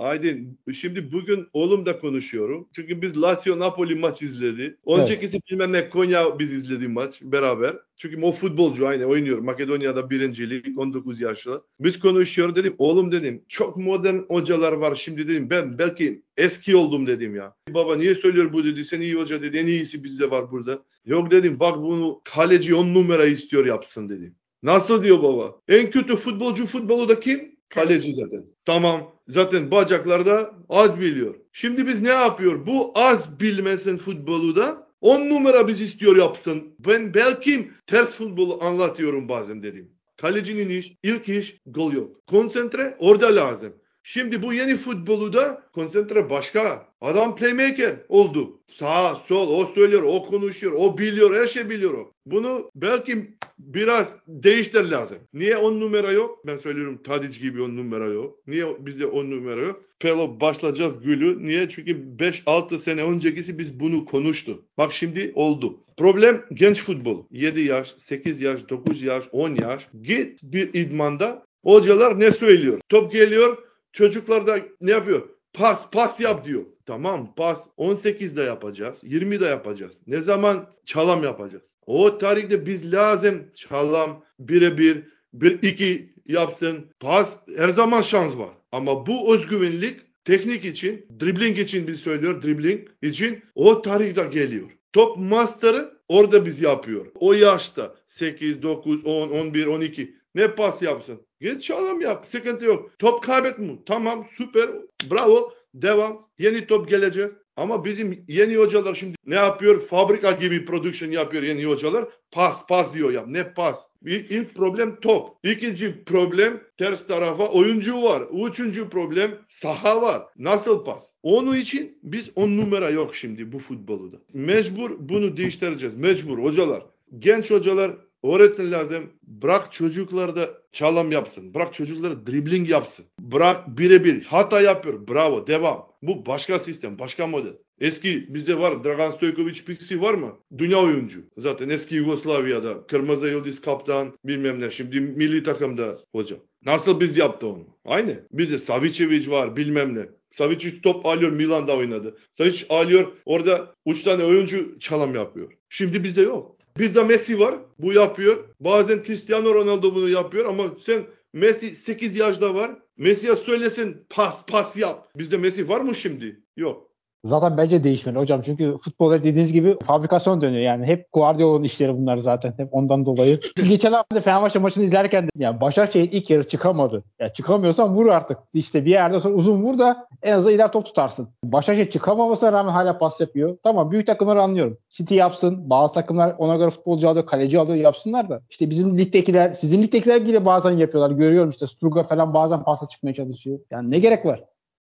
Aydın 0.00 0.58
şimdi 0.74 1.12
bugün 1.12 1.46
oğlum 1.52 1.86
da 1.86 1.98
konuşuyorum. 1.98 2.68
Çünkü 2.72 3.02
biz 3.02 3.22
Lazio 3.22 3.58
Napoli 3.58 3.94
maç 3.94 4.22
izledi. 4.22 4.76
Öncekisi 4.86 5.36
evet. 5.36 5.50
bilmem 5.50 5.72
ne 5.72 5.88
Konya 5.88 6.38
biz 6.38 6.52
izledi 6.52 6.88
maç 6.88 7.22
beraber. 7.22 7.76
Çünkü 7.96 8.22
o 8.22 8.32
futbolcu 8.32 8.86
aynı 8.86 9.04
oynuyor. 9.04 9.38
Makedonya'da 9.38 10.10
birincilik 10.10 10.78
19 10.78 11.20
yaşlı. 11.20 11.64
Biz 11.80 11.98
konuşuyor 11.98 12.54
dedim. 12.54 12.74
Oğlum 12.78 13.12
dedim 13.12 13.44
çok 13.48 13.76
modern 13.76 14.18
hocalar 14.28 14.72
var 14.72 14.94
şimdi 14.94 15.28
dedim. 15.28 15.50
Ben 15.50 15.78
belki 15.78 16.22
eski 16.36 16.76
oldum 16.76 17.06
dedim 17.06 17.34
ya. 17.34 17.54
Baba 17.68 17.96
niye 17.96 18.14
söylüyor 18.14 18.52
bu 18.52 18.64
dedi. 18.64 18.84
Sen 18.84 19.00
iyi 19.00 19.14
hoca 19.14 19.42
dedi. 19.42 19.56
En 19.56 19.66
iyisi 19.66 20.04
bizde 20.04 20.30
var 20.30 20.50
burada. 20.50 20.82
Yok 21.04 21.30
dedim 21.30 21.60
bak 21.60 21.76
bunu 21.76 22.20
kaleci 22.24 22.74
on 22.74 22.94
numara 22.94 23.26
istiyor 23.26 23.66
yapsın 23.66 24.08
dedim. 24.08 24.34
Nasıl 24.62 25.02
diyor 25.02 25.22
baba? 25.22 25.60
En 25.68 25.90
kötü 25.90 26.16
futbolcu 26.16 26.66
futbolu 26.66 27.08
da 27.08 27.20
kim? 27.20 27.60
Kaleci 27.68 28.12
zaten. 28.14 28.44
Tamam. 28.64 29.19
Zaten 29.30 29.70
bacaklarda 29.70 30.50
az 30.68 31.00
biliyor. 31.00 31.34
Şimdi 31.52 31.86
biz 31.86 32.02
ne 32.02 32.08
yapıyor? 32.08 32.66
Bu 32.66 32.92
az 32.94 33.40
bilmesin 33.40 33.96
futbolu 33.96 34.56
da 34.56 34.88
on 35.00 35.28
numara 35.28 35.68
biz 35.68 35.80
istiyor 35.80 36.16
yapsın. 36.16 36.74
Ben 36.78 37.14
belki 37.14 37.70
ters 37.86 38.16
futbolu 38.16 38.58
anlatıyorum 38.64 39.28
bazen 39.28 39.62
dedim. 39.62 39.90
Kalecinin 40.16 40.68
iş, 40.68 40.92
ilk 41.02 41.28
iş 41.28 41.56
gol 41.66 41.92
yok. 41.92 42.26
Konsantre 42.26 42.96
orada 42.98 43.36
lazım. 43.36 43.72
Şimdi 44.02 44.42
bu 44.42 44.52
yeni 44.52 44.76
futbolu 44.76 45.32
da 45.32 45.62
konsantre 45.72 46.30
başka. 46.30 46.86
Adam 47.00 47.36
playmaker 47.36 47.96
oldu. 48.08 48.60
Sağ, 48.66 49.14
sol, 49.14 49.48
o 49.48 49.66
söylüyor, 49.66 50.02
o 50.02 50.26
konuşuyor, 50.26 50.72
o 50.72 50.98
biliyor, 50.98 51.36
her 51.36 51.46
şey 51.46 51.70
biliyor. 51.70 52.06
Bunu 52.26 52.70
belki 52.74 53.36
biraz 53.66 54.16
değiştir 54.26 54.84
lazım. 54.84 55.18
Niye 55.34 55.56
on 55.56 55.80
numara 55.80 56.12
yok? 56.12 56.46
Ben 56.46 56.58
söylüyorum 56.58 57.00
Tadic 57.04 57.40
gibi 57.40 57.62
on 57.62 57.76
numara 57.76 58.08
yok. 58.08 58.38
Niye 58.46 58.66
bizde 58.86 59.06
on 59.06 59.30
numara 59.30 59.60
yok? 59.60 59.82
Pelo 59.98 60.40
başlayacağız 60.40 61.00
gülü. 61.00 61.46
Niye? 61.46 61.68
Çünkü 61.68 61.92
5-6 62.18 62.78
sene 62.78 63.02
öncekisi 63.02 63.58
biz 63.58 63.80
bunu 63.80 64.04
konuştu. 64.04 64.64
Bak 64.78 64.92
şimdi 64.92 65.32
oldu. 65.34 65.84
Problem 65.96 66.44
genç 66.52 66.84
futbol. 66.84 67.24
7 67.30 67.60
yaş, 67.60 67.94
8 67.96 68.40
yaş, 68.40 68.68
9 68.68 69.02
yaş, 69.02 69.24
10 69.32 69.54
yaş. 69.54 69.88
Git 70.02 70.40
bir 70.42 70.74
idmanda 70.74 71.44
hocalar 71.64 72.20
ne 72.20 72.32
söylüyor? 72.32 72.80
Top 72.88 73.12
geliyor 73.12 73.70
Çocuklar 73.92 74.46
da 74.46 74.58
ne 74.80 74.90
yapıyor? 74.90 75.28
Pas 75.52 75.90
pas 75.90 76.20
yap 76.20 76.44
diyor. 76.44 76.62
Tamam 76.86 77.34
pas 77.34 77.66
18'de 77.78 78.42
yapacağız. 78.42 78.98
20'de 79.02 79.46
yapacağız. 79.46 79.92
Ne 80.06 80.20
zaman 80.20 80.70
çalam 80.84 81.24
yapacağız? 81.24 81.74
O 81.86 82.18
tarihte 82.18 82.66
biz 82.66 82.92
lazım 82.92 83.46
çalam 83.54 84.24
birebir 84.38 85.04
bir 85.32 85.62
iki 85.62 86.14
yapsın. 86.26 86.86
Pas 87.00 87.36
her 87.56 87.68
zaman 87.68 88.02
şans 88.02 88.36
var. 88.38 88.50
Ama 88.72 89.06
bu 89.06 89.34
özgüvenlik 89.34 90.00
teknik 90.24 90.64
için, 90.64 91.06
dribbling 91.20 91.58
için 91.58 91.86
biz 91.86 92.00
söylüyor, 92.00 92.42
dribbling 92.42 92.88
için 93.02 93.42
o 93.54 93.82
tarihte 93.82 94.24
geliyor. 94.24 94.70
Top 94.92 95.16
master'ı 95.16 96.00
orada 96.08 96.46
biz 96.46 96.60
yapıyor. 96.60 97.06
O 97.14 97.32
yaşta 97.32 97.94
8, 98.06 98.62
9, 98.62 99.04
10, 99.04 99.28
11, 99.28 99.66
12 99.66 100.14
ne 100.34 100.54
pas 100.54 100.82
yapsın? 100.82 101.26
Git 101.40 101.62
çalım 101.62 102.00
yap. 102.00 102.28
Sıkıntı 102.28 102.64
yok. 102.64 102.90
Top 102.98 103.22
kaybetme. 103.22 103.72
Tamam 103.86 104.26
süper. 104.36 104.70
Bravo. 105.10 105.52
Devam. 105.74 106.28
Yeni 106.38 106.66
top 106.66 106.88
geleceğiz. 106.88 107.32
Ama 107.56 107.84
bizim 107.84 108.24
yeni 108.28 108.56
hocalar 108.56 108.94
şimdi 108.94 109.16
ne 109.26 109.34
yapıyor? 109.34 109.80
Fabrika 109.80 110.30
gibi 110.30 110.64
production 110.64 111.10
yapıyor 111.10 111.42
yeni 111.42 111.64
hocalar. 111.64 112.08
Pas 112.30 112.66
pas 112.66 112.94
diyor 112.94 113.10
ya. 113.10 113.24
Ne 113.26 113.54
pas? 113.54 113.86
İlk, 114.04 114.30
ilk 114.30 114.54
problem 114.54 114.96
top. 115.00 115.36
İkinci 115.42 116.04
problem 116.04 116.60
ters 116.76 117.06
tarafa 117.06 117.46
oyuncu 117.48 118.02
var. 118.02 118.22
Üçüncü 118.48 118.88
problem 118.88 119.38
saha 119.48 120.02
var. 120.02 120.22
Nasıl 120.36 120.84
pas? 120.84 121.10
Onun 121.22 121.56
için 121.56 121.98
biz 122.02 122.30
on 122.36 122.56
numara 122.56 122.90
yok 122.90 123.16
şimdi 123.16 123.52
bu 123.52 123.58
futbolda. 123.58 124.16
Mecbur 124.32 124.90
bunu 124.98 125.36
değiştireceğiz. 125.36 125.96
Mecbur 125.96 126.38
hocalar. 126.38 126.82
Genç 127.18 127.50
hocalar 127.50 127.96
öğretin 128.24 128.72
lazım. 128.72 129.12
Bırak 129.22 129.72
çocuklar 129.72 130.36
da 130.36 130.50
çalım 130.72 131.12
yapsın. 131.12 131.54
Bırak 131.54 131.74
çocukları 131.74 132.26
dribbling 132.26 132.70
yapsın. 132.70 133.06
Bırak 133.20 133.78
birebir 133.78 134.24
hata 134.24 134.60
yapıyor. 134.60 135.08
Bravo 135.08 135.46
devam. 135.46 135.86
Bu 136.02 136.26
başka 136.26 136.58
sistem, 136.58 136.98
başka 136.98 137.26
model. 137.26 137.52
Eski 137.80 138.34
bizde 138.34 138.58
var 138.58 138.84
Dragan 138.84 139.10
Stojkovic 139.10 139.64
Pixi 139.66 140.02
var 140.02 140.14
mı? 140.14 140.38
Dünya 140.58 140.78
oyuncu. 140.78 141.20
Zaten 141.36 141.68
eski 141.68 141.94
Yugoslavya'da 141.94 142.86
Kırmızı 142.86 143.28
Yıldız 143.28 143.60
kaptan 143.60 144.18
bilmem 144.24 144.60
ne. 144.60 144.70
Şimdi 144.70 145.00
milli 145.00 145.42
takımda 145.42 145.98
hoca. 146.12 146.36
Nasıl 146.66 147.00
biz 147.00 147.16
yaptı 147.16 147.46
onu? 147.46 147.66
Aynı. 147.84 148.26
Bir 148.32 148.50
de 148.50 148.58
Savicevic 148.58 149.30
var 149.30 149.56
bilmem 149.56 149.94
ne. 149.94 150.06
Savic 150.30 150.80
top 150.82 151.06
alıyor 151.06 151.32
Milan'da 151.32 151.76
oynadı. 151.76 152.18
Savic 152.38 152.66
alıyor 152.68 153.12
orada 153.24 153.74
uç 153.84 154.02
tane 154.02 154.24
oyuncu 154.24 154.78
çalım 154.78 155.14
yapıyor. 155.14 155.52
Şimdi 155.68 156.04
bizde 156.04 156.22
yok. 156.22 156.59
Bir 156.80 156.94
de 156.94 157.02
Messi 157.02 157.40
var. 157.40 157.54
Bu 157.78 157.92
yapıyor. 157.92 158.48
Bazen 158.60 159.02
Cristiano 159.02 159.54
Ronaldo 159.54 159.94
bunu 159.94 160.08
yapıyor 160.08 160.44
ama 160.44 160.64
sen 160.80 161.06
Messi 161.32 161.76
8 161.76 162.16
yaşta 162.16 162.54
var. 162.54 162.70
Messi'ye 162.96 163.36
söylesin 163.36 164.06
pas 164.10 164.46
pas 164.46 164.76
yap. 164.76 165.08
Bizde 165.16 165.36
Messi 165.36 165.68
var 165.68 165.80
mı 165.80 165.94
şimdi? 165.94 166.42
Yok. 166.56 166.89
Zaten 167.24 167.56
bence 167.56 167.84
değişmeli 167.84 168.18
hocam. 168.18 168.42
Çünkü 168.42 168.76
futbolda 168.78 169.18
dediğiniz 169.18 169.52
gibi 169.52 169.76
fabrikasyon 169.86 170.40
dönüyor. 170.40 170.62
Yani 170.62 170.86
hep 170.86 171.12
Guardiola'nın 171.12 171.64
işleri 171.64 171.96
bunlar 171.96 172.16
zaten. 172.18 172.54
Hep 172.56 172.68
ondan 172.74 173.06
dolayı. 173.06 173.40
Geçen 173.68 173.92
hafta 173.92 174.20
Fenerbahçe 174.20 174.58
maçını 174.58 174.84
izlerken 174.84 175.26
de 175.26 175.30
yani 175.36 175.60
Başakşehir 175.60 176.12
ilk 176.12 176.30
yarı 176.30 176.48
çıkamadı. 176.48 177.04
Ya 177.18 177.32
çıkamıyorsan 177.32 177.94
vur 177.94 178.06
artık. 178.06 178.38
İşte 178.54 178.84
bir 178.84 178.90
yerde 178.90 179.20
sonra 179.20 179.34
uzun 179.34 179.62
vur 179.62 179.78
da 179.78 180.08
en 180.22 180.32
azından 180.32 180.54
iler 180.54 180.72
top 180.72 180.86
tutarsın. 180.86 181.28
Başakşehir 181.44 181.90
çıkamamasına 181.90 182.52
rağmen 182.52 182.72
hala 182.72 182.98
pas 182.98 183.20
yapıyor. 183.20 183.56
Tamam 183.62 183.90
büyük 183.90 184.06
takımları 184.06 184.42
anlıyorum. 184.42 184.78
City 184.88 185.14
yapsın. 185.14 185.70
Bazı 185.70 185.94
takımlar 185.94 186.34
ona 186.38 186.56
göre 186.56 186.70
futbolcu 186.70 187.08
alıyor, 187.08 187.26
kaleci 187.26 187.58
alıyor 187.58 187.78
yapsınlar 187.78 188.28
da. 188.28 188.40
İşte 188.50 188.70
bizim 188.70 188.98
ligdekiler, 188.98 189.52
sizin 189.52 189.82
ligdekiler 189.82 190.26
bile 190.26 190.44
bazen 190.44 190.70
yapıyorlar. 190.70 191.16
Görüyorum 191.16 191.50
işte 191.50 191.66
Struga 191.66 192.02
falan 192.02 192.34
bazen 192.34 192.62
pasta 192.64 192.88
çıkmaya 192.88 193.14
çalışıyor. 193.14 193.58
Yani 193.70 193.90
ne 193.90 193.98
gerek 193.98 194.26
var? 194.26 194.44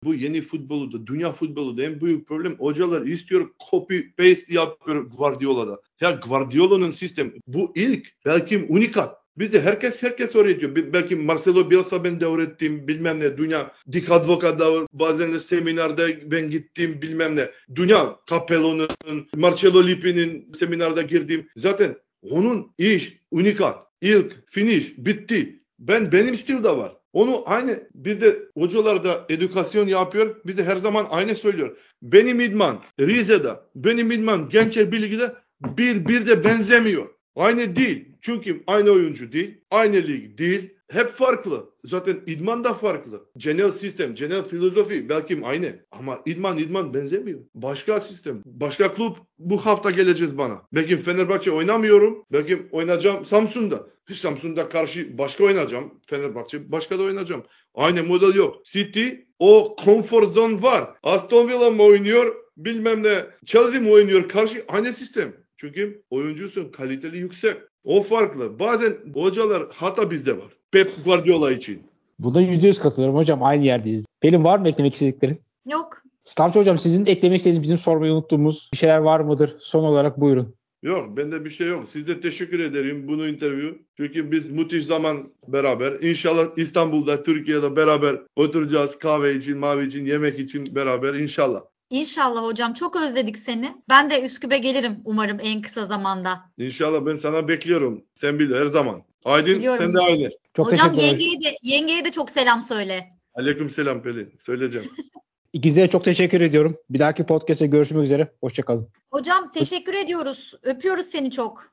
Bu 0.04 0.14
yeni 0.14 0.42
futbolu 0.42 0.92
da, 0.92 1.06
dünya 1.06 1.32
futbolu 1.32 1.78
da 1.78 1.82
en 1.82 2.00
büyük 2.00 2.26
problem 2.26 2.54
hocalar 2.58 3.06
istiyor 3.06 3.50
copy 3.70 3.98
paste 4.16 4.54
yapıyor 4.54 5.06
Guardiola'da. 5.16 5.80
Ya 6.00 6.10
Guardiola'nın 6.10 6.90
sistemi 6.90 7.32
bu 7.46 7.72
ilk 7.74 8.12
belki 8.26 8.66
unikat. 8.68 9.20
Bizde 9.38 9.60
herkes 9.60 10.02
herkes 10.02 10.36
öğretiyor. 10.36 10.76
Belki 10.92 11.16
Marcelo 11.16 11.70
Bielsa 11.70 12.04
ben 12.04 12.20
de 12.20 12.26
öğrettim 12.26 12.88
bilmem 12.88 13.20
ne. 13.20 13.36
Dünya 13.36 13.72
Dik 13.92 14.10
Advocat'da 14.10 14.86
bazen 14.92 15.32
de 15.32 15.40
seminerde 15.40 16.30
ben 16.30 16.50
gittim 16.50 17.02
bilmem 17.02 17.36
ne. 17.36 17.50
Dünya 17.74 18.16
Capello'nun, 18.30 19.28
Marcelo 19.36 19.86
Lippi'nin 19.86 20.52
seminerde 20.52 21.02
girdim. 21.02 21.48
Zaten 21.56 21.96
onun 22.22 22.74
iş 22.78 23.18
unikat. 23.30 23.86
İlk 24.00 24.50
finish 24.50 24.92
bitti. 24.98 25.62
Ben 25.78 26.12
benim 26.12 26.36
stil 26.36 26.64
de 26.64 26.76
var. 26.76 26.99
Onu 27.12 27.42
aynı 27.46 27.88
bizde 27.94 28.38
hocalar 28.58 29.04
da 29.04 29.26
edukasyon 29.28 29.88
yapıyor. 29.88 30.36
Bize 30.46 30.64
her 30.64 30.76
zaman 30.76 31.06
aynı 31.10 31.36
söylüyor. 31.36 31.76
Benim 32.02 32.40
idman 32.40 32.82
Rize'de, 33.00 33.50
benim 33.74 34.10
idman 34.10 34.48
Gençler 34.48 34.92
Birliği'de 34.92 35.34
bir 35.60 36.08
bir 36.08 36.26
de 36.26 36.44
benzemiyor. 36.44 37.06
Aynı 37.36 37.76
değil. 37.76 38.08
Çünkü 38.20 38.62
aynı 38.66 38.90
oyuncu 38.90 39.32
değil, 39.32 39.60
aynı 39.70 39.96
lig 39.96 40.38
değil. 40.38 40.74
Hep 40.90 41.10
farklı. 41.10 41.70
Zaten 41.84 42.20
idman 42.26 42.64
da 42.64 42.74
farklı. 42.74 43.24
Genel 43.36 43.72
sistem, 43.72 44.14
genel 44.14 44.42
filozofi 44.42 45.08
belki 45.08 45.40
aynı. 45.44 45.72
Ama 45.90 46.20
idman 46.26 46.58
idman 46.58 46.94
benzemiyor. 46.94 47.40
Başka 47.54 48.00
sistem, 48.00 48.42
başka 48.46 48.94
kulüp 48.94 49.16
bu 49.38 49.66
hafta 49.66 49.90
geleceğiz 49.90 50.38
bana. 50.38 50.62
Belki 50.72 50.96
Fenerbahçe 50.96 51.50
oynamıyorum. 51.50 52.24
Belki 52.32 52.68
oynayacağım 52.72 53.24
Samsun'da. 53.24 53.86
Hiç 54.10 54.18
Samsun'da 54.18 54.68
karşı 54.68 55.18
başka 55.18 55.44
oynayacağım. 55.44 55.94
Fenerbahçe 56.06 56.72
başka 56.72 56.98
da 56.98 57.02
oynayacağım. 57.02 57.44
Aynı 57.74 58.04
model 58.04 58.34
yok. 58.34 58.64
City 58.64 59.08
o 59.38 59.76
comfort 59.84 60.34
zone 60.34 60.62
var. 60.62 60.84
Aston 61.02 61.48
Villa 61.48 61.70
mı 61.70 61.82
oynuyor? 61.82 62.34
Bilmem 62.56 63.02
ne. 63.02 63.24
Chelsea 63.46 63.80
mi 63.80 63.90
oynuyor? 63.92 64.28
Karşı 64.28 64.64
aynı 64.68 64.92
sistem. 64.92 65.32
Çünkü 65.56 66.02
oyuncusun 66.10 66.68
kaliteli 66.68 67.18
yüksek. 67.18 67.56
O 67.84 68.02
farklı. 68.02 68.58
Bazen 68.58 68.96
hocalar 69.14 69.62
hata 69.72 70.10
bizde 70.10 70.36
var. 70.38 70.52
Pep 70.72 71.04
Guardiola 71.04 71.52
için. 71.52 71.82
Buna 72.18 72.42
%100 72.42 72.80
katılıyorum 72.80 73.16
hocam. 73.16 73.42
Aynı 73.42 73.64
yerdeyiz. 73.64 74.06
Pelin 74.20 74.44
var 74.44 74.58
mı 74.58 74.68
eklemek 74.68 74.92
istediklerin? 74.92 75.40
Yok. 75.66 76.02
Stavcı 76.24 76.60
hocam 76.60 76.78
sizin 76.78 77.06
eklemek 77.06 77.38
istediğiniz 77.38 77.62
bizim 77.62 77.78
sormayı 77.78 78.12
unuttuğumuz 78.12 78.70
bir 78.72 78.78
şeyler 78.78 78.98
var 78.98 79.20
mıdır? 79.20 79.56
Son 79.58 79.84
olarak 79.84 80.20
buyurun. 80.20 80.54
Yok 80.82 81.16
bende 81.16 81.44
bir 81.44 81.50
şey 81.50 81.66
yok. 81.66 81.88
Size 81.88 82.20
teşekkür 82.20 82.60
ederim 82.60 83.08
bunu 83.08 83.28
interview. 83.28 83.78
Çünkü 83.96 84.32
biz 84.32 84.50
müthiş 84.50 84.84
zaman 84.84 85.32
beraber. 85.48 85.92
İnşallah 85.92 86.46
İstanbul'da, 86.56 87.22
Türkiye'de 87.22 87.76
beraber 87.76 88.16
oturacağız. 88.36 88.98
Kahve 88.98 89.34
için, 89.34 89.58
mavi 89.58 89.86
için, 89.86 90.06
yemek 90.06 90.38
için 90.38 90.74
beraber 90.74 91.14
inşallah. 91.14 91.60
İnşallah 91.90 92.42
hocam 92.42 92.74
çok 92.74 92.96
özledik 92.96 93.36
seni. 93.36 93.74
Ben 93.90 94.10
de 94.10 94.22
Üsküp'e 94.22 94.58
gelirim 94.58 94.96
umarım 95.04 95.38
en 95.42 95.62
kısa 95.62 95.86
zamanda. 95.86 96.40
İnşallah 96.58 97.06
ben 97.06 97.16
sana 97.16 97.48
bekliyorum. 97.48 98.04
Sen 98.14 98.38
bil 98.38 98.54
her 98.54 98.66
zaman. 98.66 99.02
Aydın 99.24 99.54
Biliyorum. 99.54 99.84
sen 99.84 99.94
de 99.94 99.98
aynı. 100.00 100.30
Çok 100.56 100.72
hocam 100.72 100.94
teşekkür 100.94 101.16
ederim. 101.16 101.20
yengeye 101.20 101.52
de, 101.52 101.56
yengeye 101.62 102.04
de 102.04 102.10
çok 102.10 102.30
selam 102.30 102.62
söyle. 102.62 103.08
Aleyküm 103.34 103.70
selam 103.70 104.02
Pelin. 104.02 104.34
Söyleyeceğim. 104.38 104.90
İkinize 105.52 105.86
çok 105.86 106.04
teşekkür 106.04 106.40
ediyorum. 106.40 106.76
Bir 106.90 106.98
dahaki 106.98 107.26
podcast'te 107.26 107.66
görüşmek 107.66 108.04
üzere. 108.04 108.32
Hoşçakalın. 108.40 108.88
Hocam 109.10 109.52
teşekkür 109.52 109.94
ediyoruz. 109.94 110.54
Öpüyoruz 110.62 111.06
seni 111.06 111.30
çok. 111.30 111.72